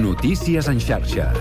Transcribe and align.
Notícies 0.00 0.68
en 0.68 0.78
xarxa. 0.78 1.32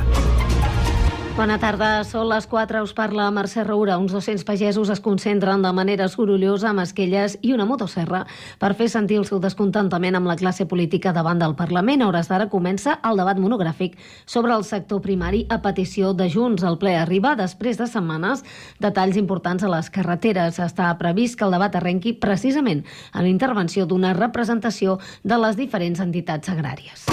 Bona 1.36 1.58
tarda, 1.60 2.06
són 2.08 2.30
les 2.30 2.46
4, 2.48 2.80
us 2.86 2.94
parla 2.96 3.26
Mercè 3.36 3.66
Roura. 3.66 3.98
Uns 4.00 4.14
200 4.16 4.46
pagesos 4.48 4.88
es 4.94 5.02
concentren 5.04 5.66
de 5.66 5.72
manera 5.76 6.08
sorollosa 6.08 6.70
amb 6.70 6.80
esquelles 6.86 7.36
i 7.44 7.52
una 7.52 7.66
motosserra 7.68 8.22
per 8.62 8.70
fer 8.80 8.88
sentir 8.88 9.18
el 9.20 9.28
seu 9.28 9.42
descontentament 9.44 10.16
amb 10.16 10.32
la 10.32 10.38
classe 10.40 10.64
política 10.64 11.12
davant 11.12 11.44
del 11.44 11.58
Parlament. 11.60 12.06
A 12.06 12.08
hores 12.08 12.32
d'ara 12.32 12.48
comença 12.48 12.96
el 13.04 13.20
debat 13.20 13.42
monogràfic 13.44 14.00
sobre 14.26 14.56
el 14.56 14.64
sector 14.64 15.04
primari 15.04 15.44
a 15.52 15.60
petició 15.60 16.14
de 16.16 16.30
Junts. 16.32 16.64
El 16.64 16.80
ple 16.80 16.96
arriba 16.96 17.36
després 17.36 17.76
de 17.76 17.92
setmanes 17.92 18.46
de 18.80 18.94
talls 18.96 19.20
importants 19.20 19.68
a 19.68 19.76
les 19.76 19.92
carreteres. 19.92 20.62
Està 20.64 20.94
previst 20.96 21.36
que 21.36 21.44
el 21.44 21.58
debat 21.60 21.76
arrenqui 21.76 22.16
precisament 22.16 22.86
a 23.12 23.20
la 23.20 23.28
intervenció 23.28 23.84
d'una 23.84 24.16
representació 24.16 25.02
de 25.24 25.44
les 25.44 25.60
diferents 25.60 26.00
entitats 26.00 26.56
agràries. 26.56 27.10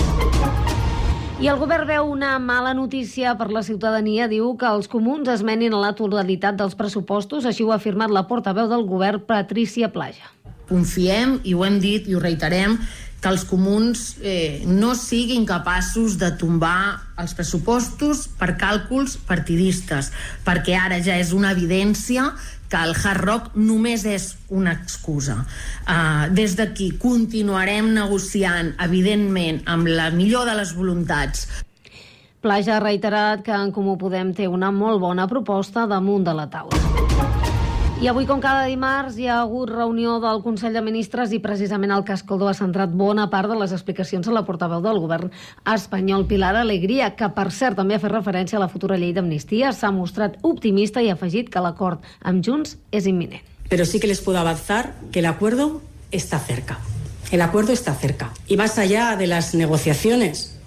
I 1.43 1.49
el 1.51 1.57
govern 1.59 1.89
veu 1.89 2.07
una 2.07 2.37
mala 2.39 2.71
notícia 2.71 3.33
per 3.35 3.49
la 3.51 3.65
ciutadania. 3.67 4.29
Diu 4.31 4.53
que 4.55 4.69
els 4.71 4.87
comuns 4.87 5.27
esmenin 5.27 5.75
la 5.75 5.89
totalitat 5.99 6.55
dels 6.55 6.77
pressupostos. 6.79 7.49
Així 7.51 7.67
ho 7.67 7.73
ha 7.73 7.81
afirmat 7.81 8.15
la 8.15 8.23
portaveu 8.29 8.69
del 8.71 8.85
govern, 8.87 9.25
Patricia 9.27 9.89
Plaja. 9.91 10.31
Confiem, 10.69 11.41
i 11.43 11.57
ho 11.59 11.65
hem 11.67 11.81
dit 11.83 12.07
i 12.07 12.15
ho 12.15 12.23
reiterem, 12.23 12.77
que 13.19 13.31
els 13.31 13.43
comuns 13.47 14.21
eh, 14.23 14.63
no 14.71 14.95
siguin 14.95 15.43
capaços 15.47 16.15
de 16.23 16.31
tombar 16.39 17.03
els 17.19 17.35
pressupostos 17.35 18.29
per 18.39 18.53
càlculs 18.63 19.19
partidistes, 19.27 20.13
perquè 20.47 20.79
ara 20.79 21.03
ja 21.03 21.19
és 21.19 21.35
una 21.35 21.51
evidència 21.59 22.31
que 22.73 22.81
el 22.81 22.95
hard 22.97 23.25
rock 23.27 23.51
només 23.61 24.07
és 24.09 24.31
una 24.49 24.73
excusa. 24.73 25.43
Uh, 25.85 26.33
des 26.33 26.57
d'aquí 26.57 26.93
continuarem 27.03 27.93
negociant, 27.93 28.73
evidentment, 28.81 29.61
amb 29.69 29.93
la 29.93 30.09
millor 30.15 30.49
de 30.49 30.57
les 30.57 30.73
voluntats. 30.79 31.47
Plaja 32.43 32.79
ha 32.79 32.83
reiterat 32.83 33.45
que 33.47 33.55
en 33.55 33.71
Comú 33.77 33.99
Podem 34.01 34.33
té 34.35 34.49
una 34.51 34.73
molt 34.75 35.05
bona 35.05 35.29
proposta 35.31 35.87
damunt 35.87 36.25
de 36.27 36.35
la 36.35 36.49
taula. 36.51 37.52
I 38.03 38.09
avui, 38.11 38.25
com 38.27 38.41
cada 38.43 38.65
dimarts, 38.67 39.15
hi 39.15 39.29
ha 39.31 39.37
hagut 39.45 39.71
reunió 39.71 40.17
del 40.19 40.41
Consell 40.43 40.75
de 40.75 40.81
Ministres 40.83 41.31
i 41.31 41.39
precisament 41.39 41.93
el 41.95 42.03
Cascoldó 42.03 42.49
ha 42.51 42.55
centrat 42.59 42.91
bona 42.99 43.29
part 43.31 43.47
de 43.47 43.55
les 43.61 43.71
explicacions 43.71 44.27
a 44.27 44.35
la 44.35 44.43
portaveu 44.43 44.83
del 44.83 44.99
govern 44.99 45.31
espanyol, 45.71 46.25
Pilar 46.27 46.57
Alegria, 46.59 47.13
que 47.15 47.29
per 47.37 47.45
cert 47.55 47.79
també 47.79 47.95
ha 47.95 48.03
fet 48.03 48.11
referència 48.11 48.59
a 48.59 48.63
la 48.65 48.69
futura 48.73 48.99
llei 48.99 49.13
d'amnistia, 49.15 49.71
s'ha 49.71 49.93
mostrat 49.95 50.35
optimista 50.43 50.99
i 50.99 51.13
ha 51.13 51.15
afegit 51.15 51.47
que 51.47 51.63
l'acord 51.63 52.03
amb 52.27 52.43
Junts 52.43 52.75
és 52.91 53.07
imminent. 53.07 53.47
Pero 53.71 53.87
sí 53.87 54.03
que 54.03 54.11
les 54.11 54.21
puedo 54.21 54.43
avanzar 54.43 54.97
que 55.13 55.21
el 55.21 55.31
acuerdo 55.31 55.81
está 56.11 56.41
cerca. 56.41 56.81
El 57.31 57.41
acuerdo 57.41 57.73
está 57.73 57.95
cerca. 57.95 58.33
Y 58.49 58.57
más 58.57 58.81
allá 58.81 59.15
de 59.15 59.29
las 59.29 59.55
negociaciones 59.55 60.59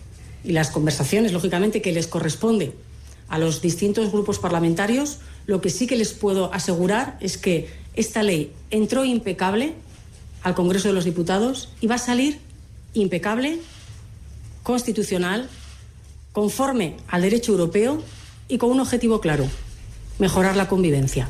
y 0.46 0.54
las 0.54 0.72
conversaciones, 0.72 1.34
lógicamente, 1.34 1.82
que 1.82 1.92
les 1.92 2.08
corresponde 2.08 2.78
a 3.28 3.40
los 3.40 3.62
distintos 3.62 4.10
grupos 4.14 4.40
parlamentarios, 4.40 5.20
lo 5.48 5.62
que 5.62 5.70
sí 5.70 5.88
que 5.88 5.96
les 5.96 6.14
puedo 6.14 6.54
asegurar 6.54 7.18
es 7.20 7.38
que 7.38 7.70
esta 7.94 8.24
ley 8.24 8.52
entró 8.72 9.06
impecable 9.06 9.74
al 10.44 10.56
Congreso 10.56 10.90
de 10.90 10.94
los 10.94 11.06
Diputados 11.06 11.70
y 11.82 11.88
va 11.88 11.96
a 11.96 12.00
salir 12.00 12.40
impecable, 12.94 13.60
constitucional, 14.64 15.50
conforme 16.32 16.98
al 17.08 17.22
derecho 17.22 17.52
europeo 17.54 18.02
y 18.48 18.58
con 18.58 18.72
un 18.72 18.80
objetivo 18.80 19.22
claro, 19.22 19.46
mejorar 20.20 20.56
la 20.56 20.68
convivencia. 20.68 21.30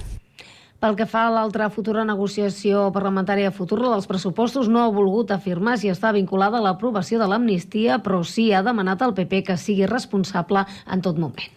Pel 0.86 0.98
que 1.00 1.08
fa 1.10 1.24
a 1.26 1.32
l'altra 1.34 1.70
futura 1.74 2.04
negociació 2.06 2.90
parlamentària 2.94 3.50
futura 3.56 3.88
dels 3.90 4.06
pressupostos, 4.12 4.68
no 4.70 4.84
ha 4.84 4.92
volgut 4.94 5.32
afirmar 5.32 5.80
si 5.82 5.90
està 5.90 6.12
vinculada 6.14 6.60
a 6.60 6.66
l'aprovació 6.66 7.18
de 7.22 7.30
l'amnistia, 7.32 8.02
però 8.06 8.22
sí 8.28 8.52
ha 8.52 8.62
demanat 8.62 9.02
al 9.02 9.16
PP 9.18 9.46
que 9.48 9.58
sigui 9.58 9.88
responsable 9.90 10.68
en 10.86 11.02
tot 11.02 11.18
moment. 11.18 11.50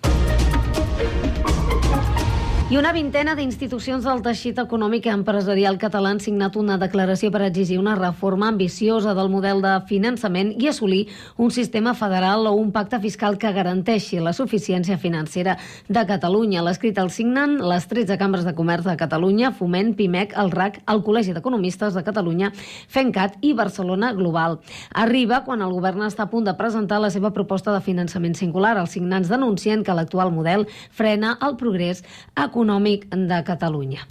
I 2.69 2.77
una 2.77 2.91
vintena 2.93 3.33
d'institucions 3.33 4.05
del 4.05 4.19
teixit 4.21 4.59
econòmic 4.61 5.07
i 5.07 5.11
empresarial 5.15 5.79
català 5.81 6.11
han 6.13 6.19
signat 6.21 6.57
una 6.61 6.75
declaració 6.77 7.31
per 7.33 7.41
exigir 7.47 7.79
una 7.81 7.95
reforma 7.97 8.51
ambiciosa 8.53 9.15
del 9.17 9.31
model 9.33 9.63
de 9.65 9.71
finançament 9.89 10.51
i 10.61 10.69
assolir 10.69 11.07
un 11.41 11.49
sistema 11.49 11.95
federal 11.97 12.45
o 12.45 12.53
un 12.53 12.69
pacte 12.71 12.99
fiscal 13.01 13.39
que 13.41 13.55
garanteixi 13.57 14.21
la 14.21 14.35
suficiència 14.37 14.99
financera 15.01 15.55
de 15.89 16.03
Catalunya. 16.11 16.61
L'escrit 16.67 17.01
el 17.01 17.09
signen 17.09 17.55
les 17.71 17.87
13 17.89 18.19
cambres 18.21 18.45
de 18.45 18.53
comerç 18.53 18.85
de 18.85 18.99
Catalunya, 19.01 19.55
Foment, 19.57 19.95
PIMEC, 19.97 20.37
el 20.37 20.53
RAC, 20.53 20.83
el 20.93 21.01
Col·legi 21.09 21.33
d'Economistes 21.33 21.97
de 21.97 22.05
Catalunya, 22.05 22.53
FENCAT 22.53 23.41
i 23.41 23.55
Barcelona 23.55 24.13
Global. 24.13 24.59
Arriba 24.93 25.41
quan 25.49 25.65
el 25.65 25.73
govern 25.73 26.05
està 26.05 26.29
a 26.29 26.31
punt 26.37 26.45
de 26.45 26.57
presentar 26.61 27.01
la 27.01 27.09
seva 27.09 27.33
proposta 27.33 27.73
de 27.73 27.81
finançament 27.81 28.37
singular. 28.37 28.77
Els 28.77 28.93
signants 29.01 29.33
denuncien 29.33 29.89
que 29.89 29.97
l'actual 29.97 30.37
model 30.37 30.69
frena 30.93 31.39
el 31.41 31.57
progrés 31.57 32.05
econòmic 32.37 32.58
econòmic 32.59 33.07
de 33.15 33.39
Catalunya. 33.47 34.03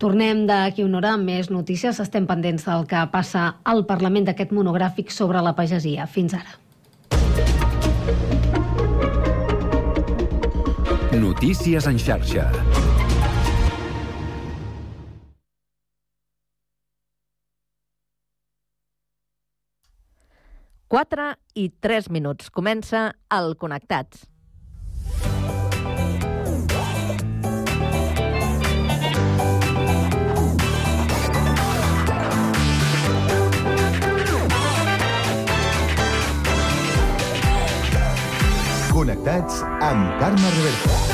Tornem 0.00 0.46
d'aquí 0.48 0.84
una 0.84 0.98
hora 0.98 1.14
amb 1.16 1.24
més 1.28 1.48
notícies. 1.52 2.00
Estem 2.00 2.26
pendents 2.28 2.64
del 2.68 2.86
que 2.88 3.00
passa 3.12 3.56
al 3.64 3.86
Parlament 3.88 4.28
d'aquest 4.28 4.52
monogràfic 4.52 5.12
sobre 5.12 5.40
la 5.40 5.54
pagesia. 5.56 6.06
Fins 6.06 6.36
ara. 6.36 6.58
Notícies 11.16 11.86
en 11.86 11.98
xarxa. 11.98 12.48
Quatre 20.90 21.36
i 21.54 21.70
tres 21.80 22.10
minuts. 22.10 22.50
Comença 22.50 23.12
el 23.30 23.54
Connectats. 23.56 24.29
Connectats 38.92 39.62
amb 39.80 40.18
Carme 40.18 40.50
Reversa. 40.58 41.09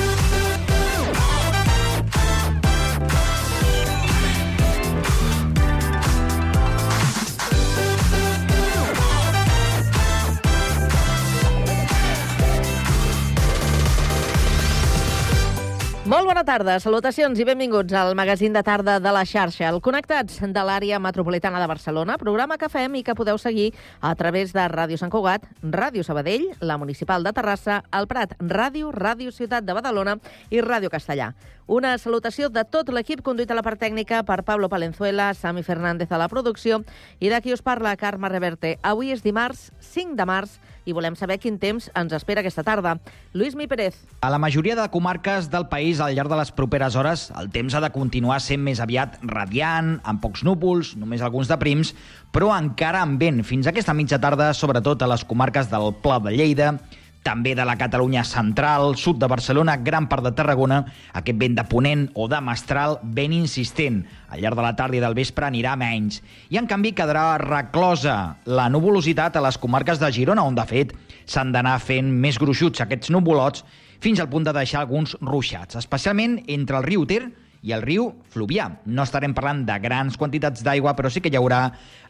Molt 16.06 16.22
bona 16.22 16.44
tarda, 16.47 16.77
salutacions 16.78 17.41
i 17.43 17.44
benvinguts 17.49 17.91
al 17.99 18.12
magazín 18.15 18.55
de 18.55 18.61
tarda 18.62 19.00
de 19.03 19.11
la 19.11 19.25
xarxa, 19.27 19.65
el 19.67 19.81
Connectats 19.83 20.37
de 20.39 20.62
l'àrea 20.62 21.00
metropolitana 21.03 21.59
de 21.59 21.67
Barcelona, 21.67 22.15
programa 22.21 22.55
que 22.61 22.69
fem 22.71 22.94
i 22.94 23.03
que 23.03 23.17
podeu 23.19 23.41
seguir 23.43 23.72
a 23.99 24.12
través 24.15 24.53
de 24.55 24.69
Ràdio 24.71 25.00
Sant 25.00 25.11
Cugat, 25.11 25.49
Ràdio 25.65 26.05
Sabadell, 26.06 26.47
la 26.61 26.78
Municipal 26.78 27.27
de 27.27 27.33
Terrassa, 27.34 27.81
el 27.91 28.06
Prat 28.06 28.37
Ràdio, 28.39 28.93
Ràdio 28.94 29.34
Ciutat 29.34 29.67
de 29.67 29.75
Badalona 29.75 30.21
i 30.55 30.62
Ràdio 30.62 30.93
Castellà. 30.94 31.33
Una 31.67 31.97
salutació 31.99 32.53
de 32.55 32.62
tot 32.62 32.93
l'equip 32.94 33.25
conduït 33.27 33.50
a 33.50 33.59
la 33.59 33.67
part 33.67 33.83
tècnica 33.83 34.23
per 34.23 34.44
Pablo 34.47 34.69
Palenzuela, 34.71 35.33
Sami 35.34 35.67
Fernández 35.67 36.12
a 36.15 36.23
la 36.23 36.31
producció 36.31 36.84
i 37.19 37.34
de 37.34 37.43
qui 37.43 37.50
us 37.50 37.67
parla, 37.67 37.97
Carme 37.99 38.31
Reverte. 38.31 38.77
Avui 38.87 39.11
és 39.11 39.27
dimarts 39.27 39.73
5 39.91 40.15
de 40.15 40.31
març 40.31 40.61
i 40.87 40.95
volem 40.97 41.19
saber 41.19 41.37
quin 41.43 41.59
temps 41.61 41.91
ens 41.99 42.15
espera 42.17 42.41
aquesta 42.41 42.65
tarda. 42.65 42.95
Lluís 43.35 43.59
Mi 43.59 43.67
Pérez. 43.69 43.99
A 44.23 44.31
la 44.33 44.39
majoria 44.41 44.79
de 44.79 44.87
comarques 44.95 45.51
del 45.53 45.67
país, 45.69 46.01
al 46.01 46.15
llarg 46.17 46.31
de 46.33 46.39
les 46.39 46.53
properes 46.55 46.97
hores, 46.97 47.29
el 47.37 47.51
temps 47.53 47.75
ha 47.75 47.83
de 47.83 47.91
continuar 47.93 48.39
sent 48.41 48.63
més 48.63 48.81
aviat 48.81 49.19
radiant, 49.27 49.97
amb 50.07 50.23
pocs 50.23 50.47
núvols, 50.47 50.95
només 50.97 51.25
alguns 51.27 51.51
de 51.51 51.59
prims, 51.61 51.93
però 52.33 52.55
encara 52.55 53.03
amb 53.03 53.21
vent. 53.21 53.43
Fins 53.45 53.67
aquesta 53.67 53.95
mitja 53.99 54.23
tarda, 54.23 54.53
sobretot 54.55 55.03
a 55.03 55.11
les 55.11 55.27
comarques 55.27 55.69
del 55.73 55.93
Pla 56.01 56.23
de 56.23 56.39
Lleida, 56.39 56.77
també 57.26 57.56
de 57.58 57.64
la 57.67 57.75
Catalunya 57.78 58.23
central, 58.25 58.94
sud 58.94 59.19
de 59.19 59.26
Barcelona, 59.26 59.76
gran 59.82 60.06
part 60.06 60.23
de 60.23 60.31
Tarragona, 60.37 60.84
aquest 61.19 61.38
vent 61.40 61.56
de 61.58 61.64
ponent 61.67 62.05
o 62.14 62.28
de 62.31 62.38
mestral 62.44 63.00
ben 63.02 63.34
insistent. 63.34 64.05
Al 64.31 64.44
llarg 64.44 64.58
de 64.58 64.67
la 64.67 64.75
tarda 64.78 64.99
i 64.99 65.02
del 65.02 65.17
vespre 65.19 65.49
anirà 65.49 65.75
menys. 65.81 66.20
I, 66.50 66.61
en 66.61 66.69
canvi, 66.70 66.94
quedarà 66.94 67.34
reclosa 67.43 68.37
la 68.46 68.69
nuvolositat 68.70 69.37
a 69.37 69.43
les 69.43 69.58
comarques 69.58 69.99
de 69.99 70.12
Girona, 70.14 70.46
on, 70.46 70.55
de 70.55 70.67
fet, 70.70 70.94
s'han 71.26 71.50
d'anar 71.55 71.81
fent 71.82 72.12
més 72.23 72.38
gruixuts 72.38 72.84
aquests 72.84 73.11
nuvolots 73.11 73.67
fins 74.00 74.20
al 74.22 74.31
punt 74.31 74.46
de 74.46 74.55
deixar 74.55 74.84
alguns 74.84 75.17
ruixats, 75.20 75.81
especialment 75.81 76.38
entre 76.46 76.79
el 76.79 76.87
riu 76.87 77.06
Ter 77.11 77.25
i 77.62 77.73
el 77.73 77.82
riu 77.85 78.11
Fluvià. 78.32 78.69
No 78.87 79.05
estarem 79.06 79.35
parlant 79.35 79.64
de 79.67 79.76
grans 79.82 80.17
quantitats 80.20 80.62
d'aigua, 80.67 80.94
però 80.97 81.11
sí 81.12 81.23
que 81.25 81.31
hi 81.32 81.38
haurà 81.38 81.61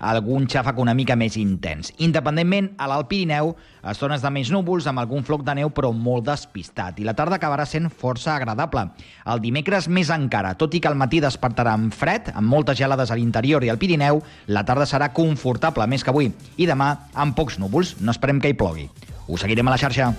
algun 0.01 0.47
xàfec 0.51 0.79
una 0.83 0.95
mica 0.95 1.17
més 1.17 1.37
intens. 1.41 1.93
Independentment, 2.03 2.73
a 2.79 2.89
l'Alt 2.91 3.09
Pirineu, 3.11 3.55
estones 3.87 4.25
de 4.25 4.33
més 4.35 4.51
núvols 4.53 4.89
amb 4.91 5.03
algun 5.03 5.25
floc 5.25 5.45
de 5.47 5.57
neu, 5.61 5.71
però 5.71 5.93
molt 5.95 6.27
despistat. 6.27 7.01
I 7.01 7.09
la 7.09 7.17
tarda 7.17 7.39
acabarà 7.41 7.67
sent 7.69 7.89
força 7.91 8.35
agradable. 8.37 8.89
El 9.27 9.43
dimecres 9.45 9.89
més 9.89 10.11
encara, 10.15 10.55
tot 10.59 10.75
i 10.75 10.83
que 10.83 10.91
al 10.91 10.99
matí 10.99 11.23
despertarà 11.23 11.77
amb 11.79 11.95
fred, 11.95 12.33
amb 12.35 12.51
moltes 12.51 12.79
gelades 12.79 13.11
a 13.11 13.19
l'interior 13.19 13.65
i 13.65 13.73
al 13.73 13.81
Pirineu, 13.81 14.23
la 14.49 14.65
tarda 14.67 14.87
serà 14.87 15.13
confortable, 15.15 15.87
més 15.87 16.05
que 16.05 16.15
avui. 16.15 16.33
I 16.57 16.69
demà, 16.69 16.93
amb 17.15 17.37
pocs 17.37 17.61
núvols, 17.63 17.97
no 18.01 18.15
esperem 18.15 18.41
que 18.43 18.53
hi 18.53 18.59
plogui. 18.59 18.91
Us 19.27 19.43
seguirem 19.43 19.67
a 19.67 19.75
la 19.75 19.81
xarxa. 19.81 20.13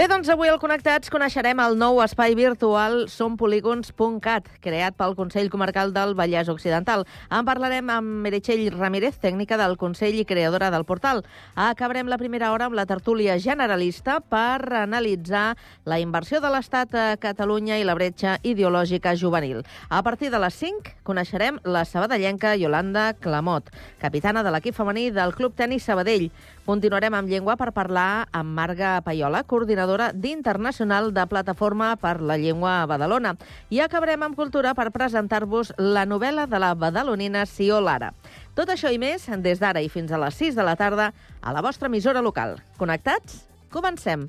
Bé, 0.00 0.06
doncs 0.08 0.30
avui 0.32 0.48
al 0.48 0.56
Connectats 0.56 1.10
coneixerem 1.12 1.58
el 1.60 1.74
nou 1.76 1.98
espai 2.00 2.32
virtual 2.32 3.02
sompolígons.cat, 3.12 4.46
creat 4.64 4.94
pel 4.96 5.12
Consell 5.12 5.50
Comarcal 5.52 5.90
del 5.92 6.14
Vallès 6.16 6.48
Occidental. 6.48 7.02
En 7.28 7.44
parlarem 7.44 7.90
amb 7.92 8.22
Meritxell 8.24 8.62
Ramírez, 8.72 9.18
tècnica 9.20 9.58
del 9.60 9.76
Consell 9.76 10.16
i 10.16 10.24
creadora 10.24 10.70
del 10.72 10.86
portal. 10.88 11.20
Acabarem 11.52 12.08
la 12.08 12.16
primera 12.16 12.48
hora 12.54 12.70
amb 12.70 12.78
la 12.78 12.86
tertúlia 12.88 13.36
generalista 13.36 14.22
per 14.24 14.72
analitzar 14.78 15.58
la 15.84 16.00
inversió 16.00 16.40
de 16.40 16.48
l'Estat 16.48 16.96
a 16.96 17.04
Catalunya 17.20 17.76
i 17.76 17.84
la 17.84 17.98
bretxa 17.98 18.38
ideològica 18.40 19.12
juvenil. 19.20 19.60
A 19.90 20.00
partir 20.00 20.32
de 20.32 20.40
les 20.40 20.56
5 20.62 20.94
coneixerem 21.04 21.60
la 21.68 21.84
sabadellenca 21.84 22.54
Yolanda 22.56 23.10
Clamot, 23.20 23.68
capitana 24.00 24.40
de 24.40 24.56
l'equip 24.56 24.80
femení 24.80 25.10
del 25.12 25.36
Club 25.36 25.60
Tenis 25.60 25.84
Sabadell. 25.84 26.30
Continuarem 26.64 27.12
amb 27.18 27.28
llengua 27.28 27.58
per 27.58 27.72
parlar 27.74 28.28
amb 28.30 28.54
Marga 28.54 29.00
Paiola, 29.02 29.42
coordinadora 29.42 29.89
d'Internacional 30.14 31.10
de 31.14 31.24
Plataforma 31.26 31.94
per 31.96 32.20
la 32.20 32.36
Llengua 32.38 32.80
a 32.82 32.86
Badalona. 32.86 33.34
I 33.70 33.80
acabarem 33.80 34.22
amb 34.22 34.38
cultura 34.38 34.74
per 34.78 34.90
presentar-vos 34.94 35.74
la 35.78 36.06
novel·la 36.06 36.46
de 36.46 36.60
la 36.62 36.74
badalonina 36.74 37.46
Sió 37.46 37.80
Lara. 37.80 38.12
Tot 38.54 38.70
això 38.70 38.92
i 38.92 38.98
més 38.98 39.26
des 39.40 39.58
d'ara 39.58 39.82
i 39.82 39.88
fins 39.88 40.12
a 40.12 40.20
les 40.20 40.36
6 40.36 40.54
de 40.54 40.66
la 40.66 40.76
tarda 40.76 41.12
a 41.40 41.52
la 41.52 41.62
vostra 41.62 41.88
emissora 41.88 42.22
local. 42.22 42.58
Connectats? 42.78 43.46
Comencem. 43.70 44.28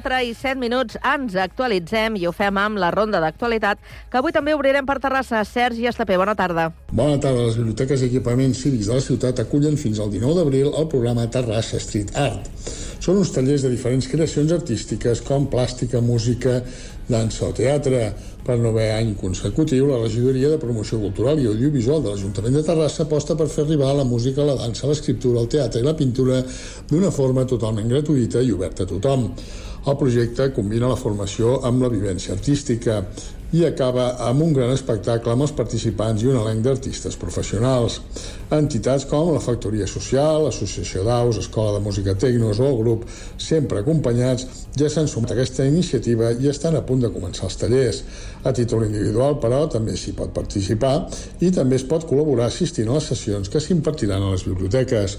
4 0.00 0.20
i 0.24 0.34
7 0.34 0.56
minuts 0.56 0.96
ens 1.04 1.34
actualitzem 1.36 2.16
i 2.16 2.26
ho 2.26 2.32
fem 2.32 2.56
amb 2.56 2.80
la 2.80 2.88
ronda 2.94 3.20
d'actualitat, 3.20 3.80
que 4.10 4.20
avui 4.20 4.32
també 4.32 4.54
obrirem 4.56 4.86
per 4.88 4.96
Terrassa. 5.02 5.42
Sergi 5.44 5.84
Estapé, 5.90 6.16
bona 6.16 6.34
tarda. 6.38 6.70
Bona 6.92 7.18
tarda. 7.20 7.44
Les 7.50 7.58
biblioteques 7.60 8.00
i 8.00 8.08
equipaments 8.08 8.62
cívics 8.64 8.88
de 8.88 8.96
la 8.96 9.04
ciutat 9.04 9.42
acullen 9.44 9.76
fins 9.80 10.00
al 10.00 10.12
19 10.12 10.38
d'abril 10.40 10.72
el 10.72 10.88
programa 10.88 11.28
Terrassa 11.28 11.80
Street 11.82 12.14
Art. 12.16 12.48
Són 13.00 13.20
uns 13.20 13.32
tallers 13.32 13.64
de 13.64 13.70
diferents 13.72 14.08
creacions 14.08 14.52
artístiques 14.52 15.20
com 15.24 15.46
plàstica, 15.52 16.00
música, 16.04 16.60
dansa 17.08 17.48
o 17.48 17.54
teatre. 17.56 18.10
Per 18.44 18.56
novè 18.56 18.90
any 18.96 19.12
consecutiu, 19.20 19.86
la 19.90 20.00
Regidoria 20.00 20.48
de 20.52 20.58
Promoció 20.60 20.98
Cultural 21.00 21.40
i 21.40 21.48
Audiovisual 21.50 22.00
de 22.02 22.14
l'Ajuntament 22.14 22.56
de 22.56 22.62
Terrassa 22.64 23.04
aposta 23.04 23.36
per 23.36 23.50
fer 23.52 23.66
arribar 23.66 23.92
la 23.96 24.06
música, 24.08 24.46
la 24.48 24.56
dansa, 24.58 24.88
l'escriptura, 24.88 25.42
el 25.44 25.50
teatre 25.52 25.82
i 25.82 25.86
la 25.86 25.96
pintura 25.96 26.40
d'una 26.88 27.12
forma 27.12 27.44
totalment 27.44 27.88
gratuïta 27.92 28.40
i 28.40 28.52
oberta 28.56 28.88
a 28.88 28.90
tothom. 28.90 29.28
El 29.88 29.96
projecte 29.96 30.50
combina 30.52 30.90
la 30.90 30.96
formació 31.00 31.54
amb 31.64 31.80
la 31.80 31.88
vivència 31.88 32.34
artística 32.34 32.98
i 33.52 33.64
acaba 33.66 34.12
amb 34.28 34.42
un 34.44 34.52
gran 34.54 34.70
espectacle 34.70 35.32
amb 35.32 35.42
els 35.46 35.54
participants 35.58 36.22
i 36.22 36.30
un 36.30 36.38
elenc 36.38 36.62
d'artistes 36.64 37.16
professionals. 37.18 37.98
Entitats 38.54 39.06
com 39.10 39.32
la 39.34 39.42
Factoria 39.42 39.86
Social, 39.90 40.44
l'Associació 40.46 41.02
d'Aus, 41.06 41.38
Escola 41.42 41.76
de 41.76 41.82
Música 41.84 42.14
Tecnos 42.14 42.60
o 42.62 42.68
el 42.68 42.78
grup, 42.78 43.04
sempre 43.38 43.82
acompanyats, 43.82 44.46
ja 44.78 44.90
s'han 44.90 45.10
sumat 45.10 45.32
a 45.32 45.36
aquesta 45.38 45.66
iniciativa 45.66 46.30
i 46.32 46.50
estan 46.50 46.76
a 46.78 46.82
punt 46.86 47.02
de 47.02 47.10
començar 47.14 47.48
els 47.48 47.58
tallers. 47.58 48.02
A 48.46 48.54
títol 48.56 48.86
individual, 48.86 49.36
però, 49.42 49.64
també 49.70 49.96
s'hi 49.98 50.14
pot 50.16 50.30
participar 50.34 50.94
i 51.44 51.50
també 51.54 51.76
es 51.76 51.84
pot 51.86 52.06
col·laborar 52.08 52.46
assistint 52.48 52.88
a 52.88 52.98
les 52.98 53.10
sessions 53.12 53.50
que 53.50 53.60
s'impartiran 53.60 54.22
a 54.22 54.30
les 54.34 54.46
biblioteques. 54.46 55.18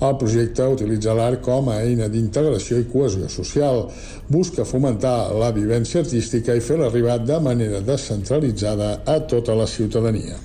El 0.00 0.16
projecte 0.16 0.64
utilitza 0.72 1.12
l'art 1.16 1.42
com 1.44 1.68
a 1.68 1.80
eina 1.84 2.08
d'integració 2.08 2.78
i 2.80 2.86
cohesió 2.88 3.28
social. 3.28 3.82
Busca 4.28 4.64
fomentar 4.64 5.34
la 5.36 5.50
vivència 5.52 6.00
artística 6.00 6.56
i 6.56 6.64
fer-la 6.64 6.88
arribar 6.88 7.18
de 7.20 7.36
manera 7.44 7.69
descentralitzada 7.86 9.02
a 9.06 9.20
tota 9.30 9.54
la 9.54 9.66
ciutadania. 9.70 10.36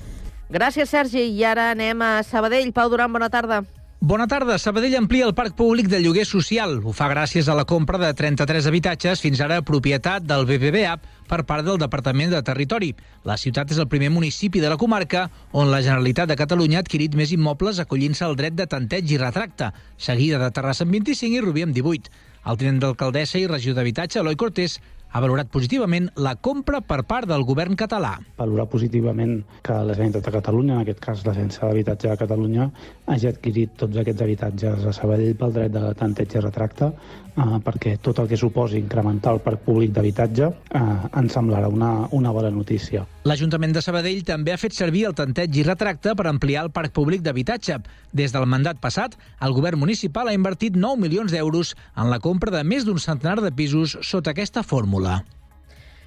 Gràcies, 0.49 0.91
Sergi. 0.93 1.25
I 1.25 1.43
ara 1.43 1.71
anem 1.73 2.01
a 2.05 2.19
Sabadell. 2.23 2.71
Pau 2.73 2.89
Duran, 2.93 3.11
bona 3.11 3.31
tarda. 3.33 3.63
Bona 4.05 4.27
tarda. 4.29 4.59
Sabadell 4.61 4.93
amplia 4.99 5.25
el 5.25 5.33
parc 5.33 5.55
públic 5.57 5.87
de 5.89 5.97
lloguer 6.03 6.27
social. 6.29 6.75
Ho 6.85 6.91
fa 6.93 7.07
gràcies 7.09 7.47
a 7.49 7.55
la 7.57 7.63
compra 7.65 7.97
de 7.97 8.11
33 8.13 8.67
habitatges, 8.69 9.23
fins 9.23 9.39
ara 9.41 9.63
propietat 9.65 10.27
del 10.29 10.45
BBVA, 10.45 10.99
per 11.25 11.39
part 11.49 11.65
del 11.65 11.79
Departament 11.81 12.29
de 12.29 12.43
Territori. 12.45 12.91
La 13.25 13.39
ciutat 13.41 13.73
és 13.73 13.79
el 13.81 13.89
primer 13.89 14.11
municipi 14.13 14.61
de 14.61 14.69
la 14.69 14.77
comarca 14.77 15.25
on 15.53 15.71
la 15.71 15.81
Generalitat 15.81 16.29
de 16.29 16.37
Catalunya 16.37 16.77
ha 16.77 16.85
adquirit 16.85 17.17
més 17.17 17.33
immobles 17.33 17.81
acollint-se 17.81 18.27
al 18.27 18.37
dret 18.37 18.53
de 18.53 18.67
tanteig 18.69 19.09
i 19.09 19.17
retracte, 19.17 19.71
seguida 19.97 20.37
de 20.43 20.51
Terrassa 20.53 20.85
amb 20.85 20.93
25 20.99 21.39
i 21.39 21.41
Rubí 21.41 21.65
amb 21.65 21.73
18. 21.73 22.13
El 22.45 22.59
tinent 22.61 22.77
d'alcaldessa 22.83 23.39
i 23.41 23.47
regió 23.49 23.73
d'habitatge, 23.73 24.19
Eloi 24.21 24.37
Cortés, 24.37 24.77
ha 25.11 25.21
valorat 25.23 25.49
positivament 25.51 26.09
la 26.19 26.35
compra 26.35 26.81
per 26.81 27.01
part 27.07 27.29
del 27.29 27.45
govern 27.47 27.77
català. 27.79 28.15
Valorar 28.39 28.65
positivament 28.71 29.37
que 29.63 29.73
la 29.73 29.93
Generalitat 29.95 30.25
de 30.27 30.33
Catalunya, 30.37 30.75
en 30.75 30.81
aquest 30.83 31.03
cas 31.03 31.25
l'Agència 31.27 31.67
d'Habitatge 31.67 32.09
de 32.11 32.17
Catalunya, 32.23 32.69
hagi 33.07 33.29
adquirit 33.31 33.77
tots 33.79 34.01
aquests 34.01 34.25
habitatges 34.25 34.85
a 34.85 34.95
Sabadell 34.97 35.37
pel 35.39 35.55
dret 35.55 35.75
de 35.75 35.93
tanteig 35.99 36.35
i 36.35 36.43
retracte, 36.43 36.91
eh, 37.35 37.59
perquè 37.65 37.95
tot 38.01 38.19
el 38.23 38.29
que 38.31 38.39
suposi 38.39 38.79
incrementar 38.79 39.35
el 39.35 39.41
parc 39.43 39.63
públic 39.65 39.93
d'habitatge 39.95 40.47
eh, 40.47 40.83
ens 41.19 41.35
semblarà 41.35 41.69
una, 41.71 42.07
una 42.15 42.33
bona 42.35 42.51
notícia. 42.53 43.05
L'Ajuntament 43.27 43.75
de 43.75 43.83
Sabadell 43.85 44.23
també 44.27 44.53
ha 44.53 44.61
fet 44.61 44.75
servir 44.77 45.05
el 45.09 45.17
tanteig 45.17 45.55
i 45.55 45.67
retracte 45.67 46.15
per 46.15 46.27
ampliar 46.31 46.65
el 46.65 46.73
parc 46.75 46.93
públic 46.95 47.23
d'habitatge. 47.25 47.79
Des 48.15 48.35
del 48.35 48.47
mandat 48.49 48.81
passat, 48.81 49.17
el 49.41 49.55
govern 49.55 49.81
municipal 49.81 50.29
ha 50.29 50.37
invertit 50.37 50.77
9 50.77 51.01
milions 51.01 51.31
d'euros 51.31 51.75
en 51.95 52.11
la 52.11 52.19
compra 52.19 52.53
de 52.55 52.63
més 52.63 52.85
d'un 52.85 52.99
centenar 52.99 53.41
de 53.41 53.51
pisos 53.55 53.97
sota 54.01 54.35
aquesta 54.35 54.63
fórmula. 54.63 55.23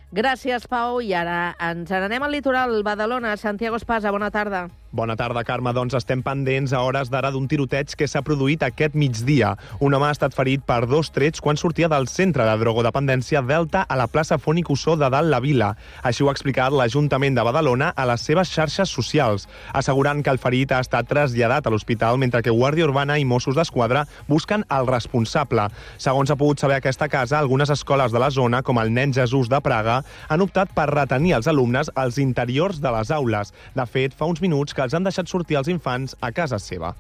Gràcies, 0.09 0.65
Pau. 0.65 1.03
I 1.05 1.13
ara 1.13 1.53
ens 1.61 1.91
n'anem 1.93 2.23
al 2.25 2.33
litoral. 2.33 2.79
Badalona, 2.83 3.37
Santiago 3.37 3.77
Espasa, 3.77 4.11
bona 4.11 4.31
tarda. 4.33 4.69
Bona 4.91 5.17
tarda, 5.21 5.43
Carme. 5.45 5.75
Doncs 5.77 5.93
estem 5.99 6.23
pendents 6.25 6.73
a 6.73 6.79
hores 6.81 7.11
d'ara 7.13 7.29
d'un 7.29 7.45
tiroteig 7.45 7.93
que 7.93 8.07
s'ha 8.09 8.23
produït 8.25 8.63
aquest 8.65 8.95
migdia. 8.97 9.51
Un 9.85 9.93
home 9.93 10.07
ha 10.09 10.15
estat 10.15 10.33
ferit 10.33 10.63
per 10.65 10.87
dos 10.89 11.11
trets 11.13 11.43
quan 11.45 11.59
sortia 11.61 11.91
del 11.93 12.09
centre 12.09 12.47
de 12.49 12.55
drogodependència 12.57 13.43
Delta 13.45 13.83
a 13.85 13.99
la 14.01 14.07
plaça 14.09 14.39
Ossó 14.41 14.97
de 14.97 15.11
Dalt 15.11 15.29
la 15.29 15.41
Vila. 15.41 15.75
Així 16.03 16.25
ho 16.25 16.29
ha 16.29 16.33
explicat 16.33 16.73
l'Ajuntament 16.73 17.35
de 17.37 17.45
Badalona 17.45 17.93
a 17.95 18.07
les 18.07 18.23
seves 18.25 18.49
xarxes 18.49 18.89
socials, 18.89 19.47
assegurant 19.75 20.23
que 20.23 20.31
el 20.31 20.39
ferit 20.39 20.73
ha 20.73 20.81
estat 20.81 21.07
traslladat 21.07 21.67
a 21.67 21.71
l'hospital 21.71 22.17
mentre 22.17 22.41
que 22.43 22.51
Guàrdia 22.51 22.89
Urbana 22.89 23.19
i 23.19 23.27
Mossos 23.29 23.57
d'Esquadra 23.57 24.07
busquen 24.27 24.65
el 24.71 24.87
responsable. 24.87 25.69
Segons 25.99 26.31
ha 26.31 26.37
pogut 26.37 26.61
saber 26.61 26.77
aquesta 26.81 27.09
casa, 27.09 27.39
algunes 27.39 27.69
escoles 27.69 28.11
de 28.11 28.19
la 28.19 28.31
zona, 28.31 28.63
com 28.63 28.81
el 28.81 28.93
Nen 28.95 29.13
Jesús 29.13 29.51
de 29.53 29.61
Praga, 29.61 30.01
han 30.29 30.41
optat 30.41 30.73
per 30.73 30.89
retenir 30.89 31.37
els 31.37 31.47
alumnes 31.47 31.93
als 31.95 32.17
interiors 32.17 32.81
de 32.81 32.97
les 32.97 33.13
aules. 33.13 33.53
De 33.77 33.85
fet, 33.85 34.17
fa 34.17 34.25
uns 34.25 34.41
minuts 34.41 34.78
que 34.79 34.87
els 34.87 34.95
han 34.95 35.07
deixat 35.07 35.27
sortir 35.27 35.59
els 35.59 35.69
infants 35.73 36.15
a 36.23 36.31
casa 36.31 36.63
seva. 36.63 36.95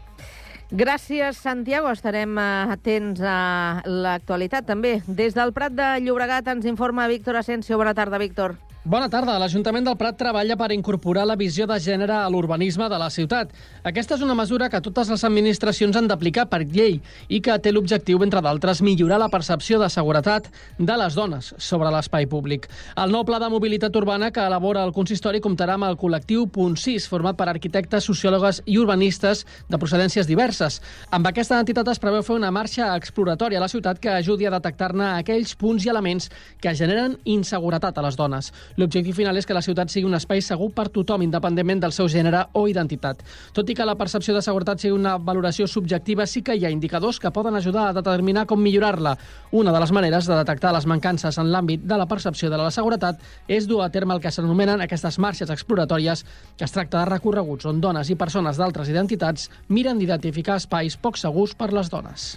Gràcies, 0.68 1.38
Santiago. 1.40 1.88
Estarem 1.94 2.34
eh, 2.36 2.46
atents 2.74 3.22
a 3.24 3.80
l'actualitat 3.86 4.66
també. 4.68 4.98
Des 5.06 5.36
del 5.38 5.54
Prat 5.56 5.72
de 5.72 5.86
Llobregat 6.04 6.50
ens 6.52 6.66
informa 6.68 7.06
Víctor 7.08 7.38
Asensio. 7.40 7.78
Bona 7.80 7.94
tarda, 7.96 8.20
Víctor. 8.20 8.58
Bona 8.88 9.10
tarda. 9.12 9.34
L'Ajuntament 9.36 9.84
del 9.84 9.98
Prat 10.00 10.16
treballa 10.16 10.54
per 10.56 10.70
incorporar 10.72 11.26
la 11.28 11.34
visió 11.36 11.66
de 11.68 11.76
gènere 11.76 12.14
a 12.16 12.28
l'urbanisme 12.32 12.86
de 12.88 12.96
la 12.96 13.10
ciutat. 13.12 13.50
Aquesta 13.84 14.16
és 14.16 14.22
una 14.24 14.32
mesura 14.32 14.70
que 14.72 14.78
totes 14.80 15.10
les 15.12 15.24
administracions 15.28 15.98
han 15.98 16.06
d'aplicar 16.08 16.46
per 16.48 16.62
llei 16.62 16.96
i 17.28 17.42
que 17.44 17.58
té 17.60 17.68
l'objectiu, 17.68 18.22
entre 18.24 18.40
d'altres, 18.40 18.80
millorar 18.80 19.18
la 19.20 19.28
percepció 19.28 19.76
de 19.82 19.90
seguretat 19.92 20.48
de 20.78 20.96
les 21.02 21.18
dones 21.18 21.50
sobre 21.58 21.90
l'espai 21.92 22.24
públic. 22.32 22.64
El 22.96 23.12
nou 23.12 23.26
pla 23.28 23.36
de 23.42 23.50
mobilitat 23.52 23.98
urbana 24.00 24.30
que 24.32 24.46
elabora 24.48 24.86
el 24.88 24.94
consistori 24.96 25.44
comptarà 25.44 25.76
amb 25.76 25.90
el 25.90 26.00
col·lectiu 26.00 26.46
Punt 26.48 26.78
6, 26.80 27.10
format 27.12 27.36
per 27.36 27.50
arquitectes, 27.52 28.08
sociòlogues 28.08 28.62
i 28.64 28.78
urbanistes 28.80 29.44
de 29.68 29.82
procedències 29.84 30.32
diverses. 30.32 30.80
Amb 31.12 31.28
aquesta 31.28 31.60
entitat 31.60 31.92
es 31.92 32.00
preveu 32.00 32.24
fer 32.24 32.38
una 32.40 32.54
marxa 32.56 32.94
exploratòria 32.96 33.60
a 33.60 33.66
la 33.66 33.68
ciutat 33.68 34.00
que 34.00 34.16
ajudi 34.16 34.48
a 34.48 34.56
detectar-ne 34.56 35.12
aquells 35.18 35.52
punts 35.60 35.84
i 35.84 35.92
elements 35.92 36.32
que 36.56 36.72
generen 36.72 37.20
inseguretat 37.36 38.00
a 38.00 38.08
les 38.08 38.16
dones. 38.16 38.48
L'objectiu 38.78 39.10
final 39.10 39.34
és 39.34 39.46
que 39.46 39.56
la 39.56 39.62
ciutat 39.64 39.90
sigui 39.90 40.06
un 40.06 40.14
espai 40.14 40.38
segur 40.44 40.68
per 40.70 40.84
tothom, 40.94 41.24
independentment 41.26 41.80
del 41.82 41.94
seu 41.96 42.06
gènere 42.06 42.44
o 42.54 42.68
identitat. 42.70 43.24
Tot 43.56 43.66
i 43.66 43.74
que 43.74 43.86
la 43.88 43.96
percepció 43.98 44.36
de 44.36 44.42
seguretat 44.44 44.78
sigui 44.78 44.94
una 44.94 45.16
valoració 45.18 45.66
subjectiva, 45.66 46.28
sí 46.30 46.44
que 46.46 46.54
hi 46.54 46.62
ha 46.64 46.70
indicadors 46.70 47.18
que 47.18 47.32
poden 47.34 47.58
ajudar 47.58 47.88
a 47.88 47.96
determinar 47.96 48.46
com 48.46 48.62
millorar-la. 48.62 49.16
Una 49.50 49.74
de 49.74 49.82
les 49.82 49.92
maneres 49.92 50.30
de 50.30 50.38
detectar 50.38 50.72
les 50.76 50.86
mancances 50.86 51.42
en 51.42 51.50
l'àmbit 51.50 51.82
de 51.82 51.98
la 51.98 52.06
percepció 52.06 52.52
de 52.54 52.62
la 52.62 52.70
seguretat 52.70 53.18
és 53.48 53.66
dur 53.66 53.82
a 53.82 53.90
terme 53.90 54.14
el 54.14 54.22
que 54.22 54.30
s'anomenen 54.30 54.86
aquestes 54.86 55.18
marxes 55.18 55.50
exploratòries, 55.50 56.22
que 56.56 56.64
es 56.68 56.74
tracta 56.74 57.02
de 57.02 57.10
recorreguts 57.10 57.66
on 57.66 57.80
dones 57.82 58.10
i 58.10 58.18
persones 58.20 58.62
d'altres 58.62 58.88
identitats 58.94 59.50
miren 59.68 59.98
d'identificar 59.98 60.62
espais 60.62 60.94
poc 60.96 61.18
segurs 61.18 61.58
per 61.58 61.72
les 61.74 61.90
dones. 61.90 62.36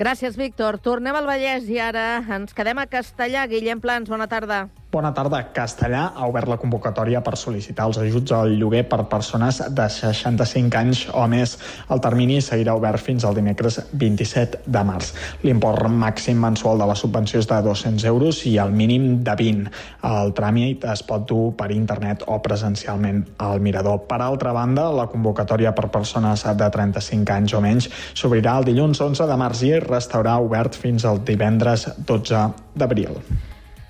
Gràcies, 0.00 0.34
Víctor. 0.34 0.80
Tornem 0.82 1.14
al 1.14 1.28
Vallès 1.28 1.68
i 1.70 1.76
ara 1.78 2.24
ens 2.34 2.56
quedem 2.56 2.80
a 2.82 2.88
Castellà. 2.90 3.44
Guillem 3.46 3.84
Plans, 3.84 4.08
bona 4.10 4.26
tarda. 4.26 4.64
Bona 4.94 5.10
tarda. 5.10 5.40
Castellà 5.50 6.12
ha 6.14 6.28
obert 6.30 6.46
la 6.46 6.56
convocatòria 6.62 7.18
per 7.26 7.32
sol·licitar 7.34 7.88
els 7.88 7.96
ajuts 7.98 8.30
al 8.36 8.52
lloguer 8.60 8.84
per 8.86 9.00
persones 9.10 9.56
de 9.74 9.86
65 9.90 10.78
anys 10.78 11.00
o 11.10 11.24
més. 11.26 11.56
El 11.90 12.02
termini 12.04 12.36
seguirà 12.38 12.76
obert 12.78 13.02
fins 13.02 13.24
al 13.26 13.34
dimecres 13.34 13.80
27 13.90 14.60
de 14.70 14.82
març. 14.86 15.08
L'import 15.42 15.88
màxim 15.90 16.38
mensual 16.38 16.78
de 16.78 16.86
la 16.86 16.94
subvenció 16.94 17.40
és 17.42 17.48
de 17.50 17.58
200 17.66 18.04
euros 18.12 18.44
i 18.46 18.52
el 18.62 18.70
mínim 18.70 19.08
de 19.26 19.34
20. 19.40 19.72
El 20.10 20.30
tràmit 20.38 20.86
es 20.92 21.02
pot 21.08 21.26
dur 21.26 21.48
per 21.58 21.72
internet 21.74 22.22
o 22.30 22.38
presencialment 22.44 23.24
al 23.48 23.58
Mirador. 23.66 24.04
Per 24.06 24.20
altra 24.22 24.52
banda, 24.54 24.84
la 24.94 25.08
convocatòria 25.10 25.72
per 25.74 25.88
persones 25.96 26.46
de 26.46 26.68
35 26.78 27.34
anys 27.34 27.56
o 27.58 27.64
menys 27.66 27.90
s'obrirà 28.14 28.60
el 28.60 28.70
dilluns 28.70 29.02
11 29.02 29.26
de 29.26 29.40
març 29.42 29.64
i 29.66 29.74
restarà 29.82 30.36
obert 30.38 30.78
fins 30.78 31.02
al 31.02 31.24
divendres 31.26 31.88
12 32.06 32.44
d'abril. 32.78 33.18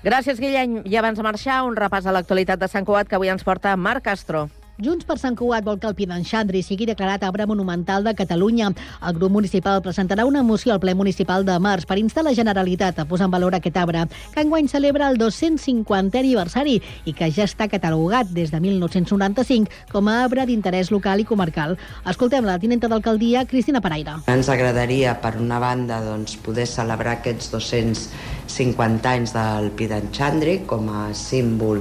Gràcies, 0.05 0.37
Guillem. 0.37 0.83
I 0.85 0.99
abans 0.99 1.17
de 1.17 1.23
marxar, 1.25 1.63
un 1.65 1.73
repàs 1.73 2.05
a 2.05 2.13
l'actualitat 2.13 2.61
de 2.61 2.67
Sant 2.69 2.85
Cugat 2.85 3.09
que 3.09 3.17
avui 3.17 3.31
ens 3.33 3.41
porta 3.41 3.71
Marc 3.73 4.05
Castro. 4.05 4.43
Junts 4.75 5.05
per 5.07 5.15
Sant 5.15 5.37
Cugat 5.39 5.63
vol 5.63 5.77
que 5.79 5.87
el 5.87 5.93
Pidanxandri 5.95 6.59
sigui 6.59 6.83
declarat 6.89 7.21
arbre 7.23 7.45
monumental 7.47 8.03
de 8.03 8.11
Catalunya. 8.11 8.73
El 9.07 9.13
grup 9.15 9.31
municipal 9.31 9.79
presentarà 9.79 10.25
una 10.27 10.41
moció 10.43 10.73
al 10.73 10.81
ple 10.83 10.91
municipal 10.99 11.45
de 11.47 11.53
març 11.63 11.85
per 11.87 11.95
instar 12.01 12.25
la 12.27 12.33
Generalitat 12.35 12.99
a 12.99 13.05
posar 13.07 13.29
en 13.29 13.31
valor 13.31 13.55
aquest 13.55 13.77
arbre, 13.79 14.01
que 14.33 14.43
enguany 14.43 14.67
celebra 14.67 15.07
el 15.07 15.15
250è 15.21 16.19
aniversari 16.19 16.81
i 17.05 17.13
que 17.15 17.29
ja 17.31 17.45
està 17.47 17.69
catalogat 17.71 18.33
des 18.35 18.51
de 18.51 18.59
1995 18.59 19.71
com 19.93 20.09
a 20.11 20.17
arbre 20.25 20.43
d'interès 20.43 20.91
local 20.91 21.23
i 21.23 21.27
comarcal. 21.29 21.77
Escoltem 22.03 22.43
la 22.43 22.57
tinenta 22.59 22.89
d'alcaldia, 22.91 23.45
Cristina 23.47 23.79
Paraire. 23.79 24.17
Ens 24.27 24.49
agradaria, 24.51 25.15
per 25.23 25.37
una 25.39 25.61
banda, 25.63 26.01
doncs, 26.03 26.35
poder 26.35 26.67
celebrar 26.67 27.21
aquests 27.21 27.47
250 27.55 29.15
anys 29.15 29.31
del 29.39 29.71
Pidanxandri 29.71 30.65
com 30.67 30.91
a 30.91 31.07
símbol 31.15 31.79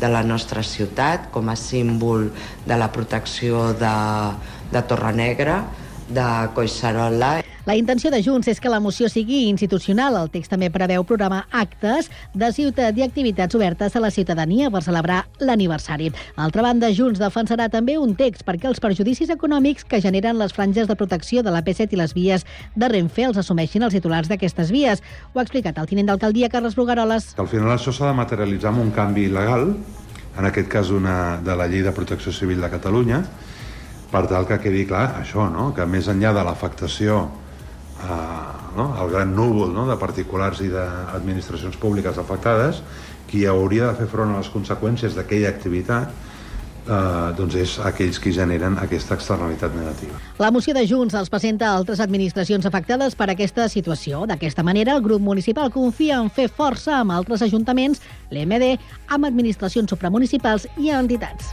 de 0.00 0.08
la 0.12 0.22
nostra 0.22 0.62
ciutat 0.62 1.30
com 1.32 1.48
a 1.48 1.56
símbol 1.56 2.30
de 2.66 2.76
la 2.76 2.90
protecció 2.92 3.72
de, 3.78 3.96
de 4.72 4.82
Torre 4.88 5.12
Negra, 5.16 5.62
de 6.08 6.48
Collserola. 6.54 7.42
La 7.66 7.74
intenció 7.74 8.12
de 8.14 8.20
Junts 8.22 8.46
és 8.46 8.60
que 8.62 8.70
la 8.70 8.78
moció 8.78 9.08
sigui 9.10 9.48
institucional. 9.50 10.14
El 10.20 10.28
text 10.30 10.52
també 10.52 10.68
preveu 10.70 11.02
programar 11.02 11.40
actes 11.50 12.06
de 12.30 12.50
ciutat 12.54 12.94
i 12.94 13.02
activitats 13.02 13.58
obertes 13.58 13.96
a 13.96 14.02
la 14.04 14.12
ciutadania 14.14 14.70
per 14.70 14.84
celebrar 14.86 15.24
l'aniversari. 15.42 16.12
D'altra 16.36 16.62
banda, 16.62 16.92
Junts 16.94 17.18
defensarà 17.18 17.66
també 17.72 17.96
un 17.98 18.14
text 18.14 18.46
perquè 18.46 18.70
els 18.70 18.78
perjudicis 18.78 19.32
econòmics 19.34 19.82
que 19.82 20.00
generen 20.04 20.38
les 20.38 20.54
franges 20.54 20.86
de 20.86 20.94
protecció 20.94 21.42
de 21.42 21.50
la 21.50 21.64
P7 21.66 21.90
i 21.90 21.98
les 21.98 22.14
vies 22.14 22.46
de 22.76 22.92
Renfe 22.92 23.26
els 23.26 23.42
assumeixin 23.42 23.82
els 23.82 23.98
titulars 23.98 24.30
d'aquestes 24.30 24.70
vies. 24.70 25.02
Ho 25.34 25.40
ha 25.40 25.46
explicat 25.48 25.82
el 25.82 25.90
tinent 25.90 26.06
d'alcaldia, 26.06 26.52
Carles 26.52 26.78
Brugaroles. 26.78 27.32
Al 27.34 27.50
final 27.50 27.74
això 27.74 27.90
s'ha 27.90 28.12
de 28.12 28.20
materialitzar 28.22 28.70
amb 28.70 28.84
un 28.84 28.94
canvi 28.94 29.26
legal, 29.26 29.72
en 30.38 30.44
aquest 30.46 30.68
cas 30.70 30.94
una, 30.94 31.40
de 31.42 31.56
la 31.56 31.66
llei 31.66 31.82
de 31.82 31.90
protecció 31.96 32.30
civil 32.30 32.62
de 32.62 32.70
Catalunya, 32.70 33.24
per 34.16 34.24
tal 34.30 34.46
que 34.48 34.56
quedi 34.62 34.86
clar 34.88 35.10
això, 35.20 35.50
no? 35.52 35.72
que 35.76 35.84
més 35.88 36.08
enllà 36.08 36.32
de 36.32 36.44
l'afectació 36.46 37.18
eh, 38.00 38.12
no? 38.78 38.86
el 39.02 39.10
gran 39.12 39.34
núvol 39.36 39.74
no? 39.76 39.84
de 39.90 39.98
particulars 40.00 40.62
i 40.64 40.70
d'administracions 40.72 41.76
públiques 41.82 42.16
afectades, 42.22 42.80
qui 43.28 43.44
hauria 43.50 43.90
de 43.90 43.98
fer 44.00 44.08
front 44.08 44.32
a 44.32 44.40
les 44.40 44.48
conseqüències 44.54 45.18
d'aquella 45.18 45.50
activitat 45.52 46.14
eh, 46.86 47.34
doncs 47.36 47.58
és 47.60 47.74
aquells 47.90 48.20
que 48.22 48.32
generen 48.32 48.78
aquesta 48.80 49.18
externalitat 49.18 49.76
negativa. 49.76 50.16
La 50.40 50.52
moció 50.54 50.72
de 50.76 50.86
Junts 50.88 51.18
els 51.18 51.28
presenta 51.32 51.68
a 51.68 51.76
altres 51.76 52.00
administracions 52.00 52.64
afectades 52.64 53.18
per 53.18 53.28
aquesta 53.34 53.68
situació. 53.68 54.24
D'aquesta 54.30 54.64
manera, 54.64 54.96
el 54.96 55.04
grup 55.04 55.20
municipal 55.20 55.68
confia 55.74 56.22
en 56.22 56.32
fer 56.32 56.48
força 56.48 57.02
amb 57.02 57.18
altres 57.18 57.44
ajuntaments, 57.44 58.00
l'EMD, 58.32 58.78
amb 59.12 59.28
administracions 59.28 59.92
supramunicipals 59.92 60.70
i 60.80 60.94
entitats. 60.94 61.52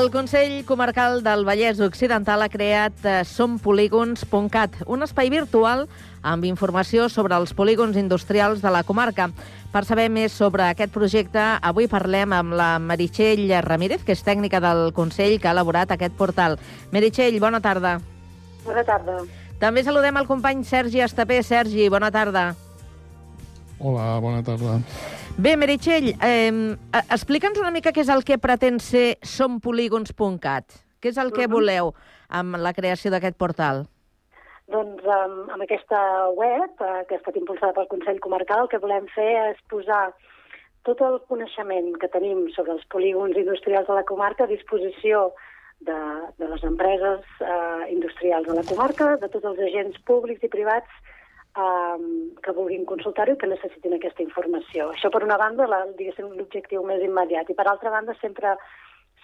El 0.00 0.10
Consell 0.10 0.64
Comarcal 0.64 1.18
del 1.20 1.42
Vallès 1.44 1.76
Occidental 1.84 2.40
ha 2.40 2.48
creat 2.48 3.02
eh, 3.04 3.18
sompolígons.cat, 3.28 4.78
un 4.88 5.04
espai 5.04 5.28
virtual 5.28 5.82
amb 6.24 6.46
informació 6.48 7.10
sobre 7.12 7.36
els 7.36 7.52
polígons 7.52 7.98
industrials 8.00 8.62
de 8.64 8.72
la 8.72 8.80
comarca. 8.88 9.28
Per 9.74 9.82
saber 9.84 10.08
més 10.08 10.32
sobre 10.32 10.70
aquest 10.70 10.94
projecte, 10.94 11.42
avui 11.60 11.84
parlem 11.84 12.32
amb 12.32 12.56
la 12.56 12.70
Meritxell 12.80 13.44
Ramírez, 13.66 14.00
que 14.06 14.16
és 14.16 14.24
tècnica 14.24 14.62
del 14.64 14.94
Consell 14.96 15.36
que 15.36 15.50
ha 15.50 15.56
elaborat 15.58 15.92
aquest 15.92 16.16
portal. 16.16 16.56
Meritxell, 16.96 17.36
bona 17.36 17.60
tarda. 17.60 17.98
Bona 18.64 18.86
tarda. 18.88 19.20
També 19.60 19.84
saludem 19.84 20.16
el 20.16 20.30
company 20.30 20.64
Sergi 20.64 21.04
Estapé. 21.04 21.42
Sergi, 21.44 21.90
bona 21.92 22.08
tarda. 22.08 22.54
Hola, 23.76 24.14
bona 24.24 24.40
tarda. 24.48 24.80
Bé, 25.38 25.56
Meritxell, 25.56 26.10
eh, 26.20 26.52
explica'ns 27.08 27.58
una 27.60 27.70
mica 27.72 27.92
què 27.96 28.02
és 28.02 28.10
el 28.12 28.24
que 28.28 28.36
pretén 28.38 28.78
ser 28.80 29.16
sompolígons.cat. 29.24 30.64
Què 31.00 31.08
és 31.08 31.16
el 31.16 31.32
que 31.32 31.46
Mhm. 31.46 31.52
voleu 31.52 31.94
amb 32.28 32.56
la 32.56 32.74
creació 32.74 33.10
d'aquest 33.10 33.36
portal? 33.38 33.86
Doncs 34.68 35.02
amb, 35.04 35.50
amb 35.50 35.62
aquesta 35.62 36.28
web, 36.36 36.70
eh, 36.80 37.04
que 37.08 37.14
ha 37.14 37.18
estat 37.18 37.36
impulsada 37.36 37.72
pel 37.72 37.88
Consell 37.88 38.20
Comarcal, 38.20 38.62
el 38.62 38.68
que 38.68 38.78
volem 38.78 39.06
fer 39.08 39.50
és 39.50 39.56
posar 39.68 40.12
tot 40.84 41.00
el 41.00 41.20
coneixement 41.26 41.98
que 41.98 42.08
tenim 42.08 42.48
sobre 42.50 42.72
els 42.72 42.84
polígons 42.86 43.36
industrials 43.36 43.86
de 43.88 43.94
la 43.94 44.04
comarca 44.04 44.44
a 44.44 44.46
disposició 44.46 45.32
de, 45.80 45.98
de 46.38 46.48
les 46.48 46.62
empreses 46.64 47.20
eh, 47.40 47.92
industrials 47.92 48.46
de 48.46 48.54
la 48.54 48.62
comarca, 48.62 49.16
de 49.16 49.28
tots 49.28 49.44
els 49.44 49.58
agents 49.58 49.98
públics 50.04 50.42
i 50.42 50.48
privats 50.48 50.88
eh, 51.56 51.98
que 52.42 52.54
vulguin 52.56 52.86
consultar-ho 52.88 53.34
i 53.34 53.40
que 53.40 53.50
necessitin 53.50 53.96
aquesta 53.96 54.22
informació. 54.22 54.90
Això, 54.94 55.10
per 55.10 55.24
una 55.26 55.38
banda, 55.40 55.68
la, 55.70 55.84
diguéssim, 55.98 56.30
l'objectiu 56.38 56.84
més 56.86 57.02
immediat. 57.04 57.50
I, 57.50 57.58
per 57.58 57.66
altra 57.68 57.92
banda, 57.94 58.16
sempre, 58.20 58.56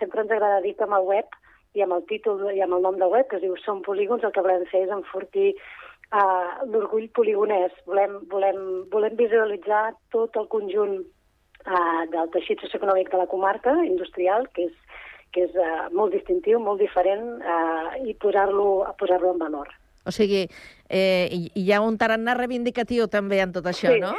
sempre 0.01 0.25
ens 0.25 0.33
agrada 0.33 0.63
dir 0.65 0.77
que 0.77 0.87
amb 0.87 0.99
el 0.99 1.11
web 1.11 1.41
i 1.77 1.83
amb 1.85 1.99
el 1.99 2.07
títol 2.11 2.47
i 2.53 2.63
amb 2.65 2.79
el 2.79 2.87
nom 2.87 2.97
de 3.01 3.09
web, 3.13 3.29
que 3.29 3.39
es 3.39 3.45
diu 3.45 3.57
Som 3.63 3.83
Polígons, 3.85 4.25
el 4.25 4.33
que 4.33 4.45
volem 4.45 4.65
fer 4.71 4.87
és 4.87 4.95
enfortir 4.95 5.53
uh, 5.53 6.65
l'orgull 6.73 7.09
poligonès. 7.19 7.75
Volem, 7.91 8.19
volem, 8.33 8.63
volem 8.93 9.19
visualitzar 9.21 9.91
tot 10.15 10.37
el 10.41 10.49
conjunt 10.53 10.99
uh, 11.03 12.03
del 12.13 12.33
teixit 12.35 12.65
socioeconòmic 12.65 13.13
de 13.13 13.21
la 13.21 13.31
comarca 13.33 13.77
industrial, 13.85 14.49
que 14.57 14.71
és, 14.71 15.03
que 15.37 15.45
és 15.51 15.59
uh, 15.61 15.89
molt 15.93 16.17
distintiu, 16.17 16.63
molt 16.65 16.81
diferent, 16.81 17.29
uh, 17.45 17.93
i 18.09 18.17
posar-lo 18.25 18.87
posar, 18.97 19.21
-lo, 19.21 19.35
en 19.35 19.45
valor. 19.45 19.69
O 20.07 20.15
sigui, 20.15 20.47
eh, 20.89 21.27
hi 21.55 21.67
ha 21.73 21.83
un 21.83 21.99
tarannà 21.99 22.37
reivindicatiu 22.39 23.09
també 23.13 23.43
en 23.43 23.53
tot 23.57 23.67
això, 23.67 23.93
sí. 23.93 24.03
no? 24.03 24.15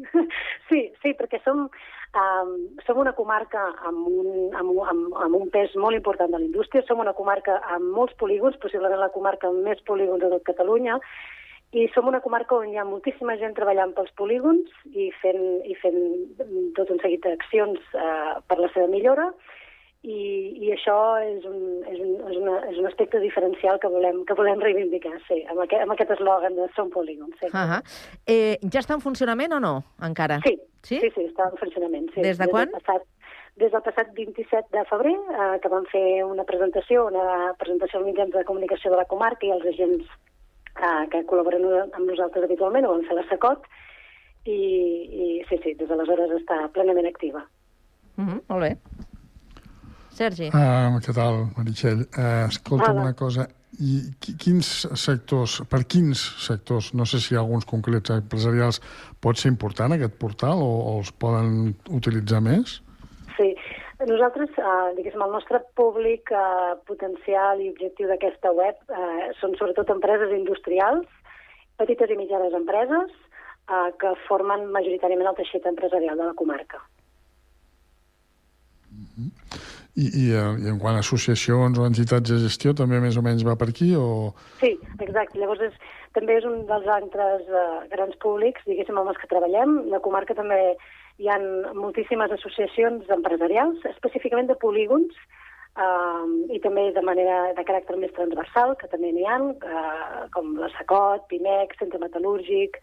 Sí, 0.70 0.84
sí, 1.02 1.10
perquè 1.18 1.40
som, 1.42 1.64
um, 2.14 2.50
som 2.86 3.00
una 3.02 3.10
comarca 3.18 3.64
amb 3.88 4.06
un, 4.06 4.28
amb, 4.54 4.76
amb, 4.92 5.16
amb 5.24 5.38
un 5.40 5.48
pes 5.50 5.74
molt 5.74 5.98
important 5.98 6.30
de 6.30 6.38
la 6.38 6.46
indústria, 6.46 6.84
som 6.86 7.02
una 7.02 7.14
comarca 7.18 7.56
amb 7.74 7.90
molts 7.96 8.14
polígons, 8.22 8.54
possiblement 8.62 9.02
la 9.02 9.10
comarca 9.10 9.50
amb 9.50 9.66
més 9.66 9.82
polígons 9.88 10.22
de 10.22 10.30
tot 10.30 10.46
Catalunya, 10.46 11.00
i 11.74 11.88
som 11.94 12.06
una 12.06 12.22
comarca 12.22 12.54
on 12.54 12.70
hi 12.70 12.78
ha 12.78 12.86
moltíssima 12.86 13.34
gent 13.42 13.56
treballant 13.58 13.92
pels 13.98 14.14
polígons 14.18 14.70
i 14.90 15.10
fent, 15.18 15.42
i 15.66 15.74
fent 15.82 16.00
tot 16.78 16.90
un 16.90 17.02
seguit 17.02 17.26
d'accions 17.26 17.82
uh, 17.98 18.38
per 18.46 18.58
la 18.62 18.70
seva 18.74 18.86
millora, 18.90 19.26
i, 20.02 20.20
i 20.64 20.70
això 20.72 20.96
és 21.20 21.44
un, 21.44 21.58
és, 21.84 21.98
un, 22.00 22.12
és, 22.30 22.36
una, 22.40 22.56
és 22.70 22.78
un 22.80 22.88
aspecte 22.88 23.20
diferencial 23.20 23.80
que 23.82 23.90
volem, 23.92 24.22
que 24.24 24.36
volem 24.38 24.62
reivindicar, 24.64 25.12
sí, 25.26 25.42
amb 25.52 25.60
aquest, 25.66 25.84
amb 25.84 25.92
aquest 25.92 26.14
eslògan 26.16 26.56
de 26.56 26.68
Som 26.76 26.88
Polígons. 26.94 27.36
Sí. 27.40 27.50
Uh 27.52 27.68
-huh. 27.68 27.80
eh, 28.26 28.56
ja 28.72 28.80
està 28.80 28.94
en 28.94 29.04
funcionament 29.04 29.52
o 29.52 29.60
no, 29.60 29.84
encara? 30.00 30.40
Sí, 30.46 30.58
sí, 30.82 31.00
sí, 31.00 31.10
sí 31.14 31.26
està 31.28 31.50
en 31.50 31.58
funcionament. 31.58 32.08
Sí. 32.14 32.22
Des 32.22 32.38
de 32.38 32.48
quan? 32.48 32.66
Des 32.66 32.72
del 32.72 32.80
passat, 32.80 33.02
des 33.56 33.72
del 33.72 33.82
passat 33.82 34.14
27 34.14 34.66
de 34.72 34.84
febrer, 34.84 35.16
eh, 35.16 35.60
que 35.60 35.68
vam 35.68 35.84
fer 35.84 36.24
una 36.24 36.44
presentació, 36.44 37.06
una 37.06 37.54
presentació 37.58 37.98
als 37.98 38.06
mitjans 38.06 38.32
de 38.32 38.44
comunicació 38.44 38.90
de 38.90 38.96
la 38.96 39.04
comarca 39.04 39.46
i 39.46 39.50
els 39.50 39.66
agents 39.66 40.06
eh, 40.80 41.08
que 41.10 41.26
col·laboren 41.26 41.92
amb 41.92 42.06
nosaltres 42.08 42.44
habitualment, 42.44 42.86
ho 42.86 42.92
vam 42.92 43.04
fer 43.04 43.16
la 43.16 43.28
SACOT, 43.28 43.66
i, 44.46 44.52
i 44.52 45.44
sí, 45.48 45.60
sí, 45.62 45.74
des 45.74 45.88
d'aleshores 45.88 46.30
està 46.40 46.68
plenament 46.72 47.06
activa. 47.06 47.44
Uh 48.16 48.24
-huh, 48.24 48.40
molt 48.48 48.62
bé. 48.62 48.76
Sergi. 50.20 50.50
Uh, 50.52 50.98
què 51.00 51.14
tal, 51.16 51.46
Meritxell? 51.56 52.04
Uh, 52.12 52.44
escolta'm 52.50 52.98
Hola. 52.98 53.08
una 53.08 53.16
cosa. 53.16 53.46
I 53.80 54.00
qui- 54.20 54.34
quins 54.36 54.68
sectors, 55.00 55.60
per 55.70 55.84
quins 55.88 56.20
sectors, 56.44 56.90
no 56.92 57.06
sé 57.08 57.20
si 57.22 57.32
hi 57.32 57.38
ha 57.38 57.40
alguns 57.40 57.64
concrets 57.64 58.12
empresarials, 58.12 58.80
pot 59.24 59.38
ser 59.40 59.48
important 59.52 59.94
aquest 59.96 60.18
portal 60.20 60.60
o, 60.60 60.68
o 60.90 60.98
els 60.98 61.12
poden 61.22 61.70
utilitzar 61.88 62.42
més? 62.44 62.80
Sí, 63.38 63.54
nosaltres, 64.10 64.52
eh, 64.58 64.90
diguéssim, 64.98 65.22
el 65.24 65.32
nostre 65.32 65.62
públic 65.78 66.28
eh, 66.34 66.74
potencial 66.90 67.62
i 67.64 67.70
objectiu 67.72 68.10
d'aquesta 68.10 68.52
web 68.58 68.76
eh, 68.92 69.30
són 69.40 69.56
sobretot 69.56 69.88
empreses 69.96 70.34
industrials, 70.36 71.08
petites 71.80 72.12
i 72.12 72.18
mitjanes 72.20 72.52
empreses, 72.60 73.16
eh, 73.70 73.88
que 74.02 74.12
formen 74.28 74.68
majoritàriament 74.74 75.32
el 75.32 75.40
teixit 75.40 75.64
empresarial 75.72 76.20
de 76.20 76.28
la 76.28 76.36
comarca. 76.36 76.82
I, 79.96 80.06
i, 80.06 80.24
eh, 80.30 80.50
I 80.62 80.70
en 80.70 80.78
quant 80.78 80.94
a 80.94 81.02
associacions 81.02 81.78
o 81.78 81.86
entitats 81.88 82.30
de 82.30 82.38
gestió 82.44 82.74
també 82.78 83.00
més 83.02 83.16
o 83.18 83.24
menys 83.26 83.42
va 83.46 83.56
per 83.58 83.70
aquí 83.72 83.90
o... 83.98 84.30
Sí, 84.60 84.76
exacte. 85.02 85.38
Llavors 85.40 85.64
és, 85.66 85.74
també 86.14 86.36
és 86.38 86.46
un 86.46 86.62
dels 86.68 86.86
altres 86.94 87.50
uh, 87.50 87.82
grans 87.90 88.14
públics, 88.22 88.62
diguéssim, 88.68 88.98
amb 88.98 89.10
els 89.10 89.18
que 89.18 89.30
treballem. 89.30 89.76
La 89.90 90.02
comarca 90.04 90.36
també 90.38 90.60
hi 91.20 91.28
ha 91.28 91.40
moltíssimes 91.76 92.32
associacions 92.38 93.10
empresarials, 93.10 93.82
específicament 93.90 94.48
de 94.50 94.58
polígons, 94.62 95.18
uh, 95.74 96.24
i 96.54 96.62
també 96.62 96.88
de 96.94 97.04
manera 97.06 97.42
de 97.58 97.66
caràcter 97.66 97.98
més 97.98 98.14
transversal, 98.16 98.76
que 98.80 98.88
també 98.94 99.10
n'hi 99.16 99.26
ha, 99.26 99.40
uh, 99.42 100.24
com 100.36 100.54
la 100.62 100.70
SACOT, 100.78 101.26
PIMEC, 101.34 101.76
Centre 101.82 102.00
Metal·lúrgic, 102.02 102.78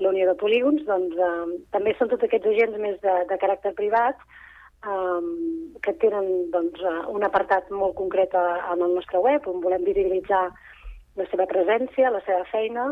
la 0.00 0.10
Unió 0.10 0.26
de 0.26 0.36
Polígons, 0.42 0.82
doncs 0.88 1.14
uh, 1.14 1.46
també 1.70 1.94
són 1.96 2.10
tots 2.10 2.26
aquests 2.26 2.52
agents 2.54 2.78
més 2.82 2.98
de, 3.06 3.16
de 3.30 3.38
caràcter 3.38 3.74
privat, 3.78 4.18
um, 4.86 5.30
que 5.84 5.94
tenen 6.02 6.50
doncs, 6.52 6.80
eh, 6.80 6.96
un 7.12 7.24
apartat 7.26 7.70
molt 7.74 7.96
concret 7.98 8.34
en 8.34 8.80
el 8.80 8.94
nostre 8.94 9.20
web, 9.22 9.46
on 9.48 9.62
volem 9.64 9.84
visibilitzar 9.86 10.48
la 11.18 11.26
seva 11.30 11.46
presència, 11.50 12.12
la 12.12 12.22
seva 12.26 12.44
feina, 12.52 12.90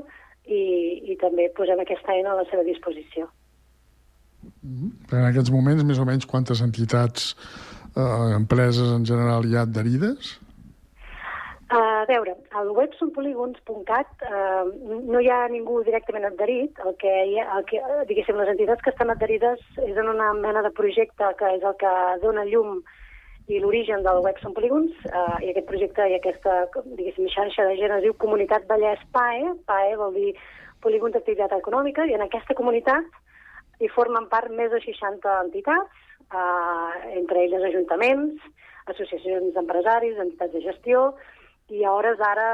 i, 0.48 0.62
i 1.12 1.16
també 1.20 1.48
posem 1.56 1.80
aquesta 1.82 2.14
eina 2.14 2.32
a 2.32 2.40
la 2.40 2.46
seva 2.50 2.64
disposició. 2.66 3.28
En 4.64 5.24
aquests 5.26 5.52
moments, 5.52 5.84
més 5.84 6.00
o 6.00 6.06
menys, 6.08 6.26
quantes 6.28 6.62
entitats, 6.64 7.34
eh, 7.94 8.28
empreses 8.36 8.92
en 8.94 9.04
general 9.08 9.46
hi 9.46 9.58
ha 9.58 9.66
adherides? 9.68 10.36
A 11.68 12.06
veure, 12.08 12.32
al 12.56 12.70
web 12.72 12.94
sonpolígons.cat 12.96 14.22
eh, 14.24 14.62
no 15.04 15.20
hi 15.20 15.26
ha 15.28 15.42
ningú 15.52 15.82
directament 15.84 16.24
adherit. 16.24 16.78
El 16.80 16.96
que, 17.02 17.12
hi 17.28 17.36
ha, 17.42 17.44
el 17.58 17.66
que, 17.68 17.82
diguéssim, 18.08 18.38
les 18.40 18.48
entitats 18.54 18.80
que 18.86 18.94
estan 18.94 19.12
adherides 19.12 19.60
és 19.84 20.00
en 20.00 20.08
una 20.08 20.30
mena 20.38 20.62
de 20.64 20.72
projecte 20.78 21.28
que 21.36 21.52
és 21.58 21.68
el 21.68 21.76
que 21.82 21.92
dona 22.24 22.46
llum 22.48 22.80
i 23.52 23.60
l'origen 23.60 24.00
del 24.06 24.22
web 24.24 24.40
Són 24.40 24.56
Polígons, 24.56 24.96
eh, 25.12 25.36
i 25.44 25.52
aquest 25.52 25.68
projecte 25.68 26.08
i 26.08 26.16
aquesta, 26.16 26.56
diguéssim, 26.86 27.28
xarxa 27.36 27.68
de 27.68 27.76
gent 27.76 27.98
es 27.98 28.04
diu 28.06 28.16
Comunitat 28.16 28.64
Vallès 28.72 29.04
PAE, 29.12 29.52
PAE 29.68 29.94
vol 30.00 30.16
dir 30.16 30.34
Polígons 30.80 31.16
d'Activitat 31.16 31.52
Econòmica, 31.60 32.08
i 32.08 32.16
en 32.16 32.24
aquesta 32.24 32.56
comunitat 32.56 33.04
hi 33.84 33.92
formen 33.92 34.32
part 34.32 34.48
més 34.56 34.72
de 34.72 34.80
60 34.88 35.40
entitats, 35.44 36.04
eh, 36.32 37.16
entre 37.20 37.44
elles 37.44 37.72
ajuntaments, 37.72 38.52
associacions 38.88 39.52
d'empresaris, 39.52 40.16
entitats 40.16 40.56
de 40.56 40.64
gestió, 40.64 41.10
i 41.68 41.84
a 41.84 41.92
hores 41.92 42.18
d'ara 42.18 42.48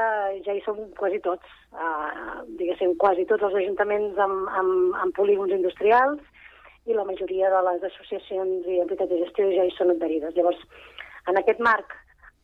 ja 0.45 0.53
hi 0.53 0.61
som 0.65 0.79
quasi 0.99 1.19
tots, 1.23 1.45
eh, 1.73 2.39
diguéssim, 2.59 2.95
quasi 2.99 3.25
tots 3.29 3.43
els 3.47 3.55
ajuntaments 3.61 4.17
amb, 4.19 4.49
amb, 4.61 4.95
amb 5.03 5.15
polígons 5.15 5.53
industrials 5.55 6.19
i 6.85 6.93
la 6.93 7.05
majoria 7.07 7.49
de 7.49 7.61
les 7.69 7.85
associacions 7.91 8.67
i 8.67 8.81
entitats 8.83 9.09
de 9.11 9.21
gestió 9.23 9.47
ja 9.53 9.65
hi 9.65 9.71
són 9.77 9.93
adherides. 9.95 10.35
Llavors, 10.35 10.59
en 11.31 11.39
aquest 11.39 11.63
marc, 11.63 11.95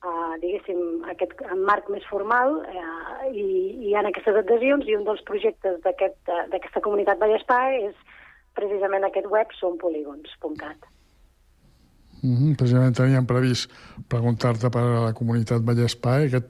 eh, 0.05 0.39
diguéssim, 0.43 1.03
aquest 1.12 1.36
marc 1.57 1.91
més 1.93 2.07
formal, 2.10 2.62
eh, 2.71 2.88
hi, 3.34 3.45
hi 3.88 3.93
ha 3.95 4.05
aquestes 4.07 4.39
adhesions 4.43 4.88
i 4.88 4.95
un 4.95 5.05
dels 5.10 5.21
projectes 5.27 5.77
eh, 5.84 6.10
d'aquesta 6.55 6.81
comunitat 6.88 7.21
Vallespà 7.21 7.62
és 7.81 8.17
precisament 8.55 9.05
aquest 9.07 9.27
web 9.31 9.53
sonpolígons.cat. 9.60 10.89
Mm 12.23 12.36
-hmm. 12.36 12.55
Precisament 12.55 12.95
teníem 12.95 13.25
previst 13.25 13.71
preguntar-te 14.07 14.69
per 14.69 14.81
a 14.81 15.05
la 15.07 15.13
comunitat 15.13 15.62
Vallespà. 15.62 16.13
Aquest, 16.25 16.49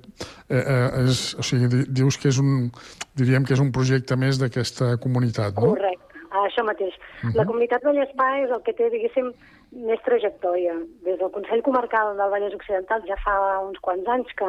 eh, 0.50 0.58
eh, 0.58 1.04
és, 1.08 1.36
o 1.40 1.44
sigui, 1.44 1.68
di- 1.68 1.88
dius 1.90 2.18
que 2.18 2.28
és 2.28 2.38
un, 2.38 2.72
diríem 3.16 3.44
que 3.46 3.54
és 3.54 3.60
un 3.60 3.72
projecte 3.72 4.16
més 4.16 4.38
d'aquesta 4.38 4.98
comunitat, 4.98 5.56
no? 5.56 5.74
Correcte, 5.76 6.16
això 6.48 6.64
mateix. 6.64 6.94
Uh 6.96 7.30
-huh. 7.30 7.36
La 7.36 7.46
comunitat 7.46 7.84
Vallespà 7.84 8.28
és 8.44 8.50
el 8.52 8.62
que 8.66 8.74
té, 8.74 8.90
diguéssim, 8.90 9.32
més 9.72 10.00
trajectòria. 10.04 10.74
Des 11.04 11.18
del 11.20 11.32
Consell 11.32 11.62
Comarcal 11.62 12.18
del 12.18 12.30
Vallès 12.30 12.54
Occidental 12.54 13.02
ja 13.08 13.16
fa 13.24 13.60
uns 13.60 13.80
quants 13.80 14.08
anys 14.08 14.28
que 14.36 14.46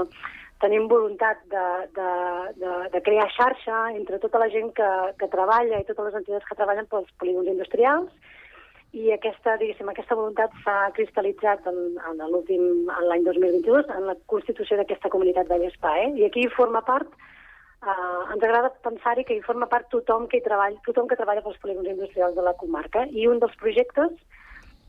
tenim 0.62 0.88
voluntat 0.88 1.38
de, 1.50 1.66
de, 1.98 2.10
de, 2.62 2.72
de 2.92 3.00
crear 3.02 3.28
xarxa 3.38 3.78
entre 3.94 4.18
tota 4.18 4.38
la 4.38 4.48
gent 4.48 4.72
que, 4.78 4.90
que 5.18 5.28
treballa 5.28 5.80
i 5.80 5.84
totes 5.84 6.04
les 6.04 6.14
entitats 6.20 6.46
que 6.48 6.54
treballen 6.54 6.86
pels 6.86 7.10
polígons 7.18 7.50
industrials 7.54 8.10
i 8.92 9.10
aquesta, 9.14 9.56
diguéssim, 9.60 9.88
aquesta 9.88 10.16
voluntat 10.18 10.54
s'ha 10.62 10.92
cristal·litzat 10.96 11.68
en, 11.70 11.78
en 12.10 12.24
l'últim, 12.28 12.64
en 12.92 13.06
l'any 13.08 13.24
2022, 13.24 13.88
en 13.96 14.08
la 14.10 14.16
constitució 14.28 14.76
d'aquesta 14.76 15.10
comunitat 15.12 15.48
Vallespà, 15.48 15.94
eh? 16.04 16.10
I 16.20 16.26
aquí 16.28 16.48
forma 16.56 16.84
part 16.88 17.12
Uh, 17.82 18.30
ens 18.30 18.44
agrada 18.46 18.68
pensar-hi 18.84 19.24
que 19.26 19.34
hi 19.34 19.40
forma 19.42 19.66
part 19.66 19.88
tothom 19.90 20.28
que 20.30 20.38
hi 20.38 20.44
treballa, 20.44 20.78
tothom 20.86 21.08
que 21.10 21.16
treballa 21.18 21.42
pels 21.42 21.56
polígons 21.58 21.88
industrials 21.90 22.36
de 22.36 22.44
la 22.46 22.52
comarca 22.60 23.00
i 23.10 23.24
un 23.26 23.40
dels 23.42 23.56
projectes 23.58 24.12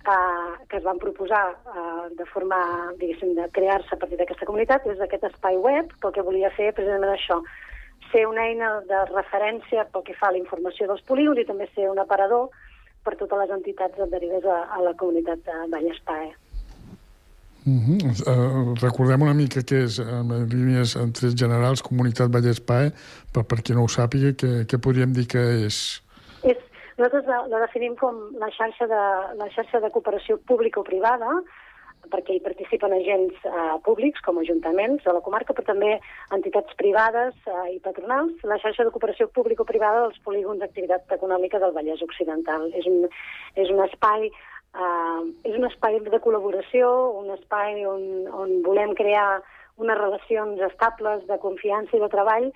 uh, 0.05 0.51
que 0.69 0.77
es 0.77 0.83
van 0.85 1.01
proposar 1.01 1.55
uh, 1.73 2.03
de 2.19 2.27
forma, 2.29 2.59
diguéssim, 2.99 3.31
de 3.39 3.47
crear-se 3.55 3.95
a 3.95 3.97
partir 3.97 4.19
d'aquesta 4.19 4.45
comunitat 4.45 4.85
és 4.93 5.01
aquest 5.01 5.25
espai 5.31 5.57
web, 5.57 5.89
que 5.89 6.11
el 6.11 6.13
que 6.13 6.27
volia 6.27 6.53
fer 6.53 6.69
precisament 6.77 7.15
això, 7.15 7.39
ser 8.11 8.27
una 8.29 8.45
eina 8.51 8.69
de 8.85 9.01
referència 9.09 9.87
pel 9.89 10.05
que 10.05 10.19
fa 10.21 10.29
a 10.29 10.37
la 10.37 10.43
informació 10.43 10.85
dels 10.91 11.01
polígons 11.09 11.41
i 11.41 11.47
també 11.49 11.71
ser 11.73 11.89
un 11.89 12.03
aparador 12.03 12.53
per 13.03 13.15
totes 13.19 13.43
les 13.43 13.51
entitats 13.57 13.99
adherides 14.07 14.45
a, 14.45 14.63
a 14.75 14.81
la 14.81 14.93
comunitat 14.99 15.43
de 15.47 15.59
Vallespà. 15.73 16.17
Eh? 16.29 16.33
Uh 17.65 17.79
-huh. 17.79 17.99
uh, 18.27 18.75
recordem 18.81 19.21
una 19.21 19.33
mica 19.33 19.61
què 19.63 19.83
és, 19.87 19.99
en 19.99 20.27
línies 20.49 20.95
en 20.95 21.13
generals, 21.13 21.81
Comunitat 21.81 22.29
Vallès 22.29 22.59
PAE, 22.59 22.91
per, 23.31 23.43
per 23.45 23.61
qui 23.63 23.73
no 23.73 23.83
ho 23.83 23.87
sàpiga, 23.87 24.35
què, 24.35 24.65
què 24.67 24.77
podríem 24.77 25.13
dir 25.13 25.27
que 25.27 25.39
és? 25.67 26.03
És, 26.43 26.57
nosaltres 26.97 27.25
la, 27.25 27.47
la 27.47 27.59
definim 27.65 27.95
com 27.95 28.15
la 28.39 28.49
xarxa 28.57 28.85
de, 28.87 29.03
la 29.39 29.47
xarxa 29.55 29.79
de 29.79 29.89
cooperació 29.89 30.37
pública 30.49 30.81
o 30.81 30.83
privada, 30.83 31.29
perquè 32.11 32.35
hi 32.35 32.43
participen 32.43 32.95
agents 32.95 33.45
eh, 33.47 33.75
públics 33.85 34.23
com 34.25 34.39
ajuntaments 34.41 35.03
de 35.05 35.13
la 35.15 35.21
comarca, 35.25 35.55
però 35.55 35.67
també 35.69 35.93
entitats 36.35 36.75
privades 36.79 37.35
eh, 37.47 37.75
i 37.75 37.79
patronals, 37.83 38.41
la 38.49 38.59
xarxa 38.63 38.87
de 38.87 38.93
cooperació 38.95 39.29
pública 39.35 39.63
o 39.63 39.69
privada 39.69 40.07
dels 40.07 40.19
polígons 40.25 40.63
d'activitat 40.63 41.11
econòmica 41.17 41.61
del 41.63 41.75
Vallès 41.77 42.03
Occidental. 42.05 42.69
És 42.73 42.89
un, 42.89 43.07
és 43.55 43.71
un 43.73 43.85
espai 43.89 44.31
Uh, 44.73 45.29
és 45.45 45.53
un 45.53 45.67
espai 45.67 45.99
de 46.01 46.17
col·laboració, 46.17 46.87
un 47.19 47.27
espai 47.35 47.83
on, 47.85 47.99
on 48.33 48.55
volem 48.65 48.95
crear 48.97 49.43
unes 49.77 49.99
relacions 49.99 50.61
estables 50.65 51.27
de 51.27 51.37
confiança 51.43 51.93
i 51.93 52.01
de 52.01 52.09
treball 52.09 52.47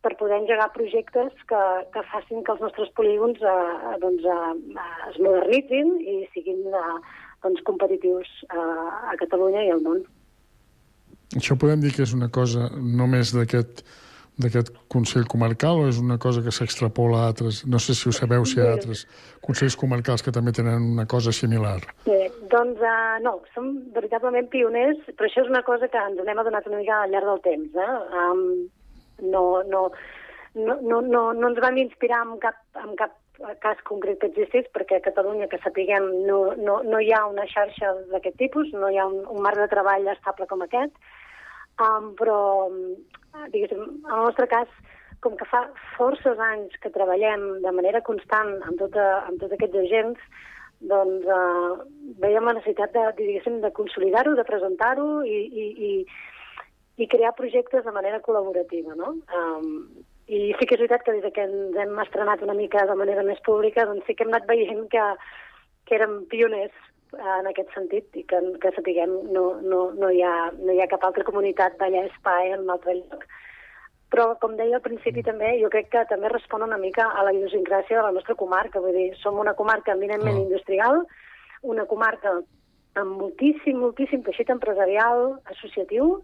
per 0.00 0.14
poder 0.16 0.38
engegar 0.38 0.70
projectes 0.72 1.34
que, 1.50 1.62
que 1.92 2.04
facin 2.12 2.44
que 2.46 2.54
els 2.54 2.62
nostres 2.64 2.88
polígons 2.96 3.40
uh, 3.42 3.96
doncs, 4.00 4.24
uh, 4.24 4.54
es 5.10 5.18
modernitzin 5.20 5.96
i 6.00 6.22
siguin 6.32 6.62
uh, 6.70 7.00
doncs, 7.44 7.62
competitius 7.66 8.28
uh, 8.50 9.12
a 9.12 9.16
Catalunya 9.20 9.64
i 9.66 9.72
al 9.74 9.82
món. 9.84 10.04
Això 11.36 11.58
podem 11.60 11.82
dir 11.84 11.92
que 11.94 12.04
és 12.06 12.14
una 12.16 12.30
cosa 12.32 12.70
només 12.76 13.34
d'aquest 13.36 13.84
d'aquest 14.38 14.70
Consell 14.86 15.26
Comarcal 15.26 15.80
o 15.82 15.86
és 15.90 15.98
una 15.98 16.14
cosa 16.22 16.44
que 16.44 16.52
s'extrapola 16.54 17.18
a 17.18 17.30
altres? 17.32 17.64
No 17.66 17.80
sé 17.82 17.96
si 17.98 18.08
ho 18.08 18.12
sabeu, 18.14 18.44
si 18.46 18.58
hi 18.58 18.62
ha 18.62 18.68
altres 18.76 19.04
Consells 19.42 19.76
Comarcals 19.80 20.22
que 20.22 20.34
també 20.34 20.52
tenen 20.54 20.92
una 20.94 21.08
cosa 21.10 21.34
similar. 21.34 21.80
Bé, 22.06 22.20
doncs 22.52 22.78
uh, 22.78 23.18
no, 23.24 23.38
som 23.54 23.72
veritablement 23.96 24.46
pioners, 24.52 25.00
però 25.16 25.26
això 25.26 25.42
és 25.42 25.50
una 25.50 25.64
cosa 25.66 25.90
que 25.90 26.04
ens 26.10 26.22
n'hem 26.22 26.42
adonat 26.44 26.70
una 26.70 26.78
mica 26.82 27.00
al 27.02 27.14
llarg 27.14 27.32
del 27.32 27.42
temps. 27.48 27.80
Eh? 27.82 27.90
Um, 28.22 28.44
no, 29.34 29.44
no, 29.66 29.88
no, 30.54 30.78
no, 30.86 31.00
no, 31.02 31.24
no 31.34 31.50
ens 31.50 31.58
vam 31.64 31.82
inspirar 31.82 32.22
en 32.28 32.38
cap, 32.42 32.62
en 32.78 32.94
cap 33.00 33.18
cas 33.62 33.80
concret 33.86 34.18
que 34.20 34.30
existís, 34.32 34.66
perquè 34.74 34.98
a 34.98 35.04
Catalunya, 35.04 35.46
que 35.50 35.60
sapiguem, 35.62 36.08
no, 36.26 36.40
no, 36.58 36.80
no 36.82 37.00
hi 37.00 37.12
ha 37.14 37.24
una 37.30 37.46
xarxa 37.46 37.92
d'aquest 38.12 38.38
tipus, 38.40 38.72
no 38.74 38.90
hi 38.90 38.98
ha 38.98 39.06
un, 39.06 39.20
un 39.30 39.42
marc 39.44 39.60
de 39.62 39.68
treball 39.70 40.08
estable 40.10 40.48
com 40.50 40.64
aquest, 40.64 40.94
um, 41.78 42.12
però 42.18 42.38
diguéssim, 43.52 43.82
en 43.82 44.14
el 44.16 44.24
nostre 44.26 44.48
cas, 44.50 44.68
com 45.20 45.36
que 45.38 45.46
fa 45.50 45.64
forces 45.96 46.38
anys 46.50 46.74
que 46.82 46.92
treballem 46.94 47.46
de 47.64 47.72
manera 47.74 48.02
constant 48.06 48.54
amb, 48.62 48.76
tota, 48.78 49.06
amb 49.26 49.40
tots 49.42 49.54
aquests 49.54 49.80
agents, 49.82 50.44
doncs 50.90 51.26
eh, 51.26 51.72
veiem 52.22 52.46
la 52.46 52.54
necessitat 52.58 52.92
de, 52.94 53.04
diguéssim, 53.18 53.58
de 53.64 53.72
consolidar-ho, 53.74 54.36
de 54.38 54.46
presentar-ho 54.46 55.08
i, 55.26 55.40
i, 55.48 55.66
i, 55.88 55.92
i 57.02 57.08
crear 57.10 57.34
projectes 57.38 57.82
de 57.86 57.94
manera 57.94 58.22
col·laborativa, 58.22 58.94
no? 58.98 59.16
Um, 59.40 59.72
I 60.28 60.52
sí 60.58 60.66
que 60.68 60.76
és 60.76 60.82
veritat 60.82 61.04
que 61.06 61.14
des 61.16 61.32
que 61.32 61.44
ens 61.48 61.76
hem 61.80 61.98
estrenat 62.04 62.42
una 62.44 62.56
mica 62.56 62.84
de 62.86 62.94
manera 63.00 63.24
més 63.24 63.40
pública, 63.46 63.86
doncs 63.88 64.04
sí 64.06 64.14
que 64.14 64.26
hem 64.26 64.32
anat 64.34 64.48
veient 64.50 64.84
que, 64.92 65.04
que 65.88 65.96
érem 65.96 66.20
pioners 66.28 66.74
en 67.16 67.48
aquest 67.48 67.72
sentit 67.72 68.16
i 68.20 68.24
que, 68.28 68.40
que 68.60 68.72
sapiguem 68.76 69.14
no, 69.32 69.44
no, 69.64 69.86
no, 69.96 70.10
hi 70.12 70.20
ha, 70.20 70.50
no 70.58 70.74
hi 70.74 70.82
ha 70.82 70.90
cap 70.90 71.06
altra 71.08 71.24
comunitat 71.24 71.78
d'allà 71.80 72.04
Espai 72.10 72.52
en 72.52 72.66
un 72.66 72.74
altre 72.74 72.98
lloc. 72.98 73.24
Però, 74.12 74.26
com 74.40 74.56
deia 74.56 74.78
al 74.78 74.84
principi 74.84 75.24
també, 75.24 75.54
jo 75.60 75.68
crec 75.72 75.90
que 75.92 76.04
també 76.08 76.30
respon 76.32 76.64
una 76.64 76.78
mica 76.80 77.08
a 77.08 77.24
la 77.24 77.32
idiosincràsia 77.36 77.98
de 77.98 78.04
la 78.06 78.12
nostra 78.16 78.36
comarca. 78.40 78.80
Vull 78.80 78.96
dir, 78.96 79.08
som 79.20 79.40
una 79.40 79.52
comarca 79.56 79.92
eminentment 79.96 80.38
oh. 80.38 80.44
industrial, 80.46 81.02
una 81.62 81.84
comarca 81.88 82.38
amb 82.98 83.20
moltíssim, 83.20 83.76
moltíssim 83.80 84.24
teixit 84.24 84.48
empresarial, 84.52 85.36
associatiu, 85.52 86.22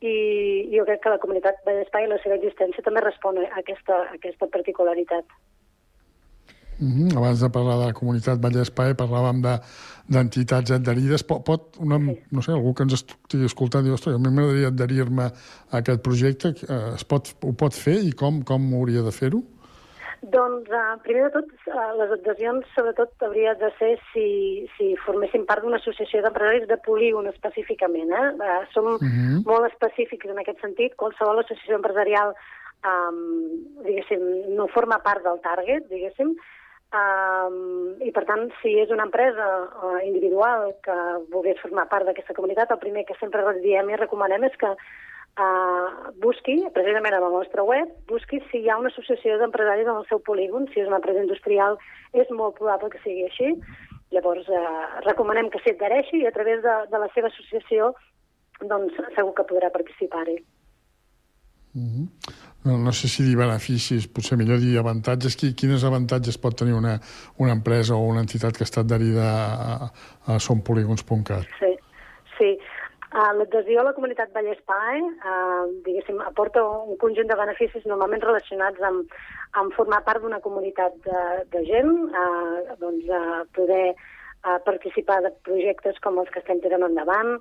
i 0.00 0.14
jo 0.76 0.84
crec 0.86 1.02
que 1.02 1.10
la 1.10 1.20
comunitat 1.22 1.58
de 1.66 1.74
l'Espai 1.80 2.06
i 2.06 2.10
la 2.10 2.20
seva 2.22 2.38
existència 2.38 2.84
també 2.86 3.02
respon 3.02 3.40
a 3.42 3.48
aquesta, 3.58 4.02
a 4.06 4.16
aquesta 4.18 4.46
particularitat. 4.46 5.24
Mm 6.80 6.92
-hmm. 6.92 7.16
Abans 7.16 7.40
de 7.40 7.50
parlar 7.50 7.78
de 7.78 7.86
la 7.86 7.92
comunitat 7.92 8.38
Vallespai 8.38 8.94
parlàvem 8.94 9.42
d'entitats 10.08 10.70
de, 10.70 10.74
adherides. 10.74 11.24
Pot, 11.24 11.44
pot 11.44 11.76
una, 11.78 11.98
sí. 11.98 12.18
no 12.30 12.42
sé, 12.42 12.52
algú 12.52 12.74
que 12.74 12.82
ens 12.82 12.92
estigui 12.94 13.44
escoltant 13.44 13.84
diu, 13.84 13.94
ostres, 13.94 14.14
a 14.14 14.18
mi 14.18 14.30
m'agradaria 14.30 14.68
adherir-me 14.68 15.24
a 15.70 15.76
aquest 15.78 16.00
projecte. 16.00 16.48
Eh, 16.48 16.94
es 16.94 17.04
pot, 17.04 17.34
ho 17.42 17.52
pot 17.52 17.74
fer 17.74 17.98
i 18.04 18.12
com, 18.12 18.42
com 18.42 18.74
hauria 18.74 19.02
de 19.02 19.10
fer-ho? 19.10 19.42
Doncs, 20.22 20.68
uh, 20.74 20.98
primer 21.04 21.28
de 21.28 21.30
tot, 21.38 21.50
uh, 21.70 21.92
les 22.00 22.12
adhesions, 22.16 22.66
sobretot, 22.74 23.12
hauria 23.22 23.54
de 23.60 23.70
ser 23.78 23.92
si, 24.12 24.66
si 24.76 24.90
formessin 25.04 25.46
part 25.46 25.62
d'una 25.62 25.78
associació 25.78 26.22
d'empresaris 26.24 26.66
de 26.68 26.78
polígon 26.86 27.30
específicament. 27.30 28.10
Eh? 28.10 28.28
Uh, 28.34 28.62
som 28.74 28.86
uh 28.94 28.98
-huh. 28.98 29.42
molt 29.46 29.70
específics 29.70 30.26
en 30.26 30.38
aquest 30.38 30.60
sentit. 30.60 30.96
Qualsevol 30.96 31.38
associació 31.38 31.76
empresarial 31.76 32.34
um, 32.84 33.18
diguéssim, 33.84 34.54
no 34.56 34.66
forma 34.68 34.98
part 34.98 35.22
del 35.22 35.40
target, 35.40 35.88
diguéssim, 35.88 36.34
Um, 36.88 37.98
I, 38.00 38.08
per 38.16 38.22
tant, 38.24 38.46
si 38.62 38.70
és 38.80 38.88
una 38.88 39.04
empresa 39.04 39.44
uh, 39.44 39.98
individual 40.06 40.70
que 40.80 40.94
volgués 41.28 41.60
formar 41.60 41.84
part 41.90 42.08
d'aquesta 42.08 42.32
comunitat, 42.32 42.70
el 42.72 42.80
primer 42.80 43.04
que 43.04 43.16
sempre 43.20 43.44
diem 43.60 43.90
i 43.92 43.98
recomanem 44.00 44.46
és 44.48 44.56
que 44.56 44.70
uh, 45.42 46.10
busqui, 46.22 46.58
precisament 46.74 47.16
a 47.16 47.22
la 47.24 47.30
nostra 47.32 47.64
web, 47.66 47.92
busqui 48.10 48.40
si 48.50 48.62
hi 48.62 48.68
ha 48.68 48.78
una 48.80 48.92
associació 48.92 49.38
d'empresaris 49.40 49.88
en 49.88 50.00
el 50.02 50.06
seu 50.10 50.20
polígon, 50.26 50.68
si 50.72 50.82
és 50.82 50.90
una 50.90 51.00
empresa 51.00 51.24
industrial, 51.24 51.78
és 52.12 52.30
molt 52.34 52.58
probable 52.58 52.90
que 52.94 53.02
sigui 53.04 53.24
així. 53.28 53.54
Llavors, 54.14 54.48
uh, 54.48 55.00
recomanem 55.06 55.50
que 55.52 55.62
s'hi 55.64 55.76
adhereixi 55.76 56.22
i 56.22 56.28
a 56.28 56.34
través 56.36 56.62
de, 56.64 56.76
de 56.92 57.02
la 57.02 57.10
seva 57.14 57.32
associació 57.32 57.94
doncs, 58.60 58.94
segur 59.14 59.34
que 59.36 59.46
podrà 59.46 59.72
participar-hi. 59.74 60.38
Mm 61.78 61.90
-hmm 61.94 62.46
no, 62.68 62.76
no 62.76 62.92
sé 62.92 63.08
si 63.08 63.22
dir 63.24 63.36
beneficis, 63.38 64.08
potser 64.12 64.36
millor 64.38 64.60
dir 64.60 64.76
avantatges. 64.80 65.36
Quines 65.38 65.84
avantatges 65.88 66.38
pot 66.42 66.56
tenir 66.58 66.74
una, 66.76 66.98
una 67.38 67.54
empresa 67.56 67.96
o 67.96 68.08
una 68.10 68.24
entitat 68.24 68.58
que 68.58 68.66
està 68.66 68.84
adherida 68.84 69.28
a, 69.28 69.92
a 70.26 70.38
sompolígons.cat? 70.42 71.46
Sí, 71.60 71.72
sí. 72.36 72.50
Uh, 73.08 73.32
L'adhesió 73.38 73.80
a 73.80 73.86
la 73.86 73.94
comunitat 73.96 74.34
Vallespai, 74.36 74.98
uh, 75.00 75.68
diguéssim, 75.86 76.18
aporta 76.20 76.60
un 76.60 76.98
conjunt 77.00 77.30
de 77.30 77.38
beneficis 77.40 77.86
normalment 77.88 78.20
relacionats 78.20 78.82
amb, 78.84 79.14
amb 79.56 79.72
formar 79.78 80.02
part 80.04 80.20
d'una 80.20 80.42
comunitat 80.44 80.98
de, 81.06 81.22
de 81.54 81.62
gent, 81.70 81.94
uh, 82.12 82.76
doncs, 82.82 83.08
uh, 83.08 83.46
poder 83.56 83.94
uh, 83.94 84.58
participar 84.66 85.22
de 85.24 85.32
projectes 85.48 85.96
com 86.04 86.20
els 86.20 86.28
que 86.34 86.42
estem 86.42 86.60
tirant 86.60 86.84
endavant, 86.84 87.38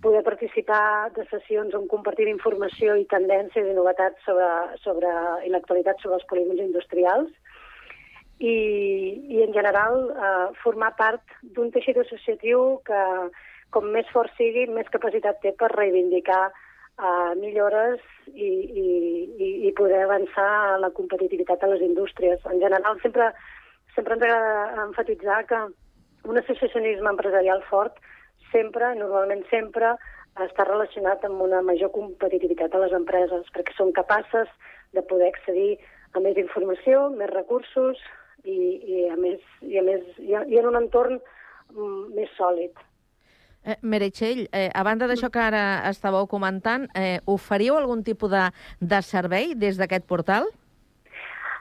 poder 0.00 0.22
participar 0.24 1.10
de 1.12 1.26
sessions 1.28 1.76
on 1.76 1.84
compartir 1.92 2.30
informació 2.32 2.96
i 2.96 3.04
tendències 3.12 3.68
i 3.68 3.76
novetats 3.76 4.24
sobre, 4.24 4.48
sobre, 4.80 5.12
i 5.44 5.52
l'actualitat 5.52 6.00
sobre 6.00 6.16
els 6.16 6.28
polígons 6.30 6.64
industrials 6.64 7.28
i, 8.40 8.56
i 9.28 9.42
en 9.44 9.52
general 9.52 10.06
eh, 10.08 10.46
formar 10.62 10.94
part 10.96 11.36
d'un 11.42 11.68
teixit 11.74 12.00
associatiu 12.00 12.78
que 12.88 13.00
com 13.74 13.86
més 13.94 14.08
fort 14.14 14.32
sigui, 14.38 14.66
més 14.70 14.88
capacitat 14.92 15.40
té 15.42 15.52
per 15.58 15.70
reivindicar 15.72 16.42
eh, 16.50 17.32
millores 17.40 18.02
i, 18.26 18.50
i, 18.82 18.86
i, 19.38 19.50
i 19.68 19.72
poder 19.78 20.04
avançar 20.04 20.48
a 20.74 20.78
la 20.82 20.90
competitivitat 20.96 21.62
de 21.62 21.72
les 21.74 21.84
indústries. 21.86 22.40
En 22.50 22.60
general, 22.62 22.98
sempre, 23.02 23.30
sempre 23.94 24.16
ens 24.16 24.26
agrada 24.26 24.86
enfatitzar 24.86 25.44
que 25.50 25.60
un 26.30 26.38
associacionisme 26.38 27.14
empresarial 27.14 27.62
fort 27.70 27.96
sempre, 28.50 28.94
normalment 28.98 29.44
sempre, 29.50 29.94
està 30.44 30.64
relacionat 30.66 31.24
amb 31.26 31.42
una 31.42 31.60
major 31.62 31.90
competitivitat 31.94 32.72
de 32.72 32.82
les 32.84 32.92
empreses, 32.96 33.48
perquè 33.54 33.74
són 33.76 33.92
capaces 33.96 34.50
de 34.94 35.02
poder 35.02 35.30
accedir 35.30 35.78
a 36.14 36.22
més 36.22 36.38
informació, 36.38 37.08
més 37.14 37.30
recursos 37.30 37.98
i, 38.44 38.56
i 38.94 39.08
a 39.10 39.16
més, 39.18 39.42
i, 39.62 39.78
a 39.78 39.84
més, 39.86 40.06
i, 40.18 40.34
en 40.34 40.70
un 40.70 40.78
entorn 40.80 41.18
mm, 41.18 42.14
més 42.16 42.32
sòlid. 42.38 42.78
Eh, 43.64 43.76
Meritxell, 43.82 44.48
eh, 44.52 44.70
a 44.72 44.82
banda 44.82 45.06
d'això 45.06 45.28
que 45.30 45.40
ara 45.42 45.64
estàveu 45.90 46.26
comentant, 46.26 46.88
eh, 46.96 47.20
oferiu 47.26 47.76
algun 47.76 48.02
tipus 48.02 48.30
de, 48.32 48.46
de 48.80 49.00
servei 49.02 49.54
des 49.54 49.76
d'aquest 49.76 50.06
portal? 50.08 50.48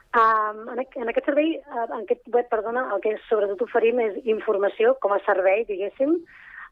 Um, 0.09 0.61
en, 0.73 1.09
aquest 1.11 1.27
servei, 1.27 1.59
uh, 1.59 1.85
en 1.91 1.99
aquest 2.01 2.23
web, 2.33 2.47
perdona, 2.49 2.87
el 2.95 3.01
que 3.03 3.17
sobretot 3.27 3.61
oferim 3.61 3.99
és 4.01 4.15
informació 4.25 4.95
com 5.03 5.13
a 5.13 5.19
servei, 5.27 5.65
diguéssim, 5.67 6.21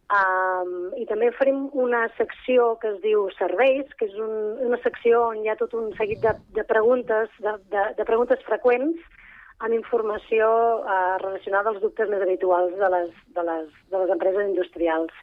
Um, 0.07 0.93
I 0.95 1.03
també 1.03 1.33
farem 1.35 1.65
una 1.75 2.05
secció 2.15 2.77
que 2.79 2.93
es 2.93 3.01
diu 3.03 3.25
Serveis, 3.35 3.89
que 3.99 4.07
és 4.07 4.13
un, 4.15 4.53
una 4.63 4.77
secció 4.79 5.25
on 5.33 5.41
hi 5.43 5.51
ha 5.51 5.57
tot 5.59 5.73
un 5.75 5.89
seguit 5.97 6.21
de, 6.23 6.31
de 6.55 6.63
preguntes, 6.63 7.27
de, 7.43 7.57
de, 7.73 7.83
de 7.97 8.05
preguntes 8.07 8.39
freqüents 8.47 9.03
amb 9.59 9.73
informació 9.73 10.47
uh, 10.83 11.17
relacionada 11.23 11.71
als 11.73 11.81
dubtes 11.81 12.09
més 12.11 12.21
habituals 12.21 12.75
de 12.77 12.89
les, 12.93 13.09
de 13.33 13.45
les, 13.47 13.69
de 13.91 14.01
les 14.03 14.13
empreses 14.13 14.49
industrials. 14.51 15.13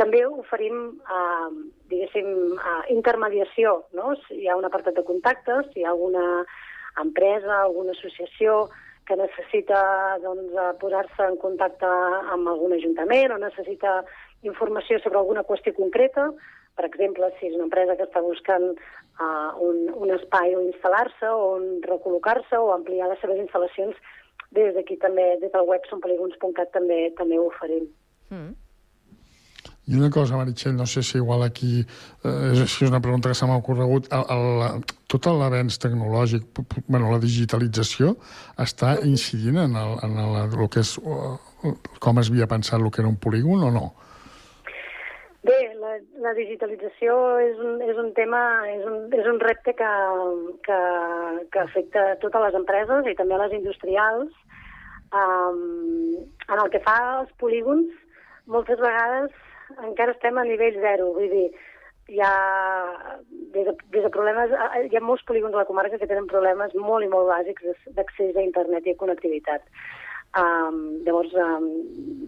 També 0.00 0.22
oferim, 0.26 0.80
uh, 1.08 1.50
diguéssim, 1.90 2.30
uh, 2.56 2.80
intermediació, 2.92 3.82
no? 3.96 4.14
Si 4.24 4.42
hi 4.42 4.48
ha 4.48 4.56
un 4.56 4.64
apartat 4.68 4.96
de 4.96 5.04
contactes, 5.04 5.68
si 5.72 5.82
hi 5.82 5.86
ha 5.86 5.92
alguna 5.92 6.44
empresa, 7.00 7.62
alguna 7.62 7.92
associació 7.96 8.66
que 9.06 9.16
necessita 9.16 9.78
doncs, 10.24 10.56
posar-se 10.80 11.28
en 11.30 11.36
contacte 11.38 11.88
amb 12.34 12.48
algun 12.50 12.74
ajuntament 12.74 13.32
o 13.32 13.38
necessita 13.38 14.00
informació 14.42 14.98
sobre 15.00 15.20
alguna 15.20 15.44
qüestió 15.46 15.76
concreta, 15.76 16.30
per 16.76 16.86
exemple, 16.88 17.30
si 17.38 17.48
és 17.48 17.56
una 17.56 17.66
empresa 17.68 17.96
que 17.96 18.04
està 18.06 18.22
buscant 18.24 18.68
uh, 18.74 19.50
un, 19.64 19.86
un 19.96 20.12
espai 20.18 20.54
on 20.58 20.68
instal·lar-se, 20.68 21.32
o 21.32 21.48
on 21.56 21.66
recol·locar-se, 21.86 22.60
o 22.60 22.74
ampliar 22.74 23.08
les 23.10 23.22
seves 23.24 23.40
instal·lacions, 23.42 23.96
des 24.56 24.76
d'aquí 24.76 24.98
també, 25.02 25.34
des 25.40 25.52
del 25.52 25.66
web 25.68 25.88
sonpoligons.cat 25.90 26.72
també, 26.76 27.00
també 27.18 27.40
ho 27.40 27.48
oferim. 27.48 27.88
Mm. 28.30 28.54
I 29.86 29.94
una 29.94 30.10
cosa, 30.10 30.34
Meritxell, 30.34 30.74
no 30.74 30.84
sé 30.90 31.02
si 31.06 31.16
igual 31.18 31.44
aquí, 31.46 31.78
eh, 31.78 32.52
és, 32.52 32.62
és 32.64 32.88
una 32.88 33.00
pregunta 33.00 33.30
que 33.30 33.38
se 33.38 33.46
m'ha 33.46 33.58
ocorregut, 33.60 34.08
el, 34.10 34.24
el, 34.34 34.86
tot 35.06 35.28
l'avenç 35.30 35.78
tecnològic, 35.78 36.48
bueno, 36.88 37.12
la 37.12 37.20
digitalització, 37.22 38.16
està 38.58 38.96
incidint 39.06 39.60
en, 39.62 39.76
el, 39.78 39.94
en 40.08 40.18
el, 40.24 40.40
el 40.48 40.66
que 40.74 40.82
és, 40.82 40.96
com 42.02 42.18
es 42.18 42.32
havia 42.32 42.50
pensat 42.50 42.82
el 42.82 42.90
que 42.90 43.04
era 43.04 43.12
un 43.12 43.20
polígon 43.22 43.62
o 43.68 43.70
no? 43.70 43.86
Bé, 45.46 45.54
la, 46.26 46.34
digitalització 46.36 47.16
és 47.42 47.60
un, 47.62 47.78
és 47.86 47.98
un 48.02 48.12
tema, 48.18 48.40
és 48.72 48.84
un, 48.88 48.98
és 49.14 49.28
un 49.30 49.38
repte 49.42 49.74
que, 49.78 49.92
que, 50.66 50.80
que 51.52 51.62
afecta 51.62 52.06
totes 52.22 52.46
les 52.48 52.58
empreses 52.58 53.06
i 53.10 53.14
també 53.18 53.38
les 53.40 53.54
industrials. 53.60 54.34
Um, 55.14 56.26
en 56.50 56.58
el 56.58 56.70
que 56.72 56.82
fa 56.82 56.96
als 57.20 57.30
polígons, 57.40 57.92
moltes 58.50 58.82
vegades 58.82 59.30
encara 59.86 60.14
estem 60.14 60.38
a 60.38 60.44
nivell 60.46 60.78
zero, 60.82 61.12
vull 61.16 61.30
dir, 61.30 61.46
hi 62.08 62.20
ha, 62.22 62.34
des 63.54 63.66
de, 63.66 63.74
des 63.94 64.04
de 64.04 64.10
problemes, 64.14 64.52
hi 64.90 64.98
ha 64.98 65.02
molts 65.02 65.24
polígons 65.26 65.54
a 65.54 65.62
la 65.62 65.68
comarca 65.70 65.98
que 65.98 66.06
tenen 66.06 66.28
problemes 66.30 66.74
molt 66.78 67.06
i 67.06 67.10
molt 67.10 67.30
bàsics 67.32 67.88
d'accés 67.96 68.36
a 68.36 68.44
internet 68.44 68.86
i 68.86 68.94
a 68.94 69.00
connectivitat. 69.00 69.66
Um, 70.36 71.00
llavors, 71.06 71.32
um, 71.40 71.66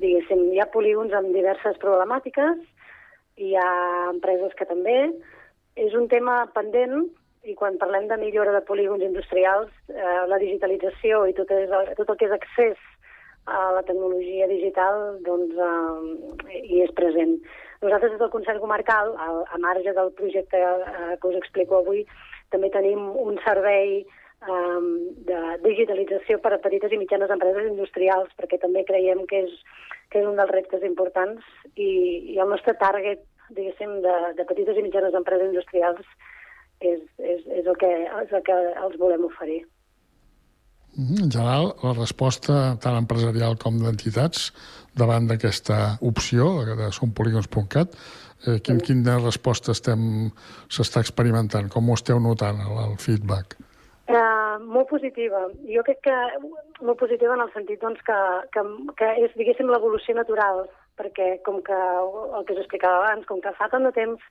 diguéssim, 0.03 0.49
hi 0.55 0.63
ha 0.63 0.71
polígons 0.73 1.15
amb 1.15 1.35
diverses 1.35 1.79
problemàtiques, 1.83 2.59
hi 3.39 3.55
ha 3.57 3.71
empreses 4.11 4.55
que 4.59 4.67
també. 4.69 4.99
És 5.79 5.95
un 5.95 6.09
tema 6.11 6.43
pendent 6.55 7.09
i 7.49 7.55
quan 7.55 7.79
parlem 7.81 8.09
de 8.11 8.19
millora 8.21 8.53
de 8.53 8.65
polígons 8.67 9.03
industrials, 9.05 9.71
eh, 9.89 10.23
la 10.29 10.39
digitalització 10.43 11.25
i 11.31 11.35
tot, 11.39 11.51
és, 11.55 11.71
tot 11.97 12.11
el 12.11 12.19
que 12.19 12.27
és 12.27 12.35
accés 12.35 12.79
a 13.49 13.73
la 13.73 13.83
tecnologia 13.89 14.49
digital 14.51 15.19
doncs, 15.25 15.55
eh, 15.55 16.59
hi 16.67 16.83
és 16.85 16.93
present. 16.99 17.39
Nosaltres 17.81 18.13
des 18.13 18.21
del 18.21 18.33
Consell 18.35 18.61
Comarcal, 18.61 19.15
a, 19.17 19.29
a 19.55 19.59
marge 19.63 19.95
del 19.95 20.13
projecte 20.19 20.59
eh, 20.59 21.17
que 21.21 21.29
us 21.31 21.39
explico 21.39 21.79
avui, 21.79 22.05
també 22.51 22.71
tenim 22.75 23.07
un 23.23 23.39
servei 23.45 24.01
eh, 24.03 24.81
de 25.31 25.43
digitalització 25.65 26.41
per 26.43 26.57
a 26.57 26.63
petites 26.65 26.93
i 26.93 27.01
mitjanes 27.01 27.31
empreses 27.31 27.71
industrials, 27.71 28.35
perquè 28.41 28.59
també 28.61 28.85
creiem 28.89 29.25
que 29.31 29.45
és, 29.47 29.55
que 30.11 30.23
és 30.23 30.29
un 30.29 30.39
dels 30.41 30.53
reptes 30.55 30.85
importants 30.87 31.45
i, 31.75 31.91
i 32.35 32.39
el 32.41 32.49
nostre 32.51 32.75
target, 32.81 33.25
diguéssim, 33.55 33.99
de, 34.05 34.17
de 34.39 34.47
petites 34.49 34.77
i 34.77 34.85
mitjanes 34.85 35.17
empreses 35.17 35.51
industrials 35.51 36.05
és, 36.81 37.03
és, 37.19 37.43
és, 37.43 37.67
el 37.67 37.77
que, 37.81 37.91
és 38.07 38.33
el 38.33 38.45
que 38.47 38.57
els 38.85 38.97
volem 39.01 39.27
oferir. 39.29 39.63
Mhm, 40.99 41.25
en 41.25 41.31
general, 41.31 41.73
la 41.85 41.93
resposta 41.95 42.77
tant 42.83 42.97
empresarial 42.99 43.59
com 43.61 43.79
d'entitats 43.83 44.49
davant 44.99 45.29
d'aquesta 45.29 45.99
opció 46.03 46.49
de 46.79 46.91
sompolígons.cat, 46.95 47.95
eh, 48.47 48.59
quin, 48.65 48.81
quina 48.81 49.19
resposta 49.21 49.77
s'està 49.77 51.05
experimentant? 51.05 51.69
Com 51.71 51.91
ho 51.91 51.99
esteu 51.99 52.21
notant, 52.21 52.65
el, 52.65 52.85
el 52.89 52.97
feedback? 53.03 53.59
Uh, 54.09 54.38
molt 54.65 54.89
positiva. 54.91 55.47
Jo 55.69 55.85
crec 55.87 56.03
que 56.07 56.17
molt 56.83 56.99
positiva 57.01 57.35
en 57.37 57.45
el 57.45 57.53
sentit 57.55 57.81
doncs, 57.83 58.03
que, 58.07 58.19
que, 58.55 58.65
que 58.99 59.09
és, 59.25 59.35
diguéssim, 59.39 59.71
l'evolució 59.71 60.17
natural, 60.19 60.67
perquè 60.99 61.39
com 61.47 61.63
que 61.67 61.79
el 61.79 62.45
que 62.45 62.57
us 62.57 62.63
explicava 62.65 63.05
abans, 63.05 63.27
com 63.29 63.41
que 63.45 63.55
fa 63.59 63.71
tant 63.73 63.87
de 63.87 63.95
temps 63.97 64.23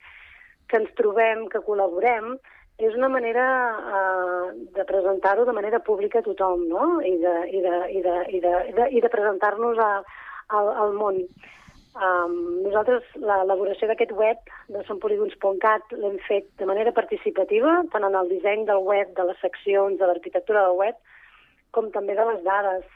que 0.68 0.80
ens 0.82 0.94
trobem, 1.00 1.46
que 1.52 1.64
col·laborem, 1.64 2.36
és 2.78 2.94
una 2.94 3.08
manera 3.10 3.44
uh, 3.74 4.50
de 4.76 4.84
presentar-ho 4.86 5.44
de 5.48 5.54
manera 5.56 5.80
pública 5.82 6.20
a 6.20 6.26
tothom, 6.26 6.68
no? 6.70 7.00
I 7.02 7.16
de, 7.18 7.36
i 7.50 7.62
de, 7.64 7.78
i 7.90 8.02
de, 8.04 8.16
i 8.36 8.42
de, 8.44 8.56
i 8.70 8.74
de, 8.76 8.90
i 8.98 9.02
de 9.02 9.10
presentar-nos 9.10 9.80
al, 9.82 10.04
al 10.84 10.94
món. 10.94 11.24
Um, 11.98 12.62
nosaltres 12.62 13.06
l'elaboració 13.18 13.88
d'aquest 13.90 14.12
web 14.14 14.50
de 14.70 14.82
sonpoligons.cat 14.86 15.94
l'hem 15.98 16.18
fet 16.28 16.46
de 16.60 16.68
manera 16.70 16.92
participativa, 16.94 17.72
tant 17.90 18.06
en 18.06 18.14
el 18.14 18.30
disseny 18.30 18.62
del 18.68 18.84
web, 18.86 19.10
de 19.16 19.24
les 19.26 19.40
seccions, 19.42 19.96
de 19.98 20.06
l'arquitectura 20.06 20.62
del 20.68 20.78
web, 20.78 21.00
com 21.74 21.90
també 21.90 22.14
de 22.14 22.28
les 22.30 22.44
dades. 22.46 22.86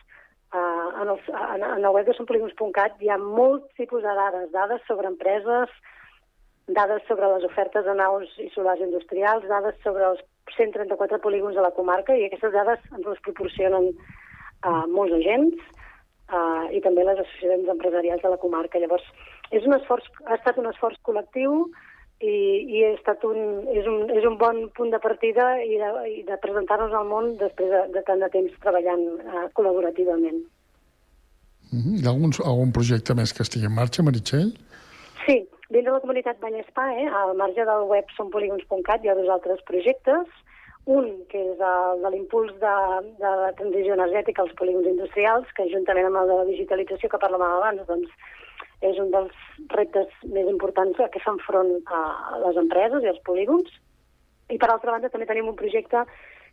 Uh, 0.53 0.87
en, 1.03 1.11
els, 1.17 1.27
en, 1.33 1.67
en 1.67 1.83
el 1.83 1.97
web 1.97 2.07
de 2.07 2.15
sonpoligons.cat 2.15 3.03
hi 3.03 3.11
ha 3.11 3.19
molts 3.19 3.67
tipus 3.81 4.07
de 4.07 4.15
dades, 4.21 4.51
dades 4.55 4.87
sobre 4.87 5.11
empreses, 5.11 5.75
dades 6.71 7.03
sobre 7.09 7.35
les 7.35 7.49
ofertes 7.49 7.89
de 7.89 7.99
naus 7.99 8.39
i 8.39 8.53
solars 8.55 8.87
industrials, 8.87 9.49
dades 9.51 9.83
sobre 9.83 10.07
els 10.13 10.23
134 10.55 11.19
polígons 11.25 11.59
de 11.59 11.65
la 11.65 11.75
comarca, 11.75 12.15
i 12.15 12.29
aquestes 12.29 12.55
dades 12.55 12.87
ens 12.93 13.09
les 13.09 13.23
proporcionen 13.27 13.91
uh, 13.97 14.85
molts 14.95 15.19
agents 15.19 15.73
uh, 16.31 16.67
i 16.75 16.81
també 16.85 17.05
les 17.07 17.19
associacions 17.23 17.71
empresarials 17.75 18.23
de 18.23 18.33
la 18.33 18.41
comarca. 18.43 18.81
Llavors, 18.83 19.05
és 19.51 19.67
un 19.67 19.77
esforç, 19.79 20.09
ha 20.27 20.37
estat 20.39 20.61
un 20.63 20.69
esforç 20.71 21.01
col·lectiu 21.07 21.65
i, 22.21 22.35
i 22.77 22.85
ha 22.87 22.93
estat 22.95 23.25
un, 23.27 23.39
és, 23.75 23.87
un, 23.87 24.11
és 24.15 24.27
un 24.29 24.39
bon 24.41 24.69
punt 24.77 24.93
de 24.95 25.01
partida 25.03 25.55
i 25.65 25.79
de, 25.81 25.93
i 26.11 26.21
de 26.29 26.39
presentar-nos 26.45 26.95
al 26.95 27.09
món 27.09 27.35
després 27.41 27.73
de, 27.73 27.87
de 27.97 28.05
tant 28.07 28.23
de 28.23 28.31
temps 28.35 28.61
treballant 28.65 29.07
uh, 29.23 29.47
col·laborativament. 29.57 30.45
Mm 31.73 31.81
-hmm. 31.81 31.97
Hi 31.99 32.07
ha 32.07 32.13
algun, 32.13 32.33
algun 32.45 32.73
projecte 32.73 33.15
més 33.15 33.33
que 33.33 33.43
estigui 33.43 33.67
en 33.67 33.75
marxa, 33.75 34.03
Meritxell? 34.03 34.53
Sí, 35.27 35.47
Dins 35.73 35.87
de 35.87 35.93
la 35.95 36.03
comunitat 36.05 36.41
Vallespà, 36.43 36.85
eh, 37.01 37.09
al 37.09 37.31
marge 37.41 37.65
del 37.65 37.87
web 37.89 38.11
sonpoligons.cat, 38.13 39.05
hi 39.05 39.09
ha 39.09 39.15
dos 39.17 39.29
altres 39.33 39.63
projectes. 39.65 40.42
Un, 40.91 41.07
que 41.31 41.39
és 41.39 41.61
el 41.63 42.01
de 42.03 42.11
l'impuls 42.11 42.55
de, 42.59 42.77
de 43.21 43.33
la 43.39 43.53
transició 43.59 43.95
energètica 43.95 44.43
als 44.43 44.55
polígons 44.59 44.89
industrials, 44.91 45.51
que 45.55 45.69
juntament 45.71 46.09
amb 46.09 46.19
el 46.23 46.33
de 46.33 46.39
la 46.41 46.49
digitalització 46.49 47.11
que 47.11 47.21
parlàvem 47.23 47.55
abans, 47.59 47.85
doncs, 47.87 48.11
és 48.83 48.99
un 48.99 49.13
dels 49.15 49.37
reptes 49.71 50.11
més 50.35 50.49
importants 50.51 50.99
a 50.99 51.07
què 51.15 51.23
fan 51.23 51.39
front 51.47 51.71
a 51.87 52.03
les 52.43 52.59
empreses 52.65 53.07
i 53.07 53.13
als 53.13 53.23
polígons. 53.29 53.71
I 54.51 54.59
per 54.59 54.73
altra 54.73 54.97
banda 54.97 55.11
també 55.13 55.29
tenim 55.31 55.53
un 55.53 55.59
projecte 55.61 56.03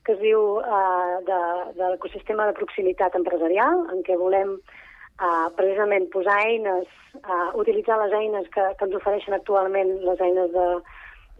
que 0.05 0.13
es 0.13 0.21
diu 0.21 0.59
eh, 0.61 1.15
de, 1.25 1.39
de 1.79 1.89
l'ecosistema 1.89 2.45
de 2.47 2.55
proximitat 2.59 3.17
empresarial, 3.17 3.81
en 3.95 4.05
què 4.05 4.15
volem 4.21 4.53
uh, 4.55 5.49
precisament 5.57 6.05
posar 6.13 6.37
eines, 6.45 6.87
uh, 7.19 7.49
utilitzar 7.59 7.97
les 8.03 8.15
eines 8.21 8.47
que, 8.53 8.69
que 8.77 8.87
ens 8.87 8.95
ofereixen 9.01 9.35
actualment 9.35 9.91
les 10.05 10.23
eines 10.23 10.53
de, 10.53 10.67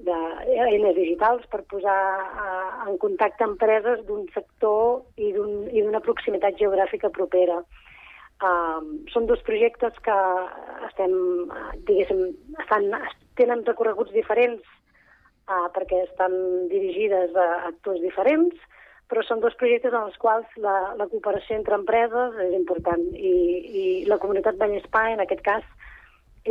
de 0.07 0.15
eines 0.69 0.95
digitals 0.95 1.45
per 1.51 1.62
posar 1.71 1.99
en 2.88 2.97
contacte 3.01 3.43
empreses 3.43 4.01
d'un 4.07 4.25
sector 4.33 5.03
i 5.19 5.33
d'una 5.35 5.99
un, 5.99 6.05
proximitat 6.05 6.59
geogràfica 6.62 7.12
propera. 7.15 7.59
Uh, 8.39 8.79
són 9.12 9.25
dos 9.27 9.41
projectes 9.43 9.97
que 10.05 10.17
estem, 10.88 11.13
diguéssim, 11.89 12.29
estan, 12.63 12.85
tenen 13.35 13.65
recorreguts 13.67 14.13
diferents 14.15 14.63
uh, 15.51 15.67
perquè 15.75 16.05
estan 16.05 16.38
dirigides 16.71 17.35
a 17.35 17.47
actors 17.73 17.99
diferents, 17.99 18.55
però 19.12 19.25
són 19.25 19.43
dos 19.43 19.57
projectes 19.59 19.91
en 19.91 20.05
els 20.07 20.15
quals 20.21 20.47
la, 20.63 20.93
la 20.95 21.09
cooperació 21.12 21.57
entre 21.57 21.75
empreses 21.75 22.39
és 22.45 22.55
important 22.55 23.03
i, 23.12 23.35
i 23.81 23.85
la 24.07 24.21
comunitat 24.23 24.59
Vallespà, 24.62 25.09
en 25.12 25.25
aquest 25.25 25.43
cas, 25.43 25.67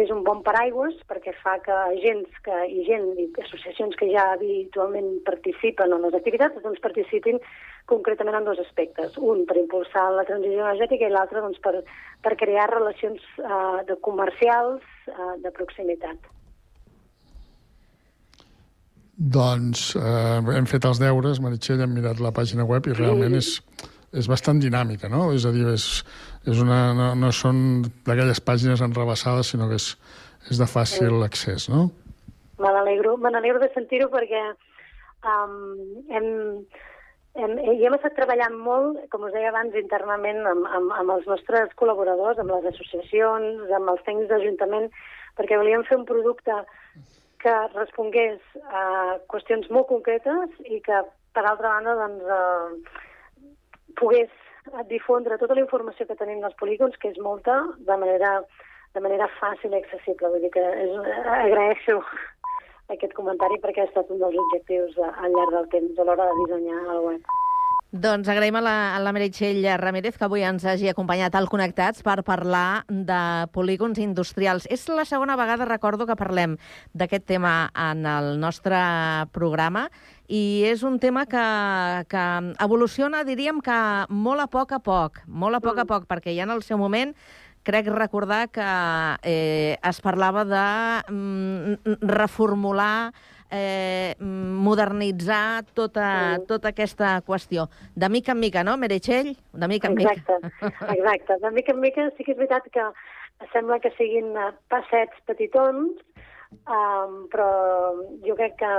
és 0.05 0.13
un 0.15 0.23
bon 0.27 0.43
paraigües 0.47 0.97
perquè 1.11 1.35
fa 1.43 1.57
que 1.65 1.75
agents 1.75 2.41
que, 2.45 2.61
i 2.71 2.85
gent 2.87 3.11
i 3.19 3.27
associacions 3.45 3.97
que 3.99 4.09
ja 4.13 4.29
habitualment 4.35 5.19
participen 5.27 5.95
en 5.95 6.07
les 6.07 6.17
activitats 6.19 6.63
doncs 6.65 6.83
participin 6.85 7.41
concretament 7.89 8.37
en 8.39 8.49
dos 8.49 8.61
aspectes. 8.63 9.17
Un, 9.19 9.45
per 9.49 9.57
impulsar 9.61 10.09
la 10.15 10.27
transició 10.29 10.65
energètica 10.67 11.09
i 11.09 11.15
l'altre 11.15 11.43
doncs, 11.45 11.61
per, 11.65 11.81
per 12.25 12.37
crear 12.41 12.69
relacions 12.73 13.25
uh, 13.41 13.81
de 13.89 13.97
comercials 14.05 14.85
uh, 15.09 15.37
de 15.45 15.53
proximitat. 15.57 16.35
Doncs 19.19 19.97
eh, 19.99 20.39
hem 20.55 20.67
fet 20.71 20.85
els 20.87 21.01
deures, 21.03 21.41
Meritxell, 21.43 21.81
hem 21.83 21.91
mirat 21.97 22.21
la 22.23 22.31
pàgina 22.31 22.63
web 22.63 22.87
i 22.87 22.93
realment 22.95 23.35
és, 23.35 23.57
és 24.15 24.29
bastant 24.31 24.61
dinàmica, 24.63 25.11
no? 25.11 25.33
És 25.35 25.43
a 25.43 25.51
dir, 25.51 25.65
és, 25.73 25.89
és 26.49 26.61
una, 26.65 26.79
no, 26.97 27.13
no 27.19 27.31
són 27.35 27.59
d'aquelles 28.07 28.41
pàgines 28.45 28.83
enrebaçades, 28.85 29.53
sinó 29.53 29.69
que 29.71 29.79
és, 29.81 29.93
és 30.51 30.61
de 30.61 30.69
fàcil 30.71 31.19
sí. 31.19 31.25
accés, 31.27 31.69
no? 31.73 31.89
Me 32.59 32.71
n'alegro, 32.75 33.17
me 33.21 33.31
n'alegro 33.31 33.61
de 33.63 33.71
sentir-ho 33.75 34.09
perquè 34.11 34.41
um, 34.49 35.59
hem, 36.15 36.29
hem, 37.39 37.55
hi 37.77 37.87
hem 37.87 37.99
estat 37.99 38.17
treballant 38.17 38.57
molt, 38.65 39.05
com 39.13 39.29
us 39.29 39.37
deia 39.37 39.53
abans, 39.53 39.77
internament 39.79 40.41
amb, 40.55 40.67
amb, 40.79 40.97
amb 41.03 41.15
els 41.19 41.29
nostres 41.31 41.75
col·laboradors, 41.79 42.41
amb 42.41 42.55
les 42.57 42.73
associacions, 42.73 43.69
amb 43.79 43.95
els 43.95 44.03
tècnics 44.09 44.33
d'Ajuntament, 44.33 44.91
perquè 45.39 45.61
volíem 45.61 45.85
fer 45.87 46.01
un 46.01 46.09
producte 46.09 46.63
que 47.39 47.55
respongués 47.77 48.43
a 48.75 48.83
qüestions 49.31 49.69
molt 49.71 49.87
concretes 49.93 50.57
i 50.67 50.81
que, 50.83 51.05
per 51.37 51.45
altra 51.47 51.77
banda, 51.77 51.95
doncs, 52.01 52.25
eh, 52.35 53.45
pogués 54.01 54.33
difondre 54.89 55.39
tota 55.39 55.57
la 55.57 55.65
informació 55.65 56.07
que 56.07 56.17
tenim 56.19 56.41
dels 56.45 56.57
polígons, 56.61 56.97
que 57.03 57.13
és 57.13 57.21
molta, 57.23 57.61
de 57.79 57.97
manera 57.97 58.39
de 58.95 59.03
manera 59.05 59.29
fàcil 59.39 59.75
i 59.75 59.81
accessible. 59.83 60.31
Vull 60.33 60.45
dir 60.45 60.53
que 60.55 60.65
és, 60.85 60.95
agraeixo 61.35 61.99
aquest 62.95 63.13
comentari 63.19 63.61
perquè 63.63 63.85
ha 63.85 63.91
estat 63.91 64.11
un 64.15 64.23
dels 64.23 64.39
objectius 64.45 64.97
a, 64.99 65.13
al 65.25 65.35
llarg 65.37 65.57
del 65.57 65.69
temps 65.75 65.99
a 65.99 66.09
l'hora 66.09 66.31
de 66.31 66.39
dissenyar 66.43 66.81
el 66.95 67.05
web. 67.11 67.35
Doncs 67.89 68.29
agraïm 68.29 68.53
a 68.59 68.61
la, 68.61 68.73
a 68.93 68.99
la 69.01 69.15
Meritxell 69.17 69.65
Ramírez 69.81 70.19
que 70.21 70.27
avui 70.27 70.43
ens 70.45 70.67
hagi 70.69 70.91
acompanyat 70.91 71.33
al 71.39 71.47
Connectats 71.49 72.03
per 72.05 72.19
parlar 72.21 72.85
de 72.85 73.49
polígons 73.57 73.97
industrials. 73.97 74.67
És 74.69 74.85
la 74.93 75.07
segona 75.09 75.39
vegada, 75.41 75.65
recordo, 75.65 76.05
que 76.05 76.19
parlem 76.21 76.59
d'aquest 76.93 77.25
tema 77.25 77.71
en 77.73 78.05
el 78.05 78.35
nostre 78.43 78.77
programa 79.33 79.87
i 80.29 80.69
és 80.69 80.85
un 80.85 80.99
tema 81.01 81.25
que, 81.25 81.47
que 82.13 82.27
evoluciona, 82.61 83.25
diríem 83.25 83.65
que 83.65 83.81
molt 84.13 84.45
a 84.45 84.51
poc 84.53 84.77
a 84.77 84.83
poc, 84.85 85.23
molt 85.25 85.57
a 85.57 85.63
poc 85.65 85.81
a 85.81 85.89
poc, 85.89 86.05
perquè 86.13 86.37
ja 86.37 86.45
en 86.45 86.53
el 86.53 86.61
seu 86.69 86.77
moment 86.77 87.17
crec 87.65 87.89
recordar 87.89 88.51
que 88.53 88.69
eh, 89.25 89.81
es 89.81 90.05
parlava 90.05 90.45
de 90.45 90.69
mm, 91.09 92.05
reformular 92.05 93.15
eh, 93.51 94.15
modernitzar 94.21 95.65
tota, 95.75 96.39
Mm. 96.39 96.47
tota 96.47 96.69
aquesta 96.69 97.21
qüestió. 97.27 97.69
De 97.95 98.09
mica 98.09 98.33
en 98.33 98.41
mica, 98.41 98.65
no, 98.65 98.77
Meritxell? 98.77 99.37
De 99.53 99.69
mica 99.69 99.89
en 99.89 99.95
mica. 99.95 100.13
Exacte, 100.13 100.93
exacte. 100.99 101.39
De 101.41 101.51
mica 101.51 101.73
en 101.73 101.81
mica 101.81 102.11
sí 102.17 102.25
que 102.25 102.33
és 102.33 102.39
veritat 102.39 102.69
que 102.73 102.85
sembla 103.53 103.79
que 103.81 103.91
siguin 103.97 104.37
eh, 104.37 104.53
passets 104.69 105.15
petitons, 105.27 106.01
um, 106.67 107.29
però 107.33 107.49
jo 108.25 108.35
crec 108.37 108.57
que 108.59 108.73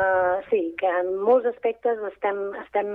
sí, 0.49 0.75
que 0.79 0.87
en 0.87 1.15
molts 1.21 1.45
aspectes 1.45 1.97
estem, 2.11 2.41
estem 2.65 2.89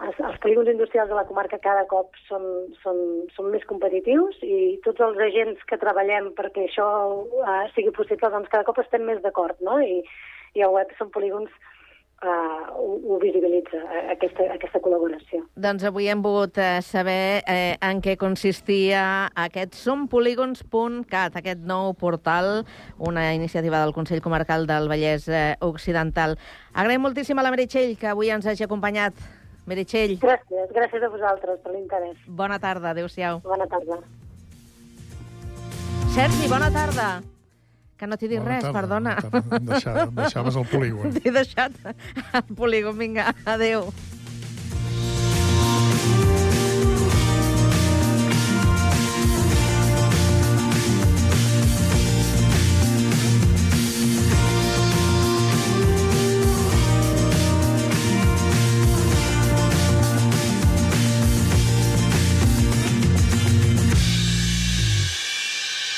els, 0.00 0.18
els 0.22 0.38
polígons 0.38 0.70
industrials 0.70 1.10
de 1.10 1.16
la 1.18 1.26
comarca 1.26 1.58
cada 1.58 1.84
cop 1.90 2.14
són, 2.28 2.42
són, 2.82 2.96
són 3.34 3.50
més 3.50 3.64
competitius 3.66 4.38
i 4.46 4.78
tots 4.84 5.00
els 5.00 5.18
agents 5.18 5.62
que 5.66 5.78
treballem 5.82 6.32
perquè 6.38 6.68
això 6.68 6.88
uh, 7.20 7.64
sigui 7.74 7.90
possible, 7.90 8.30
doncs 8.30 8.48
cada 8.48 8.64
cop 8.64 8.78
estem 8.78 9.02
més 9.04 9.20
d'acord, 9.24 9.58
no? 9.60 9.80
I, 9.82 10.02
i 10.54 10.64
el 10.64 10.72
web 10.74 10.92
són 10.98 11.10
polígons 11.14 11.50
uh, 12.22 12.28
ho, 12.74 13.14
ho 13.14 13.18
visibilitza, 13.22 13.78
eh, 13.78 14.04
aquesta, 14.14 14.46
aquesta 14.54 14.80
col·laboració. 14.82 15.42
Doncs 15.60 15.84
avui 15.88 16.08
hem 16.10 16.22
volgut 16.24 16.58
eh, 16.62 16.80
saber 16.84 17.42
eh, 17.46 17.76
en 17.84 18.02
què 18.04 18.16
consistia 18.20 19.02
aquest 19.38 19.78
sompolígons.cat, 19.78 21.38
aquest 21.38 21.64
nou 21.68 21.94
portal, 21.98 22.64
una 22.98 23.30
iniciativa 23.34 23.82
del 23.84 23.94
Consell 23.96 24.22
Comarcal 24.24 24.66
del 24.70 24.90
Vallès 24.90 25.28
Occidental. 25.64 26.38
Agraïm 26.74 27.04
moltíssim 27.04 27.38
a 27.38 27.46
la 27.46 27.54
Meritxell 27.54 27.96
que 27.98 28.10
avui 28.10 28.32
ens 28.34 28.46
hagi 28.46 28.66
acompanyat. 28.66 29.16
Meritxell. 29.68 30.16
Gràcies, 30.22 30.70
gràcies 30.72 31.02
a 31.04 31.10
vosaltres 31.12 31.58
per 31.60 31.74
l'interès. 31.74 32.16
Bona 32.26 32.56
tarda, 32.58 32.94
adéu-siau. 32.96 33.42
Bona 33.44 33.68
tarda. 33.68 34.00
Sergi, 36.16 36.48
bona 36.48 36.72
tarda. 36.72 37.37
Que 37.98 38.06
no 38.06 38.16
t'he 38.16 38.28
dit 38.30 38.38
Bona 38.38 38.52
res, 38.54 38.62
tarda, 38.62 38.78
perdona. 38.78 39.14
bona 39.18 39.30
tarda. 39.42 39.56
Em 39.58 39.64
deixava- 39.72 40.02
em 40.06 40.12
deixaves 40.20 40.56
al 40.60 40.66
polígon. 40.70 41.10
T'he 41.18 41.32
deixat 41.34 41.72
al 42.32 42.44
polígon, 42.54 42.94
vinga, 42.96 43.32
adéu. 43.44 43.88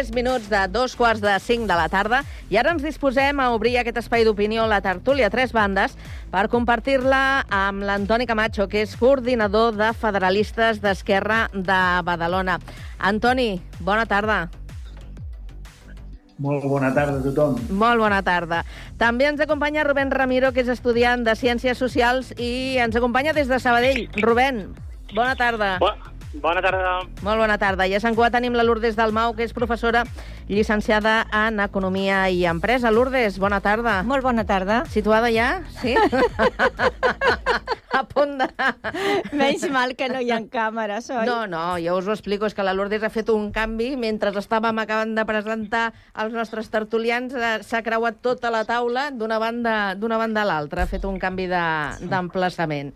3 0.00 0.14
minuts 0.14 0.48
de 0.48 0.66
dos 0.72 0.96
quarts 0.96 1.20
de 1.20 1.38
5 1.38 1.66
de 1.68 1.76
la 1.76 1.90
tarda 1.92 2.22
i 2.48 2.56
ara 2.56 2.70
ens 2.72 2.80
disposem 2.80 3.36
a 3.36 3.50
obrir 3.52 3.74
aquest 3.76 3.98
espai 4.00 4.22
d'opinió, 4.24 4.64
la 4.64 4.78
tertúlia 4.80 5.28
Tres 5.28 5.52
Bandes, 5.52 5.92
per 6.32 6.46
compartir-la 6.48 7.44
amb 7.52 7.84
l'Antoni 7.84 8.24
Camacho, 8.24 8.64
que 8.72 8.80
és 8.80 8.94
coordinador 8.96 9.76
de 9.76 9.90
Federalistes 9.92 10.80
d'Esquerra 10.80 11.50
de 11.52 11.80
Badalona. 12.06 12.56
Antoni, 12.96 13.60
bona 13.84 14.06
tarda. 14.08 14.46
Molt 16.40 16.64
bona 16.64 16.94
tarda 16.96 17.18
a 17.20 17.24
tothom. 17.26 17.58
Molt 17.68 18.00
bona 18.00 18.22
tarda. 18.24 18.62
També 18.96 19.28
ens 19.28 19.42
acompanya 19.44 19.84
Rubén 19.84 20.14
Ramiro, 20.16 20.54
que 20.56 20.64
és 20.64 20.72
estudiant 20.72 21.28
de 21.28 21.36
Ciències 21.36 21.76
Socials 21.76 22.32
i 22.38 22.78
ens 22.80 22.96
acompanya 22.96 23.36
des 23.36 23.52
de 23.52 23.60
Sabadell. 23.60 24.06
Rubén, 24.16 24.70
bona 25.12 25.36
tarda. 25.36 25.76
Bona 25.84 26.09
tarda. 26.38 27.00
Molt 27.22 27.38
bona 27.38 27.58
tarda. 27.58 27.86
I 27.86 27.94
a 27.94 28.00
Sant 28.00 28.14
Cugat 28.14 28.32
tenim 28.32 28.54
la 28.54 28.62
Lourdes 28.62 28.96
Dalmau, 28.96 29.34
que 29.34 29.44
és 29.44 29.52
professora 29.52 30.04
llicenciada 30.48 31.26
en 31.32 31.60
Economia 31.60 32.28
i 32.30 32.44
Empresa. 32.46 32.90
Lourdes, 32.90 33.38
bona 33.38 33.60
tarda. 33.60 34.02
Molt 34.02 34.22
bona 34.22 34.44
tarda. 34.44 34.84
Situada 34.90 35.30
ja? 35.30 35.62
Sí? 35.82 35.96
a 37.98 38.04
punt 38.06 38.38
de... 38.38 38.46
Menys 39.34 39.64
mal 39.72 39.94
que 39.98 40.06
no 40.12 40.20
hi 40.22 40.30
ha 40.30 40.38
càmeres, 40.52 41.08
oi? 41.10 41.24
No, 41.26 41.40
no, 41.50 41.62
jo 41.82 41.96
us 41.98 42.06
ho 42.08 42.14
explico. 42.14 42.46
És 42.46 42.54
que 42.54 42.62
la 42.66 42.72
Lourdes 42.76 43.02
ha 43.02 43.10
fet 43.10 43.28
un 43.32 43.48
canvi. 43.54 43.92
Mentre 44.00 44.30
estàvem 44.38 44.78
acabant 44.82 45.14
de 45.16 45.24
presentar 45.26 45.84
els 46.22 46.34
nostres 46.34 46.70
tertulians, 46.70 47.34
eh, 47.34 47.52
s'ha 47.66 47.82
creuat 47.86 48.20
tota 48.22 48.50
la 48.54 48.62
taula 48.68 49.08
d'una 49.10 49.40
banda, 49.42 49.74
d'una 49.98 50.18
banda 50.20 50.42
a 50.44 50.48
l'altra. 50.48 50.84
Ha 50.84 50.90
fet 50.90 51.04
un 51.08 51.18
canvi 51.18 51.48
de- 51.50 52.06
d'emplaçament. 52.10 52.92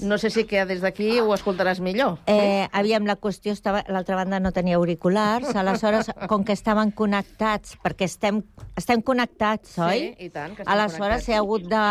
No 0.00 0.18
sé 0.18 0.30
si 0.30 0.44
que 0.50 0.64
des 0.66 0.80
d'aquí 0.82 1.20
ho 1.20 1.30
escoltaràs 1.34 1.80
millor. 1.80 2.18
Eh, 2.26 2.66
aviam, 2.72 3.06
la 3.06 3.16
qüestió 3.16 3.52
estava... 3.54 3.84
L'altra 3.88 4.16
banda 4.16 4.40
no 4.40 4.50
tenia 4.52 4.76
auriculars, 4.76 5.54
aleshores, 5.54 6.10
com 6.30 6.42
que 6.44 6.52
estaven 6.56 6.90
connectats, 6.90 7.76
perquè 7.84 8.08
estem, 8.10 8.42
estem 8.76 9.02
connectats, 9.02 9.78
oi? 9.78 9.98
Sí, 10.18 10.26
i 10.26 10.30
tant, 10.30 10.56
que 10.56 10.62
estem 10.64 10.72
Aleshores, 10.74 10.98
connectats. 10.98 11.28
he 11.30 11.38
hagut 11.38 11.68
de, 11.70 11.84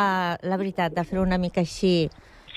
la 0.50 0.58
veritat, 0.60 0.94
de 0.94 1.04
fer 1.08 1.20
una 1.24 1.38
mica 1.38 1.62
així 1.64 2.10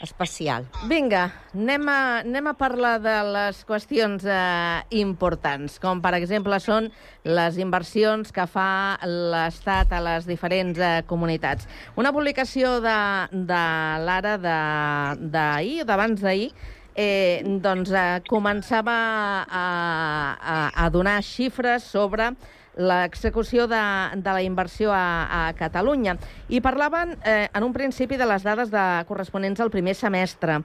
especial. 0.03 0.67
Vinga, 0.91 1.31
anem 1.55 1.89
a, 1.89 1.99
anem 2.21 2.51
a 2.51 2.55
parlar 2.59 2.97
de 3.01 3.15
les 3.33 3.63
qüestions 3.69 4.27
eh, 4.29 4.83
importants, 5.01 5.79
com 5.83 6.03
per 6.05 6.15
exemple 6.19 6.59
són 6.63 6.91
les 7.25 7.59
inversions 7.63 8.33
que 8.35 8.47
fa 8.51 8.69
l'Estat 9.07 9.93
a 9.97 10.03
les 10.05 10.29
diferents 10.29 10.79
eh, 10.79 11.03
comunitats. 11.09 11.69
Una 11.97 12.13
publicació 12.13 12.79
de, 12.85 12.99
de 13.33 13.63
l'ara 14.07 14.37
d'ahir, 14.41 15.85
d'abans 15.89 16.21
d'ahir, 16.21 16.51
eh, 16.97 17.43
doncs, 17.63 17.93
eh, 17.93 18.21
començava 18.29 18.97
a, 19.47 19.67
a, 20.37 20.59
a 20.85 20.91
donar 20.91 21.21
xifres 21.25 21.85
sobre 21.85 22.33
l'execució 22.77 23.67
de, 23.67 23.83
de 24.21 24.33
la 24.33 24.43
inversió 24.45 24.93
a, 24.93 25.49
a 25.49 25.53
Catalunya. 25.57 26.17
I 26.49 26.61
parlaven 26.61 27.17
eh, 27.25 27.49
en 27.53 27.65
un 27.65 27.73
principi 27.73 28.17
de 28.21 28.29
les 28.29 28.45
dades 28.45 28.71
de, 28.71 28.85
corresponents 29.09 29.61
al 29.61 29.73
primer 29.73 29.97
semestre. 29.97 30.61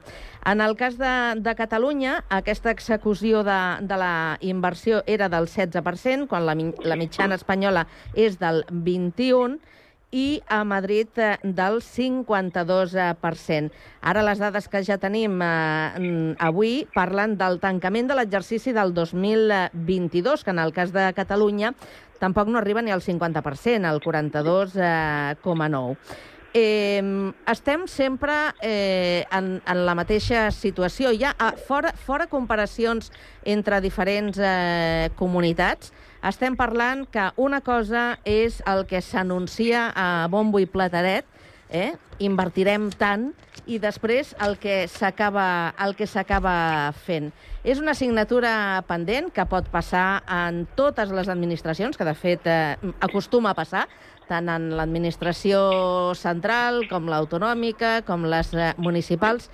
En 0.45 0.61
el 0.61 0.75
cas 0.75 0.97
de, 0.99 1.41
de 1.41 1.55
Catalunya, 1.55 2.21
aquesta 2.29 2.71
execució 2.71 3.45
de, 3.47 3.61
de 3.81 3.97
la 3.97 4.37
inversió 4.41 5.03
era 5.07 5.29
del 5.29 5.47
16%, 5.47 6.27
quan 6.27 6.45
la, 6.45 6.57
la 6.83 6.99
mitjana 6.99 7.39
espanyola 7.39 7.87
és 8.13 8.39
del 8.41 8.65
21%, 8.69 9.59
i 10.11 10.43
a 10.47 10.63
Madrid 10.63 11.07
eh, 11.17 11.39
del 11.41 11.81
52%. 11.81 13.71
Ara 14.01 14.23
les 14.27 14.39
dades 14.39 14.67
que 14.67 14.83
ja 14.83 14.97
tenim 15.01 15.41
eh, 15.41 16.35
avui 16.39 16.87
parlen 16.93 17.37
del 17.39 17.59
tancament 17.63 18.07
de 18.11 18.15
l'exercici 18.19 18.73
del 18.75 18.93
2022, 18.93 20.43
que 20.43 20.51
en 20.51 20.59
el 20.59 20.73
cas 20.75 20.91
de 20.91 21.13
Catalunya 21.15 21.73
tampoc 22.19 22.47
no 22.51 22.59
arriba 22.59 22.81
ni 22.83 22.91
al 22.91 23.01
50%, 23.01 23.85
al 23.87 23.99
42,9%. 24.01 25.97
Eh, 26.53 27.31
estem 27.47 27.87
sempre 27.87 28.33
eh, 28.61 29.23
en, 29.31 29.61
en 29.63 29.85
la 29.85 29.95
mateixa 29.95 30.51
situació. 30.51 31.13
Hi 31.15 31.23
ha, 31.29 31.33
fora, 31.67 31.93
fora 31.95 32.27
comparacions 32.27 33.07
entre 33.47 33.79
diferents 33.79 34.35
eh, 34.43 35.09
comunitats, 35.15 35.93
estem 36.27 36.55
parlant 36.57 37.05
que 37.09 37.29
una 37.41 37.61
cosa 37.65 38.19
és 38.25 38.61
el 38.69 38.85
que 38.89 39.01
s'anuncia 39.01 39.89
a 39.95 40.27
bombo 40.29 40.61
i 40.61 40.67
plataret, 40.69 41.25
eh? 41.71 41.93
invertirem 42.21 42.91
tant, 42.93 43.31
i 43.65 43.79
després 43.81 44.35
el 44.41 44.57
que 44.61 44.85
s'acaba 44.91 45.73
el 45.81 45.95
que 45.97 46.05
s'acaba 46.05 46.91
fent. 47.05 47.31
És 47.63 47.81
una 47.81 47.95
assignatura 47.95 48.83
pendent 48.89 49.31
que 49.33 49.45
pot 49.49 49.67
passar 49.73 50.21
en 50.29 50.65
totes 50.77 51.11
les 51.13 51.29
administracions, 51.29 51.97
que 51.97 52.05
de 52.05 52.15
fet 52.17 52.45
eh, 52.45 52.77
acostuma 53.01 53.51
a 53.51 53.57
passar, 53.57 53.87
tant 54.29 54.49
en 54.49 54.71
l'administració 54.77 56.13
central 56.17 56.85
com 56.89 57.09
l'autonòmica, 57.11 58.01
com 58.07 58.25
les 58.29 58.53
eh, 58.53 58.71
municipals. 58.77 59.49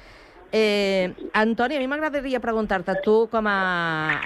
Eh, 0.52 1.12
Antoni, 1.36 1.76
a 1.76 1.82
mi 1.84 1.90
m'agradaria 1.92 2.44
preguntar-te, 2.44 3.00
tu 3.04 3.26
com 3.32 3.48
a... 3.52 3.60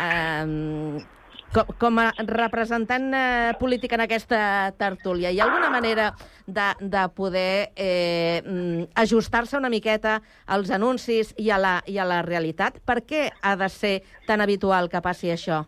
Eh, 0.10 1.20
com, 1.54 1.74
com 1.80 2.00
a 2.02 2.12
representant 2.28 3.10
eh, 3.16 3.52
polític 3.60 3.96
en 3.96 4.06
aquesta 4.06 4.42
tertúlia, 4.80 5.32
hi 5.32 5.42
ha 5.42 5.48
alguna 5.48 5.72
manera 5.74 6.12
de, 6.48 6.70
de 6.80 7.04
poder 7.16 7.72
eh, 7.76 8.42
mm, 8.46 8.88
ajustar-se 9.04 9.60
una 9.60 9.72
miqueta 9.72 10.20
als 10.48 10.72
anuncis 10.72 11.36
i 11.38 11.52
a, 11.52 11.60
la, 11.62 11.76
i 11.88 12.00
a 12.00 12.08
la 12.08 12.22
realitat? 12.26 12.82
Per 12.86 13.02
què 13.08 13.28
ha 13.42 13.56
de 13.60 13.70
ser 13.70 14.00
tan 14.28 14.42
habitual 14.42 14.90
que 14.90 15.04
passi 15.04 15.32
això? 15.34 15.64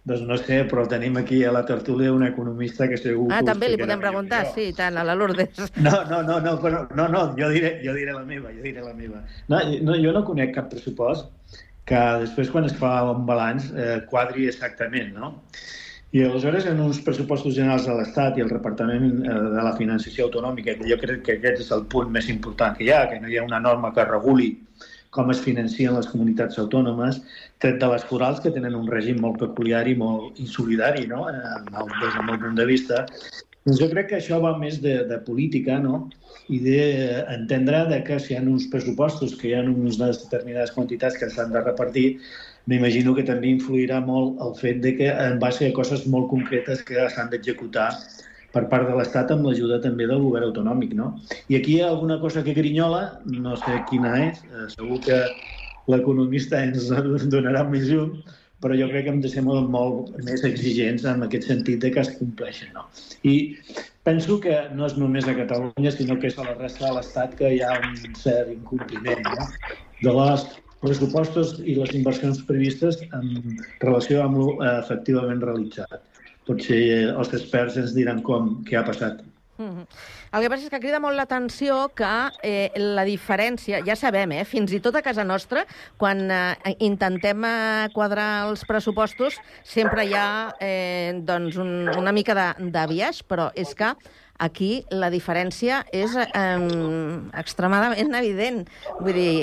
Doncs 0.00 0.22
no 0.24 0.36
sé, 0.40 0.62
però 0.64 0.86
tenim 0.88 1.18
aquí 1.20 1.42
a 1.44 1.50
la 1.52 1.60
tertúlia 1.68 2.12
un 2.12 2.24
economista 2.24 2.86
que 2.88 2.96
segur... 2.96 3.28
Ah, 3.36 3.42
també 3.44 3.68
li 3.68 3.76
podem 3.78 4.00
preguntar, 4.00 4.46
sí, 4.54 4.70
tant, 4.76 4.96
a 4.96 5.04
la 5.04 5.14
Lourdes. 5.14 5.60
No, 5.76 5.92
no, 6.08 6.22
no, 6.24 6.38
no, 6.40 6.54
però, 6.62 6.86
no, 6.96 7.06
no 7.12 7.26
jo, 7.36 7.50
diré, 7.52 7.76
jo 7.84 7.92
diré 7.94 8.14
la 8.16 8.24
meva, 8.24 8.48
jo 8.54 8.64
diré 8.64 8.80
la 8.80 8.94
meva. 8.96 9.20
No, 9.52 9.60
no, 9.84 9.98
jo 10.00 10.14
no 10.16 10.24
conec 10.24 10.56
cap 10.56 10.70
pressupost 10.72 11.28
que 11.90 12.00
després, 12.22 12.50
quan 12.54 12.68
es 12.68 12.76
fa 12.78 12.94
un 13.10 13.26
balanç, 13.26 13.70
eh, 13.74 13.98
quadri 14.10 14.46
exactament, 14.50 15.12
no? 15.16 15.34
I 16.14 16.24
aleshores, 16.26 16.64
en 16.66 16.80
uns 16.82 16.98
pressupostos 17.06 17.54
generals 17.54 17.84
de 17.86 17.94
l'Estat 17.94 18.38
i 18.38 18.44
el 18.44 18.50
Departament 18.50 19.20
eh, 19.22 19.34
de 19.56 19.66
la 19.66 19.74
Financiació 19.78 20.26
Autonòmica, 20.26 20.76
que 20.78 20.88
jo 20.90 20.98
crec 21.02 21.22
que 21.26 21.36
aquest 21.38 21.66
és 21.66 21.70
el 21.74 21.84
punt 21.92 22.10
més 22.14 22.30
important 22.32 22.78
que 22.78 22.86
hi 22.86 22.90
ha, 22.94 23.04
que 23.10 23.20
no 23.22 23.30
hi 23.30 23.38
ha 23.38 23.46
una 23.46 23.62
norma 23.62 23.92
que 23.94 24.06
reguli 24.08 24.52
com 25.10 25.30
es 25.34 25.40
financien 25.42 25.94
les 25.96 26.06
comunitats 26.06 26.58
autònomes, 26.62 27.18
tret 27.62 27.80
de 27.82 27.88
les 27.90 28.04
forals, 28.06 28.38
que 28.42 28.52
tenen 28.54 28.76
un 28.78 28.86
règim 28.90 29.18
molt 29.22 29.40
peculiar 29.42 29.82
i 29.90 29.96
molt 29.98 30.38
insolidari, 30.42 31.06
no? 31.10 31.24
Eh, 31.30 31.56
des 31.74 32.14
del 32.14 32.26
meu 32.28 32.38
punt 32.42 32.58
de 32.58 32.66
vista. 32.66 33.04
Doncs 33.66 33.82
jo 33.82 33.90
crec 33.90 34.12
que 34.12 34.20
això 34.20 34.38
va 34.42 34.54
més 34.58 34.78
de, 34.82 35.00
de 35.10 35.18
política, 35.26 35.78
no? 35.82 36.08
I 36.50 36.58
d'entendre 36.64 37.84
de 37.90 38.00
que 38.06 38.18
si 38.20 38.34
hi 38.34 38.38
ha 38.38 38.42
uns 38.42 38.66
pressupostos, 38.72 39.36
que 39.38 39.50
hi 39.50 39.56
ha 39.56 39.64
unes 39.66 40.00
determinades 40.00 40.72
quantitats 40.76 41.18
que 41.20 41.28
s'han 41.30 41.52
de 41.54 41.62
repartir, 41.62 42.06
m'imagino 42.70 43.14
que 43.16 43.26
també 43.26 43.52
influirà 43.54 44.00
molt 44.06 44.40
el 44.46 44.56
fet 44.58 44.82
de 44.84 44.94
que 44.98 45.12
en 45.12 45.38
base 45.42 45.68
a 45.68 45.76
coses 45.76 46.06
molt 46.14 46.28
concretes 46.32 46.82
que 46.86 47.06
s'han 47.14 47.30
d'executar 47.32 47.90
per 48.54 48.64
part 48.72 48.88
de 48.88 48.96
l'Estat 48.98 49.30
amb 49.34 49.46
l'ajuda 49.46 49.78
també 49.84 50.08
del 50.10 50.22
govern 50.24 50.48
autonòmic. 50.48 50.94
No? 50.98 51.12
I 51.48 51.60
aquí 51.60 51.76
hi 51.76 51.80
ha 51.84 51.90
alguna 51.92 52.18
cosa 52.22 52.42
que 52.46 52.56
grinyola, 52.56 53.02
no 53.46 53.56
sé 53.62 53.78
quina 53.90 54.16
és, 54.26 54.42
eh, 54.50 54.66
segur 54.74 55.00
que 55.06 55.22
l'economista 55.90 56.62
ens 56.66 56.90
donarà 57.34 57.64
més 57.70 57.86
llum, 57.90 58.18
però 58.60 58.76
jo 58.76 58.90
crec 58.90 59.06
que 59.06 59.14
hem 59.14 59.22
de 59.24 59.30
ser 59.32 59.42
molt, 59.46 59.70
molt 59.72 60.10
més 60.26 60.42
exigents 60.44 61.06
en 61.08 61.24
aquest 61.24 61.48
sentit 61.48 61.80
de 61.80 61.92
que 61.94 62.02
es 62.02 62.10
compleixen. 62.18 62.74
No? 62.76 62.84
I 63.24 63.56
penso 64.10 64.40
que 64.42 64.56
no 64.74 64.88
és 64.88 64.96
només 64.98 65.28
a 65.30 65.36
Catalunya, 65.38 65.94
sinó 65.94 66.18
que 66.18 66.30
és 66.32 66.38
a 66.38 66.46
la 66.48 66.56
resta 66.58 66.88
de 66.88 66.96
l'Estat 66.96 67.36
que 67.38 67.54
hi 67.54 67.62
ha 67.62 67.76
un 67.78 68.16
cert 68.18 68.50
incompliment 68.50 69.28
no? 69.36 69.46
de 70.02 70.14
les 70.16 70.46
pressupostos 70.82 71.58
i 71.62 71.76
les 71.78 71.92
inversions 71.94 72.40
previstes 72.48 72.98
en 73.16 73.58
relació 73.84 74.24
amb 74.24 74.40
lo 74.40 74.46
efectivament 74.72 75.44
realitzat 75.44 76.00
potser 76.48 76.80
els 77.12 77.34
experts 77.36 77.76
ens 77.78 77.92
diran 77.94 78.22
com, 78.26 78.56
què 78.66 78.78
ha 78.80 78.86
passat. 78.86 79.20
Mm. 79.60 79.84
El 80.32 80.44
que 80.44 80.48
passa 80.48 80.64
és 80.64 80.72
que 80.72 80.80
crida 80.80 81.00
molt 81.02 81.18
l'atenció 81.18 81.90
que 81.96 82.12
eh, 82.46 82.70
la 82.80 83.04
diferència, 83.04 83.82
ja 83.84 83.96
sabem, 83.98 84.32
eh, 84.38 84.46
fins 84.48 84.72
i 84.72 84.80
tot 84.80 84.96
a 84.96 85.04
casa 85.04 85.26
nostra, 85.26 85.66
quan 86.00 86.24
eh, 86.32 86.72
intentem 86.86 87.44
eh, 87.44 87.90
quadrar 87.92 88.30
els 88.48 88.64
pressupostos, 88.68 89.36
sempre 89.66 90.06
hi 90.08 90.16
ha 90.16 90.30
eh, 90.64 91.12
doncs 91.28 91.60
un, 91.60 91.92
una 91.92 92.16
mica 92.16 92.36
de, 92.38 92.48
de 92.72 92.88
biaix, 92.94 93.22
però 93.28 93.50
és 93.54 93.76
que 93.76 93.92
Aquí 94.40 94.86
la 94.88 95.10
diferència 95.12 95.82
és 95.92 96.14
eh, 96.16 96.28
extremadament 97.36 98.14
evident. 98.16 98.62
Vull 98.96 99.12
dir, 99.12 99.34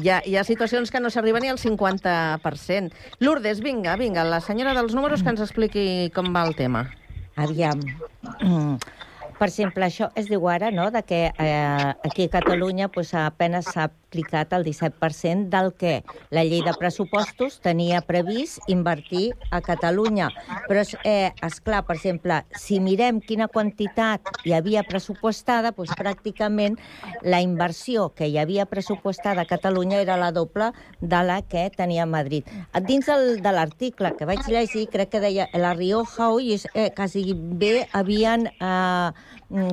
hi 0.00 0.08
ha, 0.08 0.22
hi 0.24 0.38
ha 0.40 0.44
situacions 0.48 0.88
que 0.88 1.02
no 1.04 1.10
s'arriba 1.12 1.42
ni 1.44 1.52
al 1.52 1.60
50%. 1.60 2.96
Lourdes, 3.20 3.60
vinga, 3.60 3.98
vinga, 4.00 4.24
la 4.24 4.40
senyora 4.40 4.72
dels 4.78 4.96
números 4.96 5.20
que 5.20 5.34
ens 5.34 5.44
expliqui 5.44 5.84
com 6.16 6.32
va 6.32 6.46
el 6.48 6.56
tema. 6.56 6.86
Aviam. 7.36 7.84
Mm. 8.40 8.78
Per 9.36 9.48
exemple, 9.50 9.84
això 9.84 10.08
es 10.16 10.30
diu 10.30 10.46
ara, 10.48 10.70
no?, 10.72 10.90
de 10.90 11.02
que 11.04 11.18
eh, 11.36 11.94
aquí 12.08 12.24
a 12.24 12.32
Catalunya 12.38 12.88
pues, 12.88 13.12
apenas 13.14 13.68
s'ha 13.74 13.90
aplicat 14.06 14.52
el 14.52 14.64
17% 14.64 15.50
del 15.50 15.72
que 15.74 16.04
la 16.30 16.44
llei 16.44 16.62
de 16.64 16.74
pressupostos 16.78 17.58
tenia 17.60 18.00
previst 18.06 18.62
invertir 18.70 19.34
a 19.50 19.60
Catalunya. 19.60 20.30
Però, 20.68 20.82
eh, 21.04 21.32
és 21.42 21.60
clar, 21.60 21.84
per 21.86 21.96
exemple, 21.96 22.44
si 22.56 22.80
mirem 22.80 23.20
quina 23.20 23.48
quantitat 23.48 24.22
hi 24.44 24.52
havia 24.52 24.82
pressupostada, 24.82 25.72
doncs 25.72 25.94
pràcticament 25.98 26.78
la 27.22 27.40
inversió 27.40 28.10
que 28.14 28.26
hi 28.26 28.38
havia 28.38 28.66
pressupostada 28.66 29.42
a 29.42 29.46
Catalunya 29.46 30.00
era 30.00 30.16
la 30.16 30.32
doble 30.32 30.72
de 31.00 31.22
la 31.24 31.42
que 31.42 31.70
tenia 31.70 32.06
Madrid. 32.06 32.44
Dins 32.86 33.06
del, 33.06 33.42
de 33.42 33.52
l'article 33.52 34.14
que 34.16 34.26
vaig 34.26 34.46
llegir, 34.48 34.88
crec 34.88 35.10
que 35.10 35.20
deia 35.20 35.48
La 35.54 35.74
Rioja 35.74 36.30
hoy 36.30 36.54
és, 36.54 36.66
eh, 36.74 36.90
quasi 36.94 37.34
bé 37.34 37.88
havien 37.92 38.46
eh, 38.46 39.10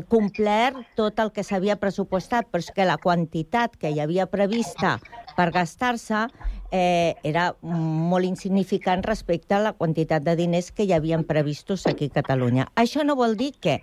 complert 0.09 0.77
tot 0.97 1.19
el 1.19 1.31
que 1.33 1.43
s'havia 1.43 1.79
pressupostat, 1.81 2.49
però 2.51 2.61
és 2.61 2.69
que 2.73 2.85
la 2.85 2.99
quantitat 3.01 3.77
que 3.79 3.89
hi 3.89 3.99
havia 4.03 4.27
prevista 4.29 4.99
per 5.37 5.49
gastar-se 5.51 6.27
eh, 6.71 7.15
era 7.23 7.53
molt 7.61 8.25
insignificant 8.25 9.03
respecte 9.03 9.55
a 9.57 9.63
la 9.63 9.73
quantitat 9.73 10.23
de 10.23 10.35
diners 10.37 10.71
que 10.71 10.85
hi 10.85 10.93
havien 10.93 11.25
previstos 11.25 11.87
aquí 11.87 12.11
a 12.11 12.21
Catalunya. 12.21 12.67
Això 12.75 13.03
no 13.03 13.17
vol 13.17 13.37
dir 13.37 13.53
que 13.59 13.81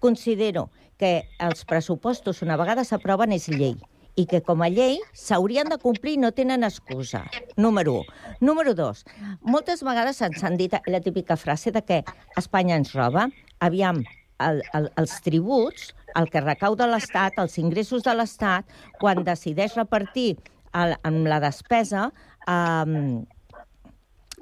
considero 0.00 0.70
que 0.98 1.28
els 1.38 1.64
pressupostos, 1.64 2.42
una 2.42 2.58
vegada 2.58 2.84
s'aproven, 2.84 3.32
és 3.32 3.46
llei 3.48 3.76
i 4.18 4.26
que 4.26 4.40
com 4.42 4.64
a 4.66 4.68
llei 4.72 4.98
s'haurien 5.14 5.70
de 5.70 5.78
complir 5.78 6.16
i 6.16 6.18
no 6.18 6.32
tenen 6.34 6.66
excusa. 6.66 7.22
Número 7.56 8.00
1. 8.00 8.40
Número 8.42 8.74
2. 8.74 9.04
Moltes 9.46 9.84
vegades 9.86 10.18
ens 10.26 10.42
han 10.42 10.58
dit 10.58 10.74
la 10.74 11.00
típica 11.00 11.38
frase 11.38 11.70
de 11.70 11.84
que 11.86 12.02
Espanya 12.36 12.80
ens 12.80 12.96
roba. 12.98 13.28
Aviam, 13.62 14.02
el, 14.44 14.62
el, 14.74 14.90
els 15.00 15.14
tributs, 15.24 15.92
el 16.18 16.28
que 16.32 16.42
recauda 16.44 16.88
l'Estat, 16.88 17.38
els 17.42 17.58
ingressos 17.60 18.04
de 18.06 18.14
l'Estat, 18.16 18.68
quan 19.00 19.24
decideix 19.26 19.76
repartir 19.78 20.30
el, 20.74 20.94
amb 21.08 21.28
la 21.30 21.40
despesa, 21.44 22.08
eh, 22.48 23.22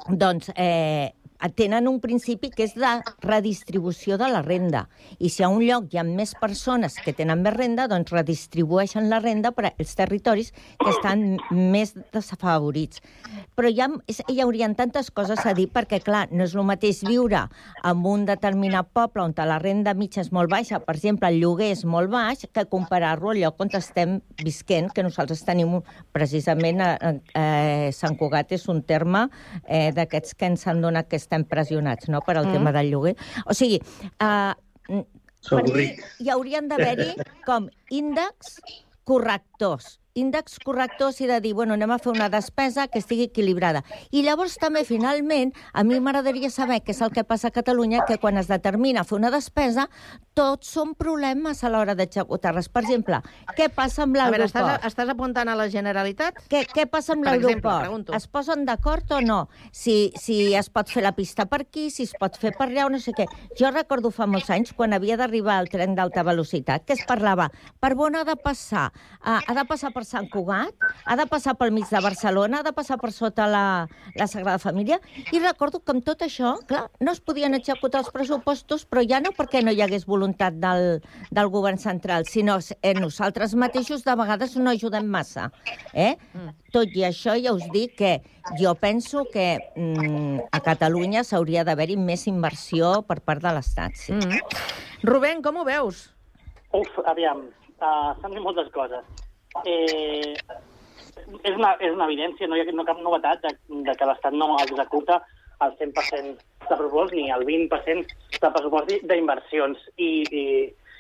doncs 0.09 0.51
eh, 0.55 1.12
tenen 1.57 1.89
un 1.89 2.01
principi 2.01 2.51
que 2.51 2.64
és 2.66 2.74
de 2.76 2.93
redistribució 3.24 4.16
de 4.18 4.28
la 4.32 4.43
renda. 4.43 4.87
I 5.18 5.30
si 5.30 5.45
a 5.45 5.51
un 5.53 5.62
lloc 5.64 5.93
hi 5.93 6.01
ha 6.01 6.05
més 6.07 6.34
persones 6.41 6.97
que 7.03 7.14
tenen 7.16 7.43
més 7.45 7.55
renda, 7.55 7.87
doncs 7.91 8.12
redistribueixen 8.14 9.11
la 9.11 9.20
renda 9.20 9.53
per 9.53 9.70
als 9.70 9.95
territoris 9.99 10.53
que 10.53 10.91
estan 10.93 11.37
més 11.51 11.95
desafavorits. 12.14 13.03
Però 13.57 13.70
hi, 13.70 13.80
ha, 13.82 13.89
hi 14.28 14.41
haurien 14.43 14.76
tantes 14.78 15.11
coses 15.11 15.45
a 15.47 15.55
dir 15.57 15.68
perquè, 15.72 16.01
clar, 16.05 16.26
no 16.32 16.45
és 16.47 16.55
el 16.57 16.66
mateix 16.68 17.03
viure 17.07 17.47
en 17.84 18.05
un 18.07 18.26
determinat 18.28 18.89
poble 18.95 19.24
on 19.24 19.34
la 19.37 19.59
renda 19.61 19.93
mitja 19.95 20.22
és 20.22 20.32
molt 20.32 20.51
baixa, 20.51 20.80
per 20.80 20.97
exemple, 20.97 21.28
el 21.28 21.41
lloguer 21.43 21.70
és 21.74 21.84
molt 21.84 22.11
baix, 22.11 22.47
que 22.53 22.64
comparar-lo 22.70 23.30
al 23.30 23.41
lloc 23.43 23.61
on 23.61 23.70
estem 23.76 24.20
visquent, 24.43 24.89
que 24.95 25.05
nosaltres 25.05 25.45
tenim 25.45 25.80
precisament 26.16 26.80
a, 26.80 26.91
a 27.37 27.47
Sant 27.93 28.16
Cugat 28.16 28.55
és 28.57 28.66
un 28.72 28.82
terme 28.87 29.26
eh, 29.66 29.91
d'aquests 29.97 30.37
que 30.39 30.49
ens 30.49 30.66
han 30.66 30.80
donat 30.84 31.11
que 31.11 31.18
estem 31.27 31.45
pressionats 31.45 32.09
no, 32.09 32.22
per 32.22 32.39
al 32.39 32.47
Mm. 32.47 32.53
tema 32.57 32.72
del 32.72 32.91
lloguer. 32.95 33.16
O 33.47 33.55
sigui, 33.55 33.81
eh, 33.83 34.55
per 35.51 35.62
mi 35.74 35.91
hi 36.22 36.31
haurien 36.31 36.68
d'haver-hi 36.70 37.12
com 37.47 37.68
índexs 37.91 38.61
correctors 39.07 39.99
índexs 40.17 40.59
correctors 40.64 41.21
i 41.21 41.29
de 41.29 41.39
dir, 41.45 41.53
bueno, 41.55 41.77
anem 41.77 41.93
a 41.93 41.99
fer 42.03 42.12
una 42.14 42.29
despesa 42.33 42.89
que 42.89 42.99
estigui 43.03 43.29
equilibrada. 43.29 43.85
I 44.11 44.25
llavors 44.27 44.57
també, 44.61 44.85
finalment, 44.89 45.53
a 45.73 45.85
mi 45.85 46.01
m'agradaria 46.01 46.51
saber 46.51 46.81
què 46.85 46.95
és 46.97 47.03
el 47.05 47.12
que 47.12 47.25
passa 47.25 47.53
a 47.53 47.55
Catalunya, 47.55 48.05
que 48.09 48.19
quan 48.23 48.41
es 48.41 48.49
determina 48.49 49.05
fer 49.05 49.19
una 49.19 49.31
despesa, 49.35 49.89
tots 50.37 50.73
són 50.73 50.95
problemes 50.97 51.62
a 51.64 51.71
l'hora 51.73 51.95
d'executar-les. 51.99 52.71
Per 52.73 52.83
exemple, 52.85 53.21
què 53.57 53.69
passa 53.73 54.05
amb 54.05 54.17
veure, 54.17 54.49
estàs, 54.49 54.64
l'aeroport? 54.64 54.89
estàs 54.91 55.12
apuntant 55.12 55.53
a 55.53 55.57
la 55.59 55.69
Generalitat? 55.73 56.41
Què, 56.49 56.64
què 56.73 56.87
passa 56.91 57.14
amb 57.17 57.29
l'aeroport? 57.29 58.14
Es 58.17 58.29
posen 58.29 58.64
d'acord 58.69 59.12
o 59.12 59.21
no? 59.25 59.39
Si, 59.73 60.12
si 60.21 60.55
es 60.57 60.71
pot 60.73 60.91
fer 60.93 61.05
la 61.05 61.12
pista 61.17 61.47
per 61.51 61.62
aquí, 61.67 61.89
si 61.93 62.09
es 62.09 62.14
pot 62.19 62.37
fer 62.41 62.55
per 62.57 62.71
allà 62.71 62.89
o 62.89 62.93
no 62.93 63.01
sé 63.03 63.12
què. 63.17 63.29
Jo 63.59 63.71
recordo 63.75 64.11
fa 64.14 64.29
molts 64.31 64.51
anys, 64.53 64.73
quan 64.77 64.97
havia 64.97 65.19
d'arribar 65.21 65.61
el 65.61 65.71
tren 65.73 65.97
d'alta 65.97 66.25
velocitat, 66.27 66.85
que 66.89 66.97
es 66.97 67.05
parlava 67.09 67.51
per 67.81 67.95
on 67.97 68.17
ha 68.17 68.25
de 68.25 68.37
passar? 68.39 68.91
Uh, 69.21 69.41
ha 69.41 69.55
de 69.57 69.64
passar 69.69 69.93
per 69.95 70.06
Sant 70.07 70.29
Cugat? 70.31 70.87
Ha 71.05 71.17
de 71.19 71.27
passar 71.31 71.57
pel 71.59 71.73
mig 71.75 71.89
de 71.91 72.01
Barcelona? 72.03 72.61
Ha 72.61 72.67
de 72.67 72.73
passar 72.77 72.99
per 73.03 73.11
sota 73.15 73.49
la, 73.51 73.65
la 74.15 74.27
Sagrada 74.31 74.63
Família? 74.63 75.01
I 75.35 75.41
recordo 75.43 75.81
que 75.83 75.95
amb 75.95 76.05
tot 76.07 76.23
això, 76.27 76.55
clar, 76.71 76.87
no 77.03 77.13
es 77.13 77.21
podien 77.21 77.59
executar 77.59 78.05
els 78.05 78.13
pressupostos, 78.15 78.87
però 78.87 79.03
ja 79.07 79.21
no 79.25 79.35
perquè 79.37 79.65
no 79.65 79.75
hi 79.75 79.83
hagués 79.85 80.07
voluntat 80.07 80.61
del, 80.63 81.01
del 81.35 81.51
govern 81.53 81.81
central, 81.83 82.29
sinó 82.31 82.59
eh, 82.81 82.95
nosaltres 82.97 83.57
mateixos 83.59 84.07
de 84.07 84.17
vegades 84.23 84.57
no 84.57 84.73
ajudem 84.73 85.11
massa. 85.11 85.51
Eh? 85.93 86.15
Tot 86.75 86.95
i 86.95 87.07
això, 87.09 87.37
ja 87.41 87.55
us 87.57 87.67
dic 87.75 87.97
que 87.99 88.13
jo 88.61 88.75
penso 88.79 89.25
que 89.33 89.49
mm, 89.75 90.49
a 90.53 90.61
Catalunya 90.63 91.25
s'hauria 91.27 91.65
d'haver-hi 91.67 91.99
més 91.99 92.27
inversió 92.31 93.01
per 93.07 93.21
part 93.27 93.43
de 93.43 93.55
l'Estat. 93.57 93.97
Sí. 93.99 94.15
Mm. 94.15 94.43
Rubén, 95.07 95.43
com 95.43 95.61
ho 95.61 95.65
veus? 95.67 96.09
Uf, 96.77 96.99
aviam, 97.09 97.47
uh, 97.81 98.13
s'han 98.21 98.35
dit 98.35 98.43
moltes 98.43 98.69
coses. 98.75 99.05
Eh, 99.65 100.37
és, 101.43 101.55
una, 101.57 101.73
és 101.81 101.93
una 101.93 102.07
evidència, 102.07 102.49
no 102.49 102.57
hi 102.57 102.63
ha 102.63 102.73
no 102.75 102.85
cap 102.87 103.01
novetat 103.03 103.43
de, 103.43 103.55
de 103.87 103.95
que 103.99 104.07
l'Estat 104.09 104.35
no 104.37 104.57
executa 104.63 105.21
el 105.65 105.73
100% 105.79 106.43
de 106.69 106.77
pressupost 106.77 107.15
ni 107.17 107.31
el 107.33 107.45
20% 107.49 108.17
de 108.41 108.51
pressupost 108.51 108.91
di- 108.91 109.01
d'inversions. 109.09 109.79
I, 109.97 110.11
i, 110.31 110.45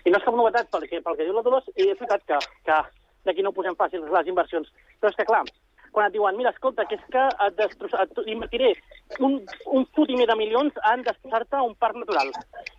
I 0.06 0.10
no 0.12 0.18
és 0.20 0.24
cap 0.24 0.34
novetat 0.38 0.70
perquè, 0.72 1.02
pel 1.04 1.16
que 1.18 1.26
diu 1.26 1.34
la 1.36 1.42
Dolors, 1.44 1.68
i 1.76 1.90
és 1.90 1.98
veritat 2.00 2.24
que, 2.30 2.38
que 2.64 2.80
d'aquí 3.26 3.42
no 3.44 3.52
posem 3.52 3.76
fàcils 3.76 4.08
les 4.10 4.30
inversions. 4.30 4.70
Però 5.00 5.10
és 5.12 5.18
que, 5.18 5.26
clar, 5.28 5.42
quan 5.96 6.10
et 6.10 6.12
diuen, 6.12 6.36
mira, 6.36 6.50
escolta, 6.52 6.84
que 6.84 6.98
és 6.98 7.04
que 7.08 7.22
et, 7.46 7.54
destrossa, 7.56 8.02
et 8.04 8.18
invertiré 8.28 8.74
un, 9.24 9.38
un 9.72 9.86
fotimer 9.96 10.26
de 10.28 10.36
milions 10.36 10.76
en 10.90 11.04
destrossar-te 11.06 11.62
un 11.64 11.72
parc 11.80 11.96
natural 11.96 12.34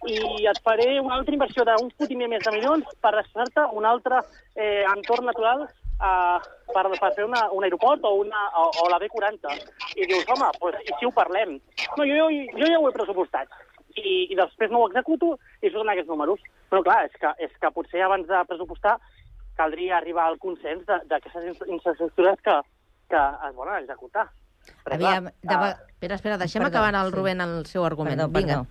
i 0.05 0.45
et 0.51 0.59
faré 0.61 0.99
una 1.01 1.15
altra 1.17 1.33
inversió 1.33 1.65
d'un 1.65 1.89
fotimer 1.97 2.27
més 2.29 2.45
de 2.45 2.53
milions 2.53 2.85
per 3.01 3.15
destrossar-te 3.15 3.65
un 3.79 3.89
altre 3.89 4.21
eh, 4.53 4.83
entorn 4.91 5.25
natural 5.25 5.65
eh, 5.65 6.37
per, 6.75 6.85
per 6.93 7.11
fer 7.17 7.25
una, 7.25 7.47
un 7.57 7.65
aeroport 7.65 8.05
o, 8.05 8.13
una, 8.21 8.43
o, 8.61 8.69
o 8.83 8.87
la 8.93 9.01
B40. 9.01 9.57
I 9.97 10.05
dius, 10.05 10.29
home, 10.29 10.51
pues, 10.61 10.77
i 10.85 10.93
si 10.99 11.09
ho 11.09 11.11
parlem? 11.17 11.57
No, 11.97 12.05
jo, 12.05 12.13
jo, 12.21 12.29
jo 12.53 12.69
ja 12.69 12.77
ho 12.77 12.87
he 12.91 12.95
pressupostat. 12.99 13.49
I, 13.97 14.27
i 14.29 14.35
després 14.37 14.69
no 14.69 14.83
ho 14.83 14.91
executo 14.91 15.39
i 15.65 15.71
surten 15.71 15.89
aquests 15.89 16.13
números. 16.13 16.43
Però 16.69 16.83
clar, 16.85 17.07
és 17.09 17.17
que, 17.17 17.33
és 17.41 17.53
que 17.57 17.73
potser 17.73 18.05
abans 18.05 18.29
de 18.29 18.45
pressupostar 18.45 18.99
caldria 19.57 19.97
arribar 19.97 20.27
al 20.29 20.37
consens 20.37 20.85
de- 20.85 21.21
infraestructures 21.65 22.37
que, 22.45 22.59
que 23.09 23.23
es 23.49 23.55
volen 23.55 23.83
executar. 23.83 24.27
Perquè, 24.83 24.95
Aviam, 24.97 25.29
clar, 25.41 25.59
de... 25.63 25.69
eh, 25.69 25.93
Espera, 25.97 26.15
espera, 26.15 26.37
deixem 26.37 26.61
Perdó, 26.63 26.77
acabar 26.77 27.05
el 27.05 27.11
sí. 27.11 27.15
Rubén 27.15 27.41
el 27.41 27.65
seu 27.65 27.85
argument. 27.85 28.19
Perdó, 28.19 28.33
Vinga. 28.39 28.65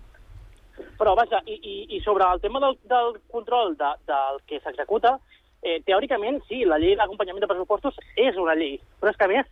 Però, 0.99 1.15
vaja, 1.17 1.41
i, 1.49 1.57
i, 1.57 1.77
i 1.97 2.01
sobre 2.05 2.25
el 2.33 2.41
tema 2.41 2.61
del, 2.61 2.77
del 2.85 3.17
control 3.33 3.77
de, 3.81 3.91
del 4.09 4.41
que 4.49 4.61
s'executa, 4.61 5.17
eh, 5.63 5.81
teòricament, 5.89 6.43
sí, 6.49 6.65
la 6.69 6.79
llei 6.79 6.97
d'acompanyament 6.97 7.45
de 7.45 7.49
pressupostos 7.51 7.97
és 8.17 8.37
una 8.41 8.55
llei, 8.57 8.77
però 9.01 9.13
és 9.13 9.17
que, 9.17 9.25
a 9.25 9.33
més, 9.33 9.49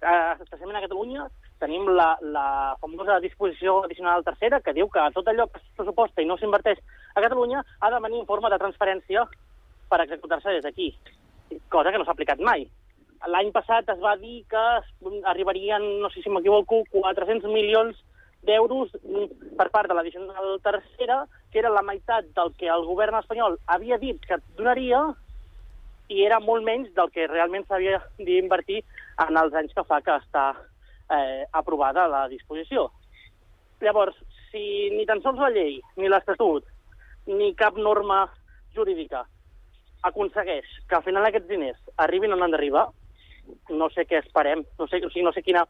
eh, 0.00 0.32
especialment 0.40 0.78
a 0.78 0.84
Catalunya, 0.86 1.26
tenim 1.60 1.90
la, 1.92 2.14
la 2.22 2.76
famosa 2.80 3.18
disposició 3.20 3.82
addicional 3.84 4.24
tercera 4.24 4.62
que 4.64 4.72
diu 4.72 4.88
que 4.88 5.02
tot 5.14 5.26
allò 5.28 5.46
que 5.50 5.60
es 5.60 5.66
pressuposta 5.76 6.22
i 6.22 6.28
no 6.28 6.38
s'inverteix 6.40 6.78
a 7.14 7.20
Catalunya 7.20 7.60
ha 7.80 7.90
de 7.92 8.00
venir 8.06 8.22
en 8.22 8.28
forma 8.30 8.48
de 8.48 8.58
transferència 8.62 9.26
per 9.90 10.00
executar-se 10.06 10.54
des 10.56 10.64
d'aquí, 10.64 10.94
cosa 11.68 11.90
que 11.92 11.98
no 11.98 12.06
s'ha 12.06 12.14
aplicat 12.16 12.40
mai. 12.40 12.64
L'any 13.28 13.50
passat 13.52 13.88
es 13.92 13.98
va 14.00 14.14
dir 14.16 14.44
que 14.48 14.62
arribarien, 15.28 15.82
no 16.00 16.08
sé 16.10 16.22
si 16.22 16.30
m'equivoco, 16.32 16.84
400 16.92 17.50
milions 17.52 17.98
d'euros 18.48 18.92
per 19.58 19.68
part 19.68 19.90
de 19.90 19.96
l'addicional 19.96 20.54
tercera, 20.64 21.26
que 21.52 21.60
era 21.60 21.72
la 21.72 21.84
meitat 21.84 22.30
del 22.36 22.54
que 22.56 22.70
el 22.72 22.86
govern 22.88 23.18
espanyol 23.18 23.58
havia 23.66 23.98
dit 24.00 24.24
que 24.24 24.40
donaria 24.56 25.02
i 26.10 26.24
era 26.24 26.40
molt 26.40 26.64
menys 26.64 26.94
del 26.96 27.10
que 27.12 27.28
realment 27.28 27.66
s'havia 27.68 28.00
d'invertir 28.18 28.80
en 29.26 29.36
els 29.36 29.54
anys 29.54 29.74
que 29.76 29.84
fa 29.84 30.00
que 30.00 30.16
està 30.16 30.46
eh, 30.56 31.44
aprovada 31.52 32.08
la 32.08 32.26
disposició. 32.32 32.88
Llavors, 33.84 34.16
si 34.50 34.90
ni 34.96 35.04
tan 35.06 35.20
sols 35.22 35.38
la 35.38 35.52
llei, 35.52 35.76
ni 35.96 36.08
l'Estatut, 36.08 36.64
ni 37.28 37.52
cap 37.54 37.76
norma 37.76 38.24
jurídica 38.74 39.26
aconsegueix 40.08 40.66
que 40.88 40.96
al 40.96 41.04
final 41.04 41.26
aquests 41.28 41.48
diners 41.50 41.78
arribin 42.00 42.32
on 42.32 42.42
han 42.42 42.56
d'arribar, 42.56 42.88
no 43.68 43.90
sé 43.94 44.06
què 44.08 44.20
esperem, 44.20 44.64
no 44.78 44.88
sé, 44.88 45.02
o 45.04 45.10
sigui, 45.10 45.24
no 45.26 45.32
sé 45.36 45.42
quina, 45.46 45.66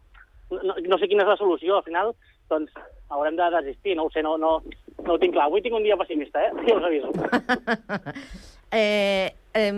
no, 0.51 0.77
no 0.77 0.99
sé 0.99 1.09
quina 1.09 1.27
és 1.27 1.33
la 1.33 1.39
solució. 1.41 1.79
Al 1.79 1.87
final, 1.87 2.15
doncs, 2.51 2.73
haurem 3.11 3.37
de 3.39 3.51
desistir, 3.59 3.97
no 3.97 4.07
ho 4.07 4.15
sé, 4.15 4.23
no, 4.27 4.37
no, 4.39 4.59
no 5.05 5.15
ho 5.15 5.19
tinc 5.23 5.35
clar. 5.37 5.49
Avui 5.49 5.63
tinc 5.65 5.77
un 5.77 5.87
dia 5.87 5.99
pessimista, 6.01 6.43
eh? 6.47 6.53
Ja 6.69 6.79
us 6.79 6.89
aviso. 6.91 7.13
Eh, 8.73 9.35
eh, 9.53 9.73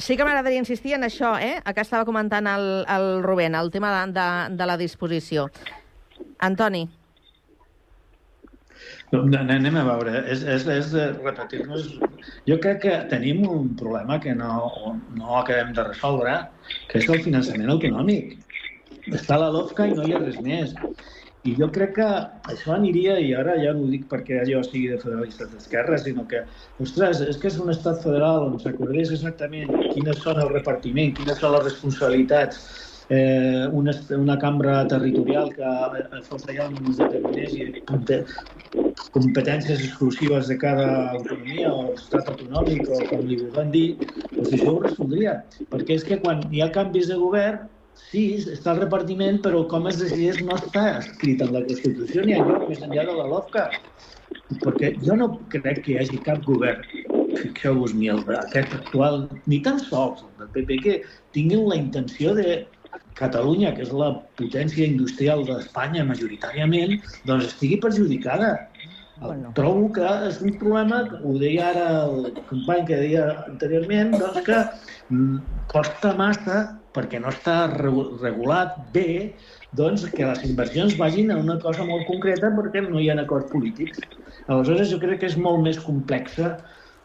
sí 0.00 0.14
que 0.16 0.24
m'agradaria 0.24 0.56
insistir 0.56 0.94
en 0.96 1.02
això, 1.04 1.34
eh? 1.36 1.58
que 1.60 1.82
estava 1.84 2.06
comentant 2.08 2.46
el, 2.48 2.86
el 2.88 3.20
Rubén, 3.20 3.52
el 3.52 3.68
tema 3.68 3.90
de, 3.92 4.14
de, 4.16 4.28
de 4.56 4.68
la 4.70 4.78
disposició. 4.80 5.50
Antoni. 6.38 6.86
Anem 9.16 9.76
a 9.80 9.84
veure, 9.86 10.18
és, 10.28 10.42
és, 10.44 10.66
és 10.68 10.90
de 10.92 11.04
repetir-nos... 11.22 11.86
Jo 12.48 12.58
crec 12.60 12.82
que 12.82 12.96
tenim 13.08 13.40
un 13.48 13.70
problema 13.76 14.18
que 14.20 14.34
no, 14.36 14.98
no 15.16 15.38
acabem 15.38 15.72
de 15.76 15.84
resoldre, 15.86 16.34
que 16.90 17.00
és 17.00 17.08
el 17.08 17.22
finançament 17.24 17.72
autonòmic. 17.72 18.34
Està 19.16 19.38
la 19.40 19.48
LOFCA 19.54 19.86
i 19.88 19.96
no 19.96 20.04
hi 20.04 20.12
ha 20.12 20.20
res 20.20 20.36
més. 20.44 20.74
I 21.48 21.54
jo 21.56 21.70
crec 21.72 21.94
que 21.96 22.08
això 22.52 22.74
aniria, 22.74 23.16
i 23.22 23.30
ara 23.32 23.54
ja 23.62 23.72
no 23.72 23.86
ho 23.86 23.88
dic 23.88 24.04
perquè 24.10 24.42
jo 24.50 24.60
sigui 24.66 24.90
de 24.92 24.98
federalistes 25.00 25.54
d'esquerra, 25.54 25.96
sinó 26.02 26.26
que, 26.28 26.42
ostres, 26.84 27.22
és 27.24 27.38
que 27.40 27.48
és 27.48 27.56
un 27.62 27.72
estat 27.72 28.02
federal 28.04 28.44
on 28.50 28.58
s'acordés 28.60 29.14
exactament 29.14 29.72
quines 29.94 30.20
són 30.20 30.42
el 30.42 30.52
repartiment, 30.52 31.14
quines 31.16 31.40
són 31.40 31.54
les 31.54 31.64
responsabilitats, 31.70 32.60
eh, 33.08 33.66
una, 33.72 33.92
una 34.16 34.38
cambra 34.38 34.86
territorial 34.88 35.52
que 35.54 35.64
eh, 35.64 36.22
fos 36.28 36.44
allà 36.48 36.68
on 36.68 36.76
es 36.90 37.00
determinés 37.00 37.54
i 37.56 37.68
competències 39.14 39.80
exclusives 39.86 40.48
de 40.48 40.58
cada 40.60 40.88
autonomia 41.14 41.72
o 41.72 41.94
estat 41.94 42.28
autonòmic 42.28 42.88
o 42.92 43.00
com 43.08 43.24
li 43.26 43.40
vulguem 43.40 43.72
dir, 43.72 43.88
doncs 44.34 44.52
això 44.52 44.74
ho 44.74 44.84
resoldria. 44.84 45.38
Perquè 45.72 45.96
és 45.96 46.04
que 46.04 46.20
quan 46.20 46.44
hi 46.52 46.62
ha 46.62 46.70
canvis 46.74 47.08
de 47.08 47.16
govern, 47.20 47.66
sí, 48.10 48.24
està 48.44 48.74
el 48.74 48.84
repartiment, 48.84 49.40
però 49.44 49.64
com 49.72 49.88
es 49.90 49.98
decideix 50.02 50.42
no 50.44 50.58
està 50.58 50.84
escrit 51.00 51.42
en 51.44 51.54
la 51.56 51.64
Constitució 51.66 52.26
ni 52.26 52.36
enlloc 52.36 52.68
més 52.68 52.84
enllà 52.84 53.08
de 53.08 53.16
la 53.16 53.28
LOFCA. 53.32 53.68
Perquè 54.62 54.94
jo 55.04 55.16
no 55.16 55.32
crec 55.52 55.82
que 55.84 55.94
hi 55.94 55.98
hagi 56.02 56.20
cap 56.24 56.44
govern, 56.44 56.84
fixeu-vos 57.38 57.94
ni 57.96 58.08
el 58.12 58.20
aquest 58.36 58.74
actual, 58.76 59.26
ni 59.46 59.60
tan 59.64 59.80
sols 59.80 60.24
el 60.24 60.32
del 60.42 60.52
PP, 60.56 60.78
que 60.84 60.94
tinguin 61.36 61.66
la 61.68 61.80
intenció 61.80 62.34
de 62.36 62.60
Catalunya, 63.18 63.72
que 63.74 63.82
és 63.82 63.92
la 63.92 64.12
potència 64.38 64.86
industrial 64.86 65.44
d'Espanya 65.48 66.04
majoritàriament, 66.06 67.00
doncs 67.26 67.48
estigui 67.50 67.80
perjudicada. 67.82 68.52
Bueno. 69.18 69.50
Trobo 69.56 69.88
que 69.96 70.06
és 70.28 70.36
un 70.46 70.52
problema, 70.60 71.00
ho 71.26 71.32
deia 71.40 71.72
ara 71.72 71.86
el 72.06 72.28
company 72.46 72.84
que 72.86 73.00
deia 73.00 73.24
anteriorment, 73.48 74.12
doncs 74.14 74.44
que 74.46 74.60
costa 75.72 76.12
massa 76.14 76.60
perquè 76.94 77.18
no 77.22 77.32
està 77.32 77.56
regu- 77.74 78.12
regulat 78.22 78.78
bé 78.94 79.34
doncs 79.78 80.06
que 80.14 80.24
les 80.24 80.44
inversions 80.46 80.96
vagin 81.00 81.32
a 81.34 81.36
una 81.42 81.58
cosa 81.60 81.84
molt 81.84 82.06
concreta 82.06 82.52
perquè 82.54 82.84
no 82.86 83.02
hi 83.02 83.10
ha 83.10 83.18
acords 83.20 83.50
polítics. 83.52 84.00
Aleshores, 84.46 84.92
jo 84.94 85.00
crec 85.02 85.20
que 85.20 85.32
és 85.32 85.36
molt 85.36 85.66
més 85.66 85.78
complexa 85.82 86.54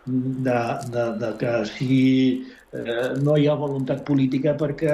de, 0.05 0.59
de, 0.93 1.05
de 1.19 1.31
que 1.41 1.53
si 1.73 1.91
eh, 2.73 3.09
no 3.23 3.37
hi 3.37 3.47
ha 3.47 3.55
voluntat 3.59 4.03
política 4.07 4.55
perquè 4.59 4.93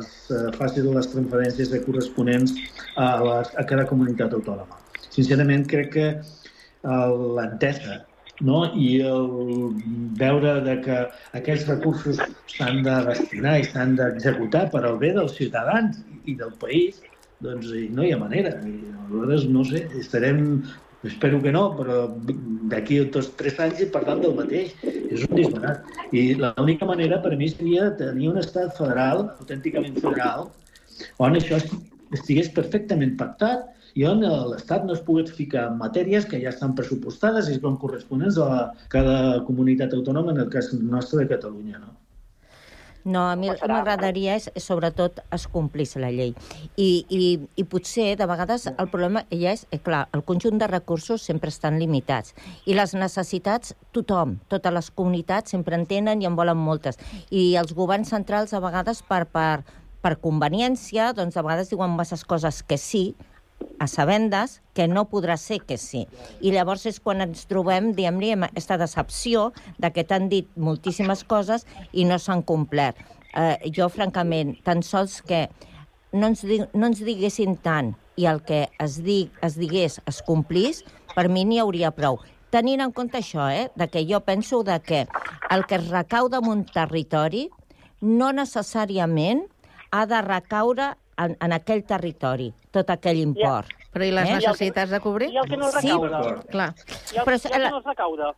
es 0.00 0.10
eh, 0.30 0.42
facin 0.56 0.90
les 0.94 1.08
transferències 1.12 1.72
de 1.72 1.80
corresponents 1.86 2.54
a, 2.96 3.08
les, 3.24 3.54
a 3.56 3.64
cada 3.70 3.86
comunitat 3.88 4.36
autònoma. 4.36 4.80
Sincerament, 5.08 5.64
crec 5.70 5.92
que 5.96 6.06
eh, 6.12 7.08
l'entesa 7.38 8.02
no? 8.40 8.62
i 8.76 9.00
el 9.00 9.28
veure 10.20 10.60
de 10.66 10.78
que 10.84 11.02
aquests 11.38 11.68
recursos 11.70 12.20
s'han 12.52 12.82
de 12.86 12.96
destinar 13.10 13.58
i 13.60 13.68
s'han 13.68 13.96
d'executar 14.00 14.66
per 14.72 14.84
al 14.84 14.98
bé 15.02 15.12
dels 15.16 15.36
ciutadans 15.38 16.02
i 16.26 16.36
del 16.36 16.52
país, 16.60 17.00
doncs 17.44 17.72
no 17.92 18.04
hi 18.04 18.12
ha 18.12 18.20
manera. 18.20 18.56
I, 18.64 18.76
aleshores, 19.06 19.48
no 19.52 19.64
sé, 19.64 19.86
estarem 20.00 20.42
Espero 21.06 21.40
que 21.42 21.52
no, 21.54 21.64
però 21.78 21.98
d'aquí 22.72 22.98
a 23.00 23.06
dos 23.14 23.30
tres 23.40 23.58
anys 23.62 23.82
i 23.84 23.88
parlant 23.94 24.22
del 24.24 24.36
mateix. 24.38 24.74
És 24.84 25.24
un 25.28 25.38
disbarat. 25.38 25.86
I 26.12 26.24
l'única 26.40 26.88
manera 26.88 27.20
per 27.22 27.36
mi 27.38 27.48
seria 27.52 27.90
tenir 28.00 28.30
un 28.32 28.40
estat 28.42 28.74
federal, 28.78 29.28
autènticament 29.40 29.98
federal, 30.02 30.50
on 31.22 31.38
això 31.38 31.60
estigués 32.16 32.50
perfectament 32.56 33.16
pactat 33.20 33.72
i 33.96 34.04
on 34.08 34.20
l'Estat 34.22 34.84
no 34.84 34.94
es 34.94 35.02
pogués 35.04 35.32
ficar 35.32 35.68
en 35.70 35.78
matèries 35.80 36.26
que 36.28 36.40
ja 36.42 36.52
estan 36.52 36.74
pressupostades 36.78 37.48
i 37.48 37.56
són 37.58 37.78
corresponents 37.80 38.36
a 38.42 38.48
cada 38.92 39.16
comunitat 39.46 39.94
autònoma, 39.96 40.34
en 40.34 40.42
el 40.44 40.50
cas 40.52 40.68
nostre 40.76 41.22
de 41.22 41.30
Catalunya. 41.32 41.80
No? 41.80 41.94
No, 43.06 43.28
a 43.30 43.36
mi 43.38 43.46
m'agradaria 43.46 44.34
és, 44.34 44.48
sobretot, 44.58 45.20
es 45.30 45.44
complís 45.46 45.92
la 46.02 46.08
llei. 46.10 46.32
I, 46.74 46.88
i, 47.06 47.20
I 47.54 47.64
potser, 47.70 48.08
de 48.18 48.26
vegades, 48.26 48.64
el 48.66 48.88
problema 48.90 49.22
ja 49.30 49.52
és, 49.54 49.62
eh, 49.70 49.78
clar, 49.78 50.08
el 50.16 50.24
conjunt 50.26 50.58
de 50.58 50.66
recursos 50.66 51.22
sempre 51.22 51.52
estan 51.54 51.78
limitats. 51.78 52.34
I 52.66 52.74
les 52.74 52.96
necessitats, 52.98 53.76
tothom, 53.94 54.40
totes 54.50 54.74
les 54.74 54.90
comunitats 54.90 55.54
sempre 55.54 55.78
en 55.78 55.86
tenen 55.86 56.22
i 56.22 56.26
en 56.26 56.34
volen 56.34 56.58
moltes. 56.58 56.98
I 57.30 57.54
els 57.62 57.76
governs 57.78 58.10
centrals, 58.10 58.50
a 58.50 58.62
vegades, 58.64 59.04
per, 59.06 59.22
per, 59.30 59.62
per 60.02 60.16
conveniència, 60.18 61.12
doncs 61.14 61.38
a 61.38 61.46
vegades 61.46 61.70
diuen 61.70 61.94
masses 61.94 62.26
coses 62.26 62.64
que 62.66 62.74
sí, 62.74 63.12
a 63.78 63.86
sabendes 63.86 64.60
que 64.74 64.86
no 64.88 65.06
podrà 65.10 65.36
ser 65.40 65.60
que 65.66 65.78
sí. 65.80 66.06
I 66.40 66.52
llavors 66.54 66.86
és 66.88 67.00
quan 67.00 67.24
ens 67.24 67.46
trobem, 67.50 67.92
diguem-li, 67.96 68.32
amb 68.34 68.48
aquesta 68.48 68.78
decepció 68.80 69.50
de 69.78 69.92
que 69.92 70.04
t'han 70.04 70.30
dit 70.32 70.48
moltíssimes 70.56 71.24
coses 71.24 71.66
i 71.92 72.04
no 72.04 72.18
s'han 72.18 72.44
complert. 72.46 72.98
Eh, 73.36 73.70
jo, 73.76 73.88
francament, 73.92 74.56
tan 74.64 74.82
sols 74.82 75.20
que 75.22 75.46
no 76.12 76.30
ens, 76.32 76.44
no 76.72 76.88
ens 76.88 77.02
diguessin 77.04 77.56
tant 77.60 77.94
i 78.16 78.26
el 78.30 78.40
que 78.46 78.66
es, 78.80 79.02
dig, 79.04 79.32
es 79.44 79.58
digués 79.60 80.00
es 80.08 80.22
complís, 80.24 80.82
per 81.14 81.28
mi 81.28 81.44
n'hi 81.44 81.60
hauria 81.60 81.92
prou. 81.92 82.20
Tenint 82.54 82.80
en 82.80 82.92
compte 82.96 83.18
això, 83.20 83.50
eh, 83.52 83.68
de 83.76 83.88
que 83.92 84.06
jo 84.08 84.22
penso 84.24 84.62
de 84.64 84.78
que 84.80 85.04
el 85.50 85.66
que 85.66 85.76
es 85.76 85.90
recau 85.90 86.30
damunt 86.32 86.64
territori 86.72 87.48
no 88.00 88.30
necessàriament 88.32 89.44
ha 89.90 90.06
de 90.06 90.20
recaure 90.22 90.94
en, 91.22 91.36
en 91.40 91.54
aquell 91.56 91.82
territori, 91.88 92.50
tot 92.74 92.90
aquell 92.92 93.20
import. 93.22 93.72
Ja. 93.72 93.90
Però 93.96 94.06
i 94.06 94.12
les 94.12 94.28
eh? 94.28 94.38
necessitats 94.40 94.92
de 94.92 95.00
cobrir? 95.00 95.30
I 95.32 95.40
el 95.42 95.48
que 95.50 95.56
no 95.60 95.70
es 95.70 95.78
recauda. 95.78 96.20
Sí, 96.22 96.48
clar. 96.52 96.68
I 96.76 97.20
el, 97.20 97.24
Però, 97.24 97.38
i 97.40 97.52
el 97.52 97.62
que 97.62 97.70
no 97.70 97.80
es 97.80 97.88
recauda. 97.92 98.32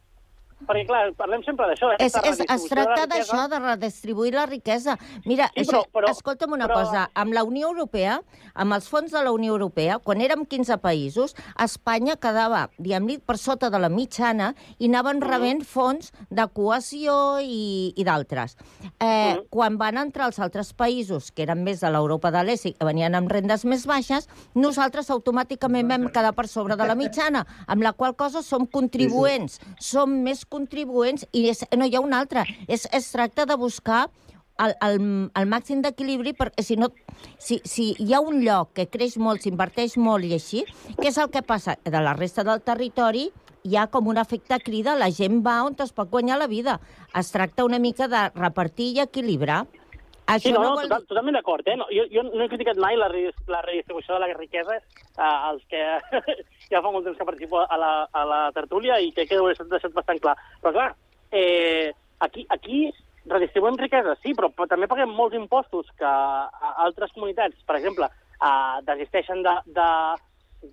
Perquè, 0.66 0.84
clar, 0.88 1.02
parlem 1.18 1.42
sempre 1.46 1.68
d'això. 1.70 1.92
És, 2.02 2.16
és, 2.26 2.40
es 2.42 2.64
tracta 2.66 3.04
d'això, 3.10 3.44
de 3.50 3.60
redistribuir 3.62 4.32
la 4.34 4.44
riquesa. 4.48 4.96
Mira, 5.24 5.46
sí, 5.54 5.62
però, 5.68 5.84
però, 5.94 6.10
escolta'm 6.10 6.56
una 6.56 6.66
però... 6.66 6.80
cosa. 6.82 7.04
Amb 7.14 7.36
la 7.36 7.44
Unió 7.46 7.70
Europea, 7.70 8.18
amb 8.58 8.74
els 8.74 8.88
fons 8.90 9.14
de 9.14 9.22
la 9.22 9.30
Unió 9.34 9.54
Europea, 9.54 10.00
quan 10.02 10.22
érem 10.24 10.42
15 10.48 10.80
països, 10.82 11.36
Espanya 11.62 12.16
quedava, 12.18 12.64
diguem-li, 12.78 13.20
per 13.22 13.38
sota 13.38 13.70
de 13.70 13.78
la 13.78 13.90
mitjana 13.92 14.50
i 14.78 14.90
anaven 14.90 15.20
mm. 15.20 15.28
rebent 15.30 15.62
fons 15.68 16.10
de 16.34 16.48
cohesió 16.56 17.38
i, 17.38 17.94
i 17.94 18.08
d'altres. 18.08 18.58
Eh, 18.98 19.38
mm. 19.38 19.46
Quan 19.54 19.78
van 19.78 20.02
entrar 20.02 20.26
els 20.32 20.42
altres 20.42 20.74
països, 20.74 21.30
que 21.30 21.46
eren 21.46 21.62
més 21.62 21.84
de 21.84 21.92
l'Europa 21.94 22.32
de 22.34 22.42
l'Est 22.42 22.66
i 22.66 22.74
que 22.74 22.88
venien 22.88 23.14
amb 23.14 23.30
rendes 23.30 23.62
més 23.68 23.86
baixes, 23.86 24.26
nosaltres 24.58 25.12
automàticament 25.14 25.94
vam 25.94 26.10
quedar 26.10 26.34
per 26.34 26.48
sobre 26.50 26.74
de 26.74 26.88
la 26.88 26.98
mitjana, 26.98 27.46
amb 27.70 27.86
la 27.86 27.94
qual 27.94 28.18
cosa 28.18 28.42
som 28.42 28.66
contribuents, 28.66 29.60
som 29.78 30.18
més 30.26 30.44
contribuents 30.48 31.26
i 31.32 31.48
és, 31.52 31.64
no 31.76 31.86
hi 31.86 31.96
ha 31.96 32.04
un 32.04 32.16
altre. 32.16 32.44
És, 32.68 32.88
es 32.92 33.10
tracta 33.12 33.46
de 33.48 33.56
buscar 33.56 34.06
el, 34.58 34.74
el, 34.82 34.98
el 35.38 35.50
màxim 35.50 35.82
d'equilibri, 35.84 36.34
perquè 36.38 36.64
si, 36.66 36.76
no, 36.80 36.90
si, 37.38 37.60
si 37.64 37.92
hi 38.02 38.14
ha 38.14 38.20
un 38.24 38.42
lloc 38.44 38.74
que 38.76 38.88
creix 38.90 39.16
molt, 39.22 39.44
s'inverteix 39.44 39.96
molt 40.02 40.26
i 40.26 40.34
així, 40.36 40.64
què 40.98 41.10
és 41.12 41.18
el 41.18 41.30
que 41.34 41.44
passa? 41.46 41.78
De 41.84 42.02
la 42.02 42.16
resta 42.18 42.44
del 42.46 42.64
territori 42.66 43.28
hi 43.68 43.76
ha 43.76 43.88
com 43.92 44.08
un 44.08 44.18
efecte 44.18 44.58
crida, 44.64 44.96
la 44.98 45.10
gent 45.14 45.42
va 45.46 45.60
on 45.66 45.76
es 45.82 45.92
pot 45.92 46.10
guanyar 46.10 46.38
la 46.38 46.46
vida. 46.46 46.78
Es 47.16 47.32
tracta 47.34 47.66
una 47.66 47.78
mica 47.78 48.08
de 48.08 48.28
repartir 48.34 48.92
i 48.96 49.02
equilibrar. 49.04 49.64
Això 50.28 50.50
sí, 50.50 50.52
no, 50.52 50.60
no, 50.62 50.74
vol... 50.76 50.84
total, 50.84 51.06
totalment 51.08 51.38
d'acord. 51.38 51.68
Eh? 51.68 51.76
No, 51.80 51.86
jo, 51.92 52.04
jo 52.12 52.24
no 52.26 52.44
he 52.44 52.48
criticat 52.52 52.76
mai 52.82 52.98
la, 53.00 53.08
la 53.48 53.62
redistribució 53.64 54.14
de 54.14 54.20
la 54.20 54.34
riquesa 54.34 54.76
eh, 54.76 55.22
als 55.22 55.64
que 55.70 55.80
ja 56.70 56.82
fa 56.84 56.92
molt 56.92 57.06
temps 57.06 57.18
que 57.18 57.26
participo 57.28 57.62
a 57.64 57.76
la, 57.80 57.92
a 58.12 58.24
la 58.28 58.40
tertúlia 58.56 58.98
i 59.00 59.12
crec 59.16 59.32
que 59.32 59.40
ho 59.40 59.48
he 59.50 59.56
deixat 59.58 59.94
bastant 59.96 60.20
clar. 60.22 60.36
Però 60.62 60.72
clar, 60.74 60.88
eh, 61.32 61.92
aquí, 62.24 62.46
aquí 62.48 62.88
redistribuïm 63.28 63.76
riquesa, 63.80 64.16
sí, 64.22 64.34
però, 64.36 64.50
però 64.54 64.68
també 64.70 64.88
paguem 64.88 65.12
molts 65.14 65.36
impostos 65.36 65.90
que 65.98 66.12
altres 66.86 67.12
comunitats, 67.16 67.58
per 67.68 67.76
exemple, 67.76 68.08
eh, 68.38 68.76
desisteixen 68.88 69.42
de, 69.44 69.54
de, 69.76 69.88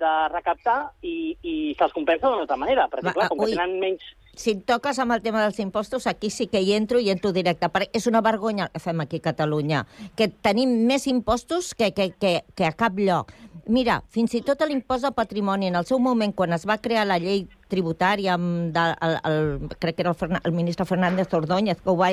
de 0.01 0.13
recaptar 0.33 0.77
i, 1.01 1.35
i 1.43 1.55
se'ls 1.77 1.95
compensa 1.95 2.29
d'una 2.29 2.45
altra 2.45 2.59
manera, 2.59 2.87
perquè, 2.91 3.13
clar, 3.15 3.27
com 3.31 3.43
que 3.43 3.51
tenen 3.51 3.79
menys 3.81 4.05
si 4.35 4.55
toques 4.55 4.99
amb 4.99 5.15
el 5.15 5.21
tema 5.23 5.41
dels 5.43 5.59
impostos, 5.59 6.07
aquí 6.07 6.29
sí 6.29 6.47
que 6.47 6.61
hi 6.61 6.73
entro 6.75 6.99
i 6.99 7.09
entro 7.13 7.31
directe. 7.35 7.69
Perquè 7.71 7.95
és 7.97 8.07
una 8.07 8.21
vergonya 8.25 8.69
que 8.73 8.81
fem 8.83 9.01
aquí 9.03 9.21
a 9.21 9.27
Catalunya, 9.31 9.85
que 10.15 10.29
tenim 10.29 10.85
més 10.87 11.07
impostos 11.07 11.73
que, 11.73 11.91
que, 11.93 12.11
que, 12.19 12.37
que 12.55 12.65
a 12.67 12.73
cap 12.75 12.99
lloc. 12.99 13.33
Mira, 13.65 14.01
fins 14.13 14.35
i 14.37 14.43
tot 14.45 14.61
l'impost 14.67 15.07
de 15.07 15.13
patrimoni, 15.15 15.71
en 15.71 15.79
el 15.79 15.87
seu 15.89 15.99
moment, 15.99 16.35
quan 16.35 16.53
es 16.53 16.67
va 16.69 16.77
crear 16.77 17.07
la 17.07 17.17
llei 17.17 17.47
tributària, 17.71 18.37
de, 18.37 18.83
el, 19.07 19.17
el, 19.29 19.69
crec 19.79 19.97
que 19.97 20.05
era 20.05 20.13
el, 20.13 20.39
el 20.43 20.51
ministre 20.51 20.85
Fernández 20.85 21.33
Ordóñez 21.33 21.81
que 21.81 21.89
ho 21.89 21.97
va 21.97 22.11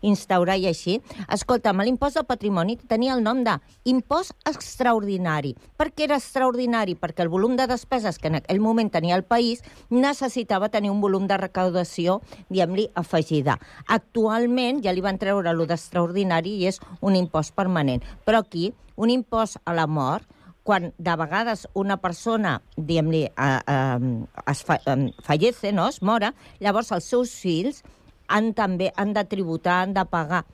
instaurar 0.00 0.58
i 0.58 0.68
així, 0.70 0.98
escolta'm, 1.32 1.82
l'impost 1.86 2.18
de 2.18 2.24
patrimoni 2.28 2.76
tenia 2.90 3.14
el 3.14 3.22
nom 3.24 3.42
de 3.46 3.56
impost 3.88 4.34
extraordinari. 4.48 5.54
Per 5.78 5.90
què 5.92 6.06
era 6.08 6.18
extraordinari? 6.20 6.96
Perquè 6.98 7.24
el 7.24 7.32
volum 7.32 7.56
de 7.56 7.68
despeses 7.70 8.18
que 8.18 8.30
en 8.32 8.40
aquell 8.40 8.62
moment 8.62 8.90
tenia 8.92 9.16
el 9.18 9.24
país 9.24 9.62
necessitava 9.90 10.70
tenir 10.72 10.90
un 10.90 11.00
volum 11.00 11.26
de 11.30 11.38
recaudació, 11.40 12.20
diguem-li, 12.50 12.88
afegida. 12.98 13.58
Actualment 13.86 14.82
ja 14.84 14.92
li 14.94 15.04
van 15.04 15.20
treure 15.22 15.54
lo 15.54 15.66
d'extraordinari 15.66 16.58
i 16.62 16.70
és 16.70 16.80
un 17.00 17.16
impost 17.18 17.54
permanent. 17.58 18.02
Però 18.26 18.42
aquí, 18.42 18.72
un 18.96 19.10
impost 19.10 19.58
a 19.64 19.74
la 19.74 19.86
mort, 19.86 20.26
quan 20.62 20.92
de 20.98 21.14
vegades 21.18 21.66
una 21.74 21.96
persona, 21.98 22.56
diguem-li, 22.76 23.24
eh, 23.26 23.60
eh, 23.74 24.42
es 24.52 24.62
fa, 24.66 24.78
fallece, 25.26 25.72
no? 25.72 25.88
es 25.88 26.02
mora, 26.02 26.32
llavors 26.60 26.92
els 26.94 27.08
seus 27.10 27.34
fills 27.42 27.82
han 28.28 28.52
també 28.54 28.92
han 28.96 29.12
de 29.12 29.24
tributar, 29.28 29.82
han 29.82 29.94
de 29.96 30.04
pagar 30.08 30.44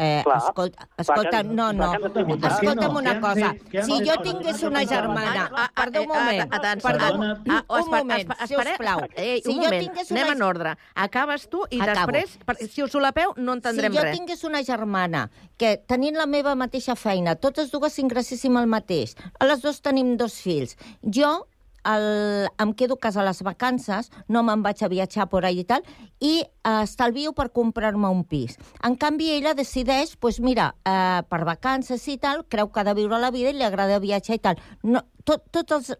Eh, 0.00 0.20
clar, 0.22 0.36
escolta, 0.38 0.88
escolta, 0.96 1.42
no, 1.42 1.72
no, 1.72 1.88
escolta'm 1.94 2.96
una 3.00 3.16
cosa. 3.20 3.48
Si 3.82 3.96
jo 4.06 4.14
tingués 4.22 4.62
una 4.62 4.84
germana... 4.86 5.48
Perdó 5.74 6.02
un 6.02 6.08
moment, 6.08 6.52
perdó, 6.84 7.14
un 7.18 7.90
moment, 7.90 8.32
sisplau. 8.46 9.02
Si 9.16 9.56
jo 9.58 9.72
tingués 9.74 10.12
una... 10.12 10.22
Anem 10.22 10.32
en 10.36 10.46
ordre. 10.46 10.76
Acabes 10.94 11.48
tu 11.50 11.64
i 11.74 11.82
després, 11.82 12.38
si 12.70 12.86
us 12.86 12.94
solapeu, 12.94 13.34
no 13.42 13.58
entendrem 13.58 13.90
res. 13.90 13.98
Si 13.98 14.06
jo 14.06 14.16
tingués 14.20 14.46
una 14.46 14.62
germana 14.62 15.26
que, 15.58 15.74
tenint 15.90 16.14
la 16.14 16.30
meva 16.30 16.54
mateixa 16.54 16.94
feina, 16.94 17.34
totes 17.34 17.74
dues 17.74 17.98
ingresséssim 17.98 18.54
el 18.62 18.70
mateix, 18.70 19.16
a 19.34 19.50
les 19.50 19.66
dues 19.66 19.82
tenim 19.82 20.14
dos 20.20 20.38
fills, 20.46 20.78
jo 21.02 21.40
el, 21.88 22.48
em 22.60 22.72
quedo 22.74 22.94
a 22.98 23.02
casa 23.02 23.22
a 23.22 23.26
les 23.26 23.40
vacances, 23.46 24.10
no 24.28 24.42
me'n 24.46 24.62
vaig 24.62 24.82
a 24.82 24.90
viatjar 24.92 25.28
por 25.32 25.46
ahí 25.48 25.62
i 25.62 25.66
tal, 25.68 25.84
i 26.20 26.42
eh, 26.42 26.82
estalvio 26.82 27.32
per 27.36 27.48
comprar-me 27.56 28.10
un 28.12 28.24
pis. 28.28 28.58
En 28.84 28.96
canvi, 29.00 29.30
ella 29.36 29.54
decideix, 29.58 30.16
pues 30.20 30.40
mira, 30.44 30.70
eh, 30.84 31.22
per 31.28 31.44
vacances 31.48 32.06
i 32.08 32.18
tal, 32.20 32.44
creu 32.48 32.70
que 32.72 32.80
ha 32.80 32.86
de 32.88 32.96
viure 32.98 33.20
la 33.20 33.32
vida 33.34 33.52
i 33.52 33.58
li 33.58 33.66
agrada 33.66 34.00
viatjar 34.02 34.38
i 34.38 34.44
tal. 34.44 34.62
No, 34.82 35.04
tot, 35.24 35.48
tot 35.52 35.92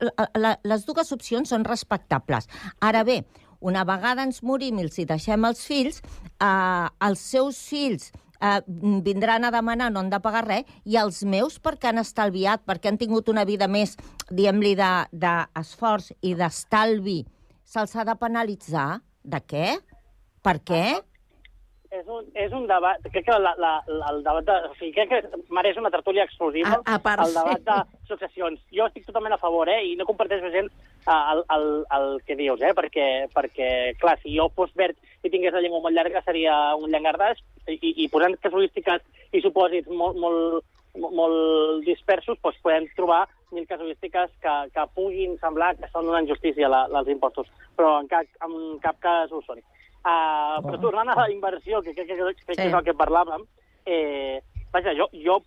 les 0.64 0.86
dues 0.86 1.12
opcions 1.12 1.50
són 1.54 1.66
respectables. 1.68 2.48
Ara 2.80 3.04
bé, 3.04 3.22
una 3.60 3.84
vegada 3.84 4.22
ens 4.22 4.42
morim 4.46 4.78
i 4.78 4.86
els 4.86 4.98
hi 4.98 5.06
deixem 5.08 5.44
els 5.48 5.64
fills, 5.66 6.02
eh, 6.38 6.88
els 7.08 7.28
seus 7.34 7.58
fills 7.70 8.12
eh, 8.40 8.60
vindran 9.04 9.44
a 9.44 9.52
demanar, 9.54 9.90
no 9.92 10.00
han 10.00 10.10
de 10.10 10.20
pagar 10.22 10.44
res, 10.46 10.68
i 10.84 10.98
els 11.00 11.22
meus 11.24 11.58
perquè 11.62 11.90
han 11.90 12.02
estalviat, 12.02 12.64
perquè 12.66 12.92
han 12.92 13.00
tingut 13.00 13.28
una 13.28 13.44
vida 13.48 13.68
més, 13.68 13.96
diguem-li, 14.30 14.74
d'esforç 14.78 16.12
de, 16.12 16.18
i 16.30 16.34
d'estalvi, 16.38 17.20
se'ls 17.68 17.94
ha 17.96 18.06
de 18.08 18.16
penalitzar? 18.18 18.88
De 19.28 19.40
què? 19.44 19.76
Per 20.42 20.56
què? 20.64 20.84
És 21.90 22.06
un, 22.06 22.26
és 22.36 22.52
un 22.52 22.66
debat... 22.68 23.00
Crec 23.12 23.24
que 23.24 23.36
la, 23.40 23.54
la, 23.56 23.70
la, 23.88 24.08
el 24.12 24.18
debat 24.26 24.44
de... 24.44 24.56
O 24.68 24.74
sigui, 24.76 24.92
crec 24.96 25.08
que 25.12 25.40
mereix 25.56 25.78
una 25.80 25.90
tertúlia 25.90 26.24
exclusiva 26.28 26.74
A- 26.84 26.96
a 26.96 26.98
part, 27.00 27.22
el 27.24 27.32
debat 27.36 27.62
de 27.64 27.78
successions. 28.10 28.60
Jo 28.74 28.86
estic 28.90 29.06
totalment 29.08 29.32
a 29.36 29.40
favor, 29.40 29.70
eh? 29.72 29.78
I 29.88 29.94
no 29.96 30.04
comparteixo 30.08 30.50
gent 30.52 30.68
eh, 30.68 31.22
el, 31.32 31.44
el, 31.56 31.68
el 31.98 32.08
que 32.28 32.36
dius, 32.36 32.60
eh? 32.60 32.74
Perquè, 32.76 33.06
perquè, 33.32 33.70
clar, 34.02 34.18
si 34.20 34.34
jo 34.36 34.50
fos 34.56 34.74
verd 34.76 34.96
i 35.24 35.32
tingués 35.32 35.56
la 35.56 35.62
llengua 35.64 35.80
molt 35.86 35.96
llarga 35.96 36.20
seria 36.26 36.58
un 36.76 36.92
llangardaix 36.92 37.40
i, 37.66 37.78
i, 37.80 37.94
i 38.04 38.10
posant 38.12 38.36
casuístiques 38.44 39.02
i 39.32 39.40
supòsits 39.44 39.88
molt, 39.88 40.20
molt, 40.20 40.60
mo- 41.00 41.10
molt 41.16 41.82
dispersos, 41.88 42.36
doncs 42.44 42.60
podem 42.64 42.86
trobar 42.96 43.24
mil 43.56 43.64
casuístiques 43.66 44.28
que, 44.44 44.54
que 44.76 44.84
puguin 44.94 45.38
semblar 45.40 45.72
que 45.80 45.88
són 45.88 46.08
una 46.12 46.20
injustícia 46.20 46.68
la, 46.68 46.84
els 47.00 47.08
impostos, 47.08 47.48
però 47.80 47.94
en 48.02 48.08
cap, 48.12 48.28
en 48.44 48.76
cap 48.84 49.00
cas 49.00 49.32
ho 49.32 49.40
són. 49.48 49.64
Uh, 50.08 50.62
però 50.64 50.78
tornant 50.80 51.10
a 51.12 51.16
la 51.18 51.28
inversió, 51.28 51.82
que 51.84 51.92
crec 51.92 52.06
que, 52.08 52.16
que, 52.16 52.34
que, 52.46 52.54
Sí. 52.54 52.62
és 52.64 52.72
el 52.72 52.84
que 52.86 52.94
parlàvem, 52.96 53.42
eh, 53.84 54.40
vaja, 54.72 54.94
jo, 54.96 55.08
jo 55.12 55.42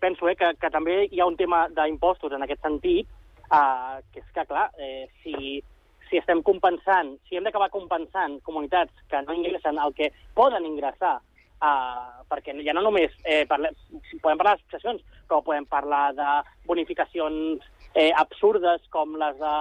penso 0.00 0.28
eh, 0.28 0.34
que, 0.34 0.48
que 0.58 0.70
també 0.70 1.04
hi 1.06 1.20
ha 1.20 1.28
un 1.30 1.36
tema 1.36 1.68
d'impostos 1.68 2.32
en 2.32 2.42
aquest 2.42 2.62
sentit, 2.66 3.06
uh, 3.52 4.00
que 4.10 4.18
és 4.24 4.32
que, 4.34 4.46
clar, 4.48 4.70
eh, 4.82 5.06
si, 5.22 5.60
si 6.08 6.18
estem 6.18 6.42
compensant, 6.42 7.12
si 7.28 7.36
hem 7.36 7.46
d'acabar 7.46 7.70
compensant 7.70 8.40
comunitats 8.42 8.90
que 9.10 9.20
no 9.22 9.36
ingressen 9.36 9.78
el 9.78 9.94
que 9.94 10.10
poden 10.34 10.66
ingressar, 10.66 11.20
uh, 11.62 12.24
perquè 12.32 12.56
ja 12.66 12.74
no 12.74 12.82
només 12.82 13.14
eh, 13.22 13.44
parlem, 13.46 13.76
podem 14.24 14.40
parlar 14.40 14.56
de 14.56 14.64
successions, 14.64 15.04
però 15.28 15.38
podem 15.46 15.68
parlar 15.70 16.08
de 16.18 16.32
bonificacions 16.66 17.62
eh, 17.94 18.10
absurdes 18.16 18.82
com 18.90 19.14
les 19.20 19.38
de 19.38 19.54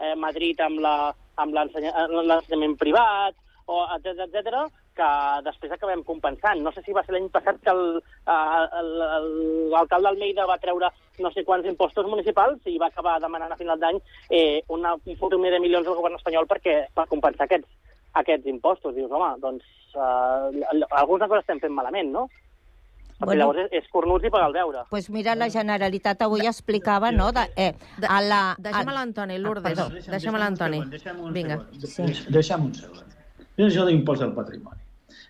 eh, 0.00 0.16
Madrid 0.18 0.58
amb 0.66 0.82
l'ensenyament 1.54 2.76
privat, 2.80 3.38
o 3.72 3.82
etc 3.96 4.26
etc 4.28 4.56
que 4.92 5.06
després 5.46 5.72
acabem 5.72 6.02
compensant. 6.04 6.60
No 6.60 6.70
sé 6.72 6.82
si 6.84 6.92
va 6.92 7.02
ser 7.06 7.14
l'any 7.14 7.30
passat 7.32 7.56
que 7.64 7.70
el- 7.72 8.02
eh, 8.28 8.82
l'alcalde 9.72 10.08
Almeida 10.10 10.44
va 10.46 10.58
treure 10.60 10.90
no 11.22 11.30
sé 11.32 11.44
quants 11.44 11.66
impostos 11.68 12.06
municipals 12.10 12.60
i 12.66 12.76
va 12.80 12.88
acabar 12.90 13.18
demanant 13.20 13.52
a 13.52 13.56
final 13.56 13.78
d'any 13.80 13.98
eh, 14.30 14.62
una, 14.68 14.94
un 14.94 15.16
fotomer 15.16 15.52
de 15.54 15.60
milions 15.64 15.86
al 15.88 15.96
govern 15.96 16.16
espanyol 16.20 16.46
perquè 16.50 16.86
per 16.94 17.06
compensar 17.08 17.46
aquests, 17.48 17.68
aquests 18.20 18.46
impostos. 18.52 18.94
Dius, 18.94 19.10
home, 19.10 19.32
doncs 19.40 19.64
eh, 19.94 20.86
alguna 20.90 21.28
cosa 21.28 21.40
estem 21.40 21.60
fent 21.60 21.72
malament, 21.72 22.12
no? 22.12 22.28
Perquè 23.22 23.26
Bueno. 23.36 23.40
llavors 23.52 23.58
és, 23.70 23.84
és 23.84 23.88
cornuts 23.92 24.24
i 24.26 24.30
pagar 24.34 24.48
el 24.48 24.54
deure. 24.56 24.80
pues 24.90 25.08
mira, 25.10 25.34
la 25.36 25.48
Generalitat 25.48 26.22
avui 26.22 26.44
explicava, 26.46 27.12
no?, 27.12 27.30
de, 27.32 27.44
eh, 27.56 27.72
a 28.08 28.20
la... 28.20 28.40
Deixa'm 28.58 28.88
a- 28.88 28.92
l'Antoni, 28.96 29.36
Ah, 29.36 29.38
Lourdes. 29.38 29.62
perdó. 29.62 29.88
Deixa'm 30.10 30.36
l'Antoni. 30.36 30.80
Deixa'm 30.90 31.20
un 31.20 31.32
Vinga. 31.32 31.58
segon. 31.58 32.06
Deix- 32.08 32.26
Deixa'm 32.32 32.64
un 32.66 32.74
segon. 32.74 33.04
És 33.58 33.66
això 33.66 33.86
de 33.86 33.92
l'impost 33.92 34.24
del 34.24 34.34
patrimoni. 34.36 34.80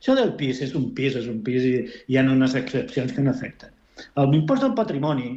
Això 0.03 0.15
del 0.19 0.35
pis 0.39 0.61
és 0.65 0.75
un 0.79 0.91
pis, 0.97 1.17
és 1.19 1.29
un 1.31 1.41
pis 1.47 1.65
i 1.69 1.73
hi 2.11 2.19
ha 2.19 2.27
unes 2.27 2.55
excepcions 2.59 3.15
que 3.15 3.25
no 3.25 3.31
afecten. 3.31 3.71
L'impost 4.33 4.65
del 4.65 4.75
patrimoni, 4.79 5.33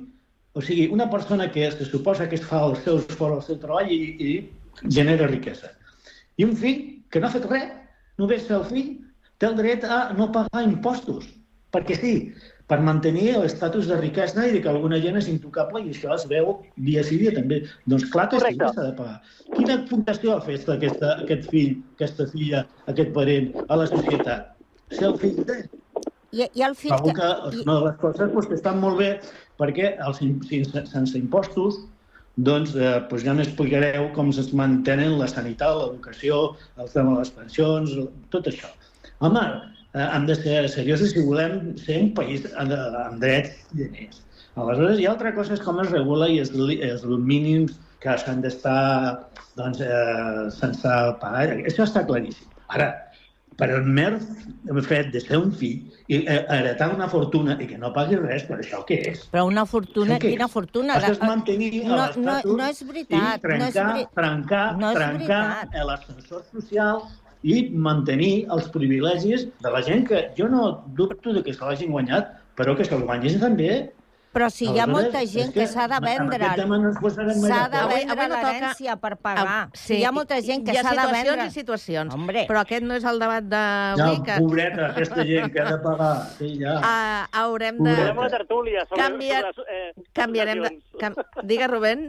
o 0.55 0.61
sigui, 0.61 0.87
una 0.93 1.09
persona 1.09 1.51
que 1.51 1.69
que 1.77 1.85
suposa 1.85 2.29
que 2.29 2.35
es 2.39 2.45
fa 2.45 2.63
el 2.65 2.75
seu 2.83 2.97
esforç, 2.97 3.35
el 3.35 3.43
seu 3.47 3.57
treball 3.61 3.91
i, 3.91 4.01
i 4.27 4.89
genera 4.97 5.27
riquesa. 5.27 5.71
I 6.37 6.45
un 6.45 6.55
fill 6.55 6.81
que 7.09 7.19
no 7.19 7.27
ha 7.27 7.35
fet 7.35 7.45
res, 7.51 7.71
només 8.17 8.49
el 8.49 8.65
fill 8.71 8.91
té 9.37 9.47
el 9.49 9.57
dret 9.59 9.83
a 9.83 10.13
no 10.17 10.31
pagar 10.31 10.63
impostos, 10.63 11.27
perquè 11.75 11.97
sí, 11.99 12.13
per 12.69 12.79
mantenir 12.81 13.35
l'estatus 13.37 13.87
de 13.89 13.97
riquesa 13.99 14.47
i 14.47 14.55
de 14.55 14.61
que 14.63 14.69
alguna 14.71 14.97
gent 15.03 15.19
és 15.19 15.29
intocable 15.29 15.83
i 15.83 15.91
això 15.93 16.15
es 16.15 16.25
veu 16.31 16.51
dia 16.87 17.03
sí 17.05 17.19
dia 17.21 17.33
també. 17.35 17.61
Doncs 17.85 18.07
clar 18.13 18.27
que 18.31 18.41
sí 18.41 18.53
que 18.57 18.69
s'ha 18.73 18.87
de 18.89 18.93
pagar. 18.97 19.17
Quina 19.53 19.79
fundació 19.89 20.35
ha 20.35 20.43
fet 20.45 20.69
aquesta, 20.73 21.15
aquest 21.25 21.49
fill, 21.51 21.75
aquesta 21.97 22.27
filla, 22.33 22.65
aquest 22.91 23.11
parent 23.17 23.51
a 23.67 23.81
la 23.81 23.89
societat? 23.91 24.53
Si 24.93 25.05
el 25.05 25.17
fill 25.21 25.41
té. 25.45 25.59
I, 26.35 26.47
i 26.51 26.63
el 26.65 26.73
fill... 26.75 26.95
Trobo 26.95 27.13
que 27.15 27.27
és 27.51 27.59
una 27.61 27.77
de 27.79 27.89
les 27.89 27.99
coses 28.01 28.31
doncs, 28.33 28.49
que 28.49 28.57
estan 28.57 28.81
molt 28.81 28.99
bé 28.99 29.11
perquè 29.61 29.93
els, 30.03 30.23
sense, 30.49 30.87
sense 30.89 31.19
impostos 31.19 31.83
doncs, 32.35 32.73
eh, 32.75 32.97
doncs 33.07 33.23
ja 33.23 33.35
m'explicareu 33.37 34.09
com 34.17 34.33
es 34.33 34.51
mantenen 34.57 35.15
la 35.19 35.29
sanitat, 35.31 35.77
l'educació, 35.77 36.57
el 36.81 36.89
tema 36.91 37.13
de 37.13 37.21
les 37.21 37.31
pensions, 37.37 37.95
tot 38.33 38.49
això. 38.51 38.73
Home, 39.23 39.45
hem 39.95 40.25
de 40.27 40.35
ser 40.35 40.67
seriosos 40.69 41.13
si 41.15 41.23
volem 41.23 41.73
ser 41.79 42.01
un 42.03 42.13
país 42.17 42.45
amb, 42.59 42.75
amb 42.75 43.21
drets 43.23 43.55
i 43.73 43.83
diners. 43.83 44.21
Aleshores, 44.55 44.99
hi 44.99 45.07
ha 45.07 45.13
altra 45.15 45.33
cosa 45.35 45.55
és 45.55 45.63
com 45.63 45.79
es 45.83 45.91
regula 45.91 46.29
i 46.31 46.39
els, 46.43 46.51
els 46.55 47.03
mínims 47.31 47.75
que 48.03 48.15
s'han 48.21 48.43
d'estar 48.43 48.81
doncs, 49.59 49.81
eh, 49.81 50.45
sense 50.55 50.99
pagar. 51.21 51.49
Això 51.63 51.87
està 51.87 52.05
claríssim. 52.07 52.47
Ara, 52.75 52.91
per 53.59 53.69
el 53.71 53.85
mer 53.87 54.17
fet 54.87 55.11
de 55.13 55.21
ser 55.23 55.39
un 55.39 55.51
fill 55.55 55.83
i 56.11 56.21
eh, 56.21 56.39
heretar 56.51 56.89
una 56.93 57.07
fortuna 57.11 57.55
i 57.63 57.67
que 57.69 57.79
no 57.79 57.91
pagui 57.95 58.19
res, 58.19 58.43
per 58.49 58.59
això 58.59 58.81
què 58.87 58.99
és? 59.11 59.25
Però 59.31 59.45
una 59.47 59.65
fortuna, 59.69 60.19
què 60.19 60.31
és? 60.31 60.35
quina 60.35 60.49
fortuna? 60.51 60.97
Això 60.99 61.13
és 61.15 61.21
mantenir 61.23 61.71
no, 61.87 61.99
no, 62.19 62.39
no 62.43 62.67
és 62.67 62.81
veritat. 62.87 63.39
i 63.39 63.45
trencar, 63.47 63.59
no 63.59 63.69
és 63.69 63.77
veri... 63.79 64.07
trencar, 64.19 64.65
no 64.79 64.91
és 64.91 64.99
trencar 64.99 65.85
l'ascensor 65.91 66.43
social 66.51 67.05
i 67.45 67.57
mantenir 67.69 68.47
els 68.49 68.69
privilegis 68.73 69.45
de 69.61 69.69
la 69.73 69.83
gent 69.85 70.07
que 70.09 70.23
jo 70.37 70.47
no 70.49 70.83
dubto 70.97 71.33
de 71.35 71.43
que 71.45 71.53
se 71.53 71.61
l'hagin 71.65 71.91
guanyat, 71.93 72.31
però 72.57 72.73
que 72.77 72.85
se'l 72.87 73.05
guanyessin 73.05 73.43
també. 73.43 73.69
Però 74.35 74.49
si 74.51 74.65
hi 74.67 74.79
ha 74.83 74.87
molta 74.89 75.21
gent 75.31 75.53
que 75.53 75.61
que 75.61 75.67
s'ha 75.71 75.85
de 75.87 75.95
vendre... 76.03 76.43
S'ha 76.43 76.55
de 76.59 76.65
vendre 76.67 77.53
Avui 77.79 78.01
no 78.03 78.15
toca- 78.15 78.25
l'herència 78.33 78.95
per 78.99 79.13
pagar. 79.15 79.45
Ah, 79.47 79.69
sí, 79.71 80.01
hi 80.01 80.03
ha 80.03 80.11
molta 80.11 80.41
gent 80.43 80.65
que 80.65 80.73
hi 80.73 80.79
ha 80.81 80.83
s'ha 80.83 80.91
de 80.91 81.05
situacions 81.05 81.29
vendre... 81.29 81.45
i 81.45 81.53
situacions. 81.55 82.13
Hombre. 82.17 82.43
Però 82.49 82.59
aquest 82.65 82.83
no 82.83 82.97
és 82.99 83.05
el 83.07 83.21
debat 83.23 83.47
Ja, 83.53 83.61
d'avui. 83.95 84.19
que... 84.25 84.35
pobreta, 84.41 84.89
aquesta 84.89 85.23
gent 85.29 85.53
que 85.53 85.61
ha 85.63 85.69
de 85.71 85.79
pagar. 85.85 86.11
Sí, 86.35 86.51
ja. 86.59 86.75
Ah, 86.83 87.29
haurem 87.45 87.79
de... 87.79 87.95
Volem 88.01 88.21
una 88.25 88.29
tertúlia 88.35 88.83
sobre... 88.89 89.03
Canviar- 89.05 89.53
sobre 89.55 89.79
eh, 89.87 89.93
Canviarem 90.11 90.63
de... 90.67 90.75
Cam... 90.99 91.15
Digues, 91.43 91.71
Rubén. 91.71 92.07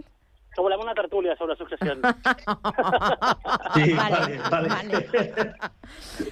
Que 0.57 0.65
volem 0.65 0.81
una 0.81 0.95
tertúlia 0.97 1.37
sobre 1.37 1.57
successions. 1.57 2.01
Sí, 3.77 3.93
Vale, 3.93 4.39
vale, 4.51 4.69
vale. 4.69 5.55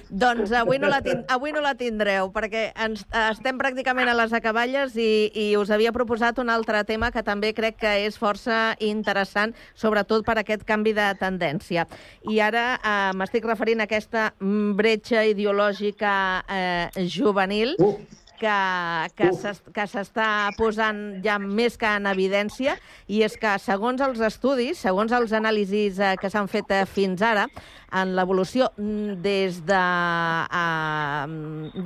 Doncs 0.09 0.51
avui 0.57 0.79
no, 0.81 0.89
la 0.89 1.01
tin... 1.05 1.21
avui 1.29 1.51
no 1.53 1.61
la 1.61 1.75
tindreu, 1.77 2.31
perquè 2.33 2.63
ens... 2.85 3.03
estem 3.29 3.59
pràcticament 3.59 4.09
a 4.09 4.15
les 4.17 4.33
acaballes 4.33 4.95
i, 4.97 5.29
i 5.29 5.45
us 5.59 5.69
havia 5.73 5.93
proposat 5.95 6.39
un 6.41 6.49
altre 6.49 6.81
tema 6.87 7.11
que 7.13 7.23
també 7.27 7.53
crec 7.53 7.77
que 7.83 7.93
és 8.07 8.17
força 8.17 8.75
interessant, 8.83 9.53
sobretot 9.77 10.25
per 10.25 10.39
aquest 10.41 10.65
canvi 10.67 10.95
de 10.97 11.07
tendència. 11.21 11.85
I 12.31 12.41
ara 12.43 12.65
eh, 12.79 13.13
m'estic 13.19 13.45
referint 13.45 13.83
a 13.83 13.89
aquesta 13.89 14.31
mm, 14.39 14.75
bretxa 14.79 15.25
ideològica 15.29 16.15
eh, 16.49 17.05
juvenil, 17.05 17.75
Uh. 17.85 17.99
Que, 18.39 18.55
que 19.17 19.29
s'es- 19.33 19.61
que 19.73 19.85
s'està 19.87 20.27
posant 20.57 21.21
ja 21.25 21.37
més 21.39 21.77
que 21.77 21.87
en 21.97 22.05
evidència, 22.11 22.75
i 23.07 23.21
és 23.25 23.37
que, 23.37 23.55
segons 23.59 24.01
els 24.01 24.19
estudis, 24.19 24.77
segons 24.81 25.11
els 25.15 25.31
anàlisis 25.33 25.99
eh, 25.99 26.15
que 26.21 26.29
s'han 26.29 26.47
fet 26.51 26.69
eh, 26.71 26.83
fins 26.85 27.21
ara, 27.25 27.47
en 27.95 28.11
l'evolució 28.17 28.67
mm, 28.75 29.21
des, 29.23 29.61
de, 29.65 29.81
eh, 30.59 31.25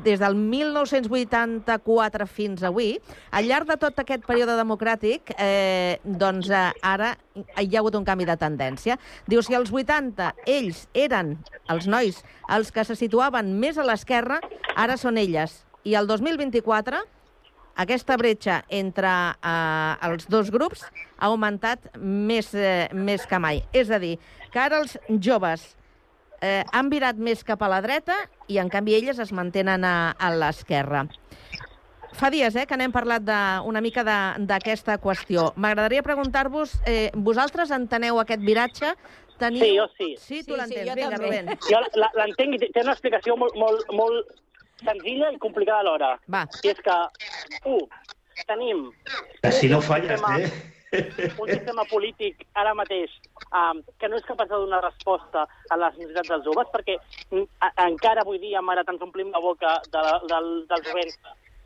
des 0.04 0.20
del 0.20 0.36
1984 0.36 2.28
fins 2.28 2.64
avui, 2.64 2.98
al 3.32 3.46
llarg 3.50 3.68
de 3.70 3.78
tot 3.82 4.00
aquest 4.02 4.26
període 4.28 4.56
democràtic, 4.58 5.34
eh, 5.38 6.00
doncs 6.04 6.50
eh, 6.50 6.66
ara 6.82 7.14
hi 7.60 7.70
ha 7.76 7.80
hagut 7.84 7.96
un 7.96 8.06
canvi 8.08 8.26
de 8.28 8.36
tendència. 8.42 8.98
Diu, 9.30 9.42
si 9.46 9.56
als 9.56 9.72
80 9.72 10.34
ells 10.50 10.88
eren, 10.94 11.38
els 11.70 11.88
nois, 11.88 12.24
els 12.50 12.72
que 12.74 12.84
se 12.84 12.96
situaven 13.00 13.54
més 13.62 13.78
a 13.78 13.86
l'esquerra, 13.88 14.42
ara 14.76 14.98
són 14.98 15.18
elles. 15.22 15.64
I 15.84 15.96
el 15.96 16.08
2024 16.08 17.00
aquesta 17.80 18.18
bretxa 18.20 18.64
entre 18.68 19.08
eh, 19.08 19.94
els 20.10 20.28
dos 20.28 20.50
grups 20.52 20.84
ha 21.18 21.30
augmentat 21.30 21.92
més, 21.98 22.54
eh, 22.54 22.90
més 22.94 23.26
que 23.26 23.40
mai. 23.40 23.62
És 23.72 23.90
a 23.92 24.00
dir, 24.00 24.18
que 24.52 24.60
ara 24.60 24.82
els 24.82 24.98
joves 25.24 25.76
eh, 26.42 26.64
han 26.74 26.90
virat 26.92 27.16
més 27.16 27.44
cap 27.48 27.62
a 27.64 27.70
la 27.72 27.80
dreta 27.82 28.18
i, 28.48 28.58
en 28.60 28.68
canvi, 28.70 28.98
elles 29.00 29.20
es 29.20 29.32
mantenen 29.32 29.86
a, 29.88 30.12
a 30.20 30.32
l'esquerra. 30.36 31.06
Fa 32.20 32.32
dies 32.34 32.56
eh, 32.58 32.66
que 32.68 32.76
n'hem 32.76 32.92
parlat 32.92 33.24
de, 33.24 33.40
una 33.70 33.80
mica 33.86 34.04
de- 34.04 34.44
d'aquesta 34.50 34.98
qüestió. 35.00 35.54
M'agradaria 35.56 36.04
preguntar-vos, 36.04 36.74
eh, 36.90 37.12
vosaltres 37.14 37.72
enteneu 37.72 38.20
aquest 38.20 38.42
viratge? 38.44 38.92
Teniu... 39.40 39.64
Sí, 39.64 39.76
jo 39.78 39.86
sí. 39.96 40.10
Sí, 40.20 40.40
tu 40.44 40.58
Sí, 40.58 40.60
sí, 40.68 40.76
l'entens. 40.76 40.90
jo 40.90 40.96
Vinga. 41.00 41.18
Rubén. 41.22 41.54
Jo 41.70 41.80
la- 42.02 42.12
l'entenc 42.18 42.58
i 42.58 42.72
té 42.74 42.82
una 42.84 42.92
explicació 42.98 43.38
molt, 43.40 43.56
molt, 43.56 43.86
molt 43.96 44.34
senzilla 44.84 45.32
i 45.32 45.40
complicada 45.42 45.80
alhora. 45.86 46.14
Va. 46.32 46.46
I 46.64 46.74
és 46.74 46.82
que, 46.86 46.98
un, 47.66 47.86
tenim 48.48 48.90
Si 49.52 49.70
no 49.72 49.82
falles, 49.82 50.22
eh? 50.40 50.50
un 51.38 51.50
sistema 51.50 51.84
polític 51.86 52.46
ara 52.58 52.72
mateix 52.74 53.12
um, 53.54 53.82
que 54.02 54.08
no 54.10 54.18
és 54.18 54.26
capaç 54.26 54.50
de 54.50 54.58
donar 54.58 54.80
resposta 54.82 55.44
a 55.70 55.78
les 55.78 56.00
necessitats 56.00 56.32
dels 56.32 56.48
joves, 56.48 56.72
perquè 56.74 56.96
mm, 57.30 57.46
a, 57.62 57.70
encara 57.86 58.24
avui 58.26 58.40
dia, 58.42 58.62
mare, 58.66 58.82
ens 58.88 59.04
omplim 59.06 59.30
la 59.36 59.44
boca 59.44 59.76
de 59.94 60.02
la, 60.08 60.16
del, 60.32 60.50
del 60.72 60.86
jovent, 60.88 61.14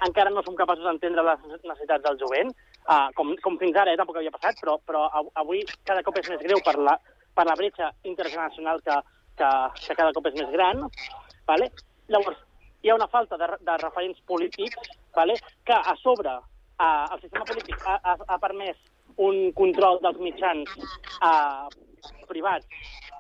encara 0.04 0.34
no 0.34 0.44
som 0.44 0.58
capaços 0.60 0.84
d'entendre 0.84 1.24
les 1.24 1.46
necessitats 1.64 2.04
del 2.04 2.20
jovent, 2.20 2.52
uh, 2.90 3.08
com, 3.16 3.32
com 3.46 3.56
fins 3.62 3.80
ara, 3.80 3.94
eh, 3.94 4.00
tampoc 4.00 4.20
havia 4.20 4.34
passat, 4.36 4.60
però, 4.60 4.76
però 4.84 5.06
av- 5.22 5.32
avui 5.40 5.64
cada 5.88 6.04
cop 6.04 6.20
és 6.20 6.28
més 6.34 6.44
greu 6.44 6.60
per 6.66 6.76
la, 6.82 6.98
per 7.34 7.48
la 7.48 7.56
bretxa 7.56 7.94
intergeneracional 8.04 8.84
que, 8.84 9.00
que, 9.40 9.52
que 9.88 9.96
cada 10.02 10.12
cop 10.12 10.28
és 10.34 10.36
més 10.42 10.52
gran. 10.52 10.84
Vale? 11.48 11.72
Llavors, 12.12 12.44
hi 12.84 12.90
ha 12.92 12.96
una 12.96 13.08
falta 13.08 13.38
de, 13.40 13.48
de 13.60 13.78
referents 13.78 14.20
polítics 14.28 14.76
vale? 15.16 15.38
que 15.66 15.74
a 15.74 15.96
sobre 16.02 16.30
eh, 16.30 17.06
el 17.14 17.22
sistema 17.22 17.46
polític 17.46 17.80
ha, 17.88 18.00
ha, 18.04 18.18
ha 18.28 18.40
permès 18.44 18.78
un 19.18 19.52
control 19.56 20.00
dels 20.04 20.20
mitjans 20.20 20.70
eh, 21.24 21.68
privats, 22.28 22.68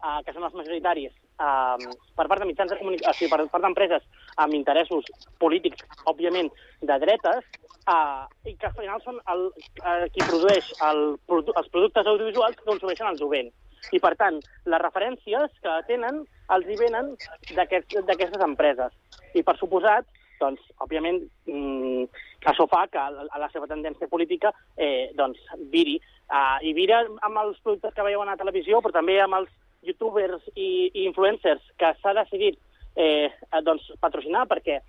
eh, 0.03 0.19
que 0.25 0.33
són 0.33 0.47
els 0.47 0.57
majoritaris, 0.57 1.13
eh, 1.13 1.91
per 2.17 2.27
part 2.27 2.41
de 2.41 2.49
mitjans 2.49 2.73
de 2.73 2.79
comunicació, 2.81 3.29
per 3.31 3.43
part 3.47 3.63
d'empreses 3.63 4.05
amb 4.43 4.57
interessos 4.57 5.07
polítics, 5.39 5.85
òbviament, 6.09 6.49
de 6.81 6.99
dretes, 7.05 7.45
eh, 7.87 8.49
i 8.49 8.55
que 8.57 8.69
al 8.69 8.77
final 8.79 9.03
són 9.05 9.21
el, 9.33 9.49
eh, 9.83 10.09
qui 10.13 10.25
produeix 10.27 10.73
el, 10.89 11.03
els 11.29 11.69
productes 11.69 12.09
audiovisuals 12.09 12.57
que 12.57 12.71
consumeixen 12.71 13.13
el 13.13 13.21
jovent. 13.21 13.53
I, 13.91 13.99
per 13.99 14.13
tant, 14.19 14.39
les 14.65 14.81
referències 14.81 15.55
que 15.63 15.77
tenen 15.89 16.23
els 16.55 16.69
hi 16.69 16.77
venen 16.79 17.13
d'aquestes 17.57 18.09
aquest, 18.15 18.37
empreses. 18.41 18.93
I, 19.33 19.43
per 19.43 19.57
suposat, 19.59 20.07
doncs, 20.39 20.63
òbviament, 20.83 21.21
mmm, 21.47 22.07
això 22.51 22.65
fa 22.71 22.85
que 22.91 22.99
a 22.99 23.39
la 23.39 23.49
seva 23.53 23.67
tendència 23.69 24.09
política 24.11 24.53
eh, 24.77 25.11
doncs, 25.17 25.39
viri. 25.71 25.99
Uh, 26.33 26.57
I 26.65 26.73
vira 26.75 27.03
amb 27.25 27.39
els 27.43 27.59
productes 27.63 27.93
que 27.93 28.05
veieu 28.05 28.23
a 28.23 28.27
la 28.31 28.39
televisió, 28.39 28.81
però 28.81 28.95
també 28.95 29.19
amb 29.21 29.41
els 29.41 29.51
youtubers 29.83 30.43
i, 30.55 30.89
i 30.93 31.05
influencers 31.05 31.63
que 31.79 31.91
s'ha 31.99 32.15
decidit 32.21 32.59
eh, 32.95 33.29
doncs, 33.67 33.89
patrocinar, 34.01 34.45
perquè 34.49 34.79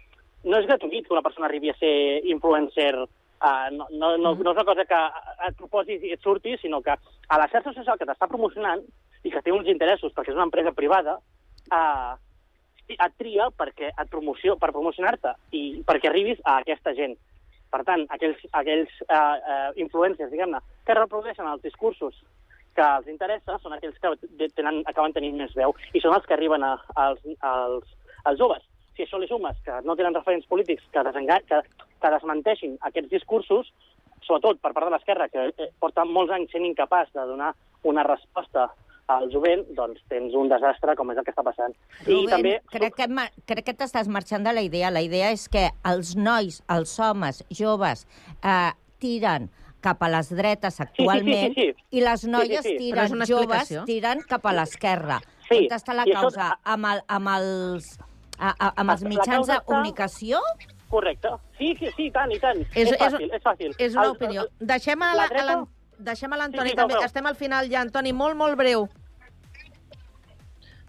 no 0.45 0.59
és 0.61 0.69
gratuït 0.69 1.07
que 1.07 1.15
una 1.15 1.25
persona 1.25 1.49
arribi 1.49 1.73
a 1.73 1.79
ser 1.81 2.23
influencer 2.31 2.93
Uh, 3.45 3.69
no, 3.77 3.87
no, 3.93 4.11
no, 4.17 4.35
no 4.41 4.53
és 4.53 4.57
una 4.57 4.65
cosa 4.65 4.87
que 4.89 4.99
et 5.49 5.57
proposis 5.59 6.05
i 6.07 6.15
et 6.15 6.23
surti, 6.25 6.55
sinó 6.63 6.81
que 6.81 6.95
a 6.97 7.39
la 7.41 7.49
xarxa 7.53 7.75
social 7.77 7.99
que 8.01 8.07
t'està 8.09 8.29
promocionant 8.31 8.81
i 9.21 9.33
que 9.33 9.43
té 9.45 9.53
uns 9.53 9.69
interessos 9.69 10.15
perquè 10.17 10.33
és 10.33 10.39
una 10.39 10.47
empresa 10.49 10.73
privada, 10.73 11.19
uh, 11.69 12.15
et 12.89 13.15
tria 13.21 13.51
perquè 13.53 13.91
et 13.93 14.11
promoció, 14.13 14.57
per 14.61 14.73
promocionar-te 14.73 15.35
i 15.53 15.83
perquè 15.85 16.09
arribis 16.09 16.41
a 16.45 16.59
aquesta 16.63 16.95
gent. 16.97 17.17
Per 17.75 17.83
tant, 17.85 18.05
aquells, 18.17 18.41
aquells 18.57 18.93
uh, 19.09 19.37
uh, 19.37 19.71
influencers, 19.83 20.31
diguem-ne, 20.33 20.61
que 20.87 20.97
reprodueixen 20.97 21.49
els 21.51 21.65
discursos 21.65 22.21
que 22.75 22.85
els 22.85 23.09
interessa 23.11 23.59
són 23.63 23.75
aquells 23.77 23.99
que 24.03 24.13
tenen, 24.57 24.83
acaben 24.91 25.15
tenint 25.15 25.37
més 25.39 25.53
veu 25.59 25.75
i 25.93 26.03
són 26.03 26.15
els 26.17 26.25
que 26.27 26.37
arriben 26.37 26.65
a, 26.67 26.77
als, 27.01 27.21
als, 27.41 27.91
als 28.25 28.41
joves. 28.41 28.65
Si 28.95 29.03
això 29.05 29.19
li 29.19 29.29
sumes 29.31 29.59
que 29.67 29.81
no 29.87 29.97
tenen 29.99 30.15
referents 30.15 30.47
polítics 30.47 30.85
que, 30.95 31.03
que, 31.51 31.61
que 32.05 32.13
desmenteixin 32.13 32.79
aquests 32.85 33.13
discursos, 33.13 33.73
sobretot 34.25 34.61
per 34.61 34.73
part 34.77 34.89
de 34.89 34.95
l'esquerra, 34.95 35.29
que 35.33 35.51
eh, 35.51 35.71
porta 35.81 36.05
molts 36.09 36.33
anys 36.37 36.53
sent 36.53 36.67
incapaç 36.69 37.13
de 37.17 37.25
donar 37.29 37.55
una 37.89 38.05
resposta 38.05 38.71
al 39.13 39.29
jovent, 39.33 39.67
doncs 39.77 40.01
tens 40.09 40.33
un 40.39 40.49
desastre 40.49 40.95
com 40.97 41.11
és 41.13 41.19
el 41.21 41.27
que 41.27 41.33
està 41.35 41.45
passant. 41.45 41.75
Rubén, 42.07 42.23
I 42.25 42.31
també... 42.33 42.55
crec 42.73 42.97
que, 42.97 43.09
crec 43.51 43.67
que 43.67 43.75
t'estàs 43.83 44.09
marxant 44.09 44.47
de 44.47 44.55
la 44.57 44.63
idea. 44.65 44.93
La 44.95 45.03
idea 45.05 45.29
és 45.35 45.45
que 45.53 45.67
els 45.91 46.15
nois, 46.17 46.63
els 46.73 46.95
homes, 47.05 47.43
joves, 47.53 48.07
eh, 48.41 48.73
tiren 49.05 49.51
cap 49.85 50.01
a 50.01 50.09
les 50.09 50.31
dretes 50.33 50.81
actualment 50.81 51.53
sí, 51.53 51.61
sí, 51.61 51.67
sí, 51.69 51.77
sí. 51.77 51.99
i 51.99 52.05
les 52.05 52.25
noies 52.25 52.65
sí, 52.65 52.71
sí, 52.71 52.77
sí. 52.79 52.79
tiren, 52.81 53.27
joves, 53.29 53.73
tiren 53.85 54.25
cap 54.31 54.47
a 54.49 54.55
l'esquerra. 54.57 55.21
Sí. 55.51 55.67
On 55.67 55.77
està 55.77 55.97
la 55.97 56.07
I 56.09 56.15
causa? 56.17 56.47
Això... 56.55 56.73
Amb, 56.73 56.89
el, 56.89 57.03
amb, 57.19 57.33
els, 57.35 57.91
a, 58.39 58.55
a, 58.55 58.71
amb 58.81 58.95
els 58.95 59.05
mitjans 59.05 59.29
de 59.29 59.35
causa 59.35 59.59
està- 59.59 59.67
comunicació? 59.69 60.41
Correcte. 60.95 61.29
Sí, 61.59 61.75
sí, 61.79 61.89
sí, 61.97 62.07
i 62.07 62.11
tant, 62.15 62.31
i 62.33 62.39
tant. 62.39 62.61
És- 62.61 62.69
És, 62.87 62.93
és- 62.93 62.99
fàcil, 63.01 63.31
és 63.35 63.43
fàcil. 63.43 63.75
És 63.79 63.95
una 63.97 64.05
El- 64.05 64.11
opinió. 64.13 64.45
Deixem 64.61 65.03
a 65.03 65.15
la 65.15 65.27
la- 65.27 65.67
a 66.33 66.37
l'Antoni 66.37 66.69
Sí, 66.69 66.71
sí, 66.71 66.77
també. 66.77 66.95
veu, 66.95 67.01
veu. 67.01 67.07
Estem 67.07 67.27
al 67.27 67.35
final 67.37 67.69
ja, 67.71 67.81
Antoni, 67.81 68.13
molt, 68.13 68.37
molt 68.37 68.57
breu. 68.57 68.89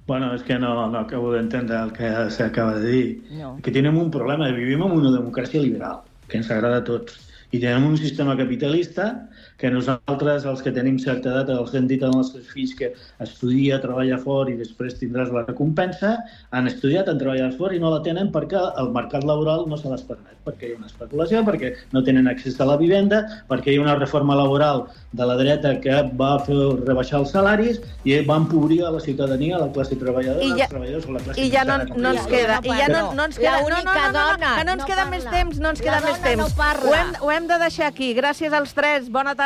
Bueno, 0.08 0.34
es 0.36 0.43
que 0.43 0.60
no, 0.60 0.88
no 0.91 0.99
acabo 0.99 1.32
de 1.34 1.39
entender 1.39 1.80
el 1.80 1.91
que 1.91 2.30
se 2.30 2.43
acaba 2.43 2.76
de 2.76 2.88
dir. 2.91 3.24
No. 3.32 3.58
Que 3.64 3.72
tenim 3.72 3.97
un 3.97 4.12
problema, 4.12 4.47
vivim 4.51 4.84
en 4.84 4.91
una 4.91 5.10
democràcia 5.10 5.60
liberal, 5.60 6.01
que 6.28 6.38
ens 6.38 6.51
agrada 6.51 6.78
a 6.78 6.84
tots. 6.84 7.18
I 7.51 7.60
tenim 7.60 7.88
un 7.88 7.97
sistema 7.97 8.36
capitalista 8.38 9.30
que 9.58 9.70
nosaltres, 9.72 10.43
els 10.45 10.62
que 10.62 10.72
tenim 10.76 10.97
certa 10.99 11.30
edat, 11.32 11.49
els 11.49 11.72
que 11.72 11.78
hem 11.80 11.88
dit 11.88 12.01
als 12.03 12.16
nostres 12.16 12.47
fills 12.51 12.74
que 12.76 12.89
estudia, 13.24 13.78
treballa 13.82 14.18
fort 14.20 14.49
i 14.51 14.58
després 14.60 14.97
tindràs 14.99 15.32
la 15.32 15.45
recompensa, 15.47 16.18
han 16.51 16.68
estudiat, 16.68 17.08
han 17.08 17.20
treballat 17.22 17.56
fort 17.58 17.72
i 17.76 17.80
no 17.80 17.93
la 17.93 18.01
tenen 18.03 18.32
perquè 18.36 18.60
el 18.82 18.89
mercat 18.95 19.24
laboral 19.24 19.64
no 19.72 19.78
se 19.80 19.88
les 19.91 20.03
permet, 20.03 20.36
perquè 20.43 20.70
hi 20.70 20.74
ha 20.76 20.80
una 20.82 20.89
especulació, 20.91 21.43
perquè 21.47 21.72
no 21.95 22.03
tenen 22.03 22.28
accés 22.28 22.60
a 22.60 22.68
la 22.68 22.76
vivenda, 22.82 23.22
perquè 23.47 23.72
hi 23.72 23.78
ha 23.80 23.86
una 23.86 23.95
reforma 23.95 24.36
laboral 24.36 24.84
de 25.16 25.26
la 25.30 25.38
dreta 25.39 25.72
que 25.80 26.01
va 26.20 26.34
fer 26.43 26.58
rebaixar 26.84 27.22
els 27.24 27.32
salaris 27.32 27.80
i 28.03 28.20
va 28.28 28.41
empobrir 28.43 28.82
a 28.84 28.91
la 28.91 28.99
ciutadania, 28.99 29.56
a 29.56 29.64
la 29.64 29.72
classe 29.72 29.95
treballadora, 29.95 30.43
I 30.43 30.51
ja- 30.51 30.66
als 30.68 30.74
treballadors 30.76 31.08
o 31.08 31.16
la 31.16 31.24
classe 31.24 31.39
I 31.47 31.49
ja 31.56 31.64
no, 31.64 31.78
no 31.95 32.12
ens 32.12 32.28
queda, 32.28 32.60
i 32.60 32.76
ja 32.76 32.91
no, 32.91 33.06
no 33.16 33.30
ens 33.30 33.39
queda, 33.39 33.62
no, 33.62 33.70
no, 33.70 33.80
no, 33.80 33.95
no, 33.95 33.95
no, 33.95 34.12
dona 34.20 34.51
que 34.60 34.68
no 34.68 34.76
ens 34.76 34.84
no 34.84 34.89
queda 34.91 35.06
parla. 35.06 35.16
més 35.16 35.26
temps, 35.32 35.60
no 35.64 35.70
ens 35.72 35.82
queda 35.82 36.01
més 36.03 36.22
temps. 36.22 36.43
no. 36.58 36.91
Ho 36.91 36.93
hem, 36.99 37.16
ho 37.22 37.32
hem 37.32 37.47
de 37.47 37.58
deixar 37.64 37.88
aquí. 37.88 38.12
Gràcies 38.20 38.51
als 38.51 38.74
tres. 38.76 39.08
Bona 39.10 39.32
tarda. 39.32 39.45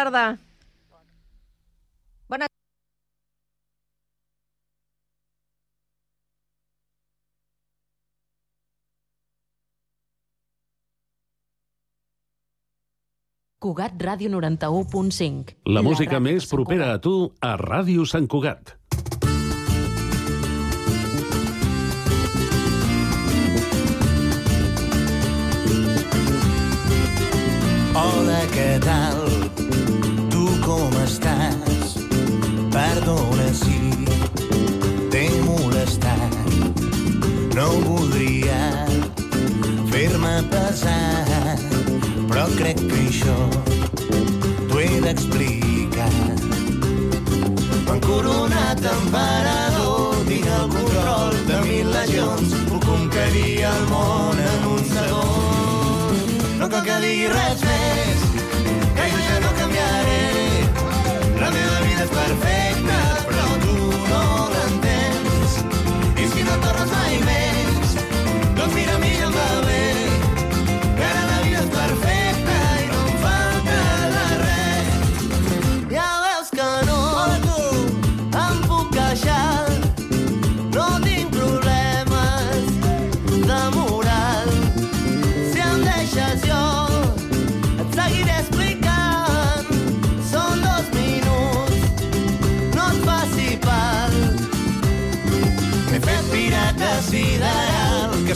Bona 2.29 2.47
Cugat 13.59 13.99
Ràdio 13.99 14.31
91.5. 14.31 15.57
La 15.67 15.83
música 15.83 16.23
més 16.23 16.47
propera 16.47 16.93
a 16.95 16.99
tu 17.03 17.15
a 17.43 17.57
Ràdio 17.59 18.07
Sant 18.07 18.31
Cugat. 18.31 18.78
No 37.59 37.71
voldria 37.83 38.57
fer-me 39.91 40.35
pesar, 40.47 41.57
però 42.29 42.45
crec 42.55 42.77
que 42.87 42.99
això 43.01 43.33
t'ho 44.69 44.79
he 44.79 45.01
d'explicar. 45.03 46.07
M'han 47.83 47.99
coronat 48.05 48.79
emperador, 48.93 50.15
tinc 50.29 50.47
el 50.59 50.71
control 50.77 51.35
de 51.49 51.57
mil 51.65 51.91
legions, 51.97 52.55
puc 52.69 52.87
conquerir 52.87 53.65
el 53.73 53.83
món 53.91 54.39
en 54.45 54.69
un 54.75 54.79
segon. 54.93 56.23
No 56.61 56.71
cal 56.71 56.87
que 56.87 57.01
digui 57.03 57.27
res 57.33 57.67
més, 57.67 58.23
que 59.01 59.11
jo 59.17 59.19
ja 59.27 59.43
no 59.43 59.51
canviaré. 59.59 60.23
La 61.43 61.51
meva 61.57 61.83
vida 61.89 62.07
és 62.07 62.15
perfecta, 62.15 62.58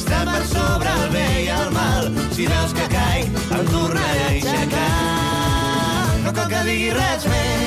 està 0.03 0.23
per 0.27 0.41
sobre 0.51 0.93
el 0.99 1.11
bé 1.13 1.27
i 1.45 1.49
el 1.53 1.69
mal. 1.75 2.09
Si 2.35 2.47
veus 2.49 2.75
que 2.75 2.87
caic, 2.91 3.29
em 3.57 3.69
tornaré 3.71 4.23
a 4.25 4.31
aixecar. 4.33 4.89
No 6.25 6.35
cal 6.35 6.49
que 6.51 6.63
digui 6.67 6.89
res 6.97 7.27
més, 7.31 7.62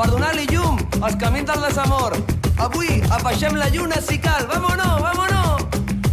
per 0.00 0.08
donar-li 0.08 0.46
llum 0.48 0.78
als 1.04 1.16
camins 1.20 1.44
del 1.44 1.60
desamor. 1.60 2.14
Avui 2.64 3.02
apaixem 3.12 3.56
la 3.60 3.66
lluna 3.68 3.98
si 4.00 4.16
cal. 4.18 4.46
Vamonó, 4.48 4.88
vamonó! 5.04 5.58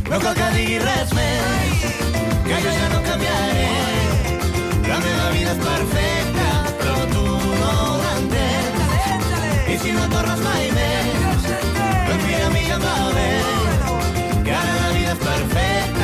No 0.09 0.19
cal 0.19 0.35
que 0.35 0.47
digui 0.55 0.79
res 0.81 1.13
més, 1.15 1.85
que 2.49 2.57
jo 2.65 2.73
ja 2.79 2.89
no 2.91 2.99
canviaré. 3.05 3.69
La 4.89 4.99
meva 5.05 5.29
vida 5.35 5.53
és 5.53 5.61
perfecta, 5.63 6.49
però 6.81 6.97
tu 7.13 7.23
no 7.61 7.75
l'entens. 8.03 9.07
I 9.71 9.79
si 9.85 9.95
no 9.95 10.03
tornes 10.15 10.43
mai 10.49 10.67
més, 10.75 11.47
doncs 12.09 12.25
mira, 12.27 12.49
mi 12.57 12.65
va 12.83 12.97
bé, 13.15 13.31
que 14.43 14.57
ara 14.63 14.75
la 14.81 14.91
vida 14.97 15.15
és 15.15 15.23
perfecta. 15.29 15.96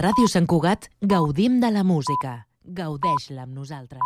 Ràdio 0.00 0.30
Sant 0.32 0.46
Cugat 0.48 0.86
gaudim 1.04 1.58
de 1.60 1.68
la 1.68 1.82
música. 1.84 2.30
Gaudeix-la 2.64 3.42
amb 3.42 3.52
nosaltres. 3.52 4.00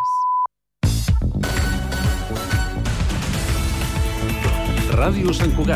Ràdio 4.99 5.31
Sant 5.39 5.55
Cugat. 5.55 5.71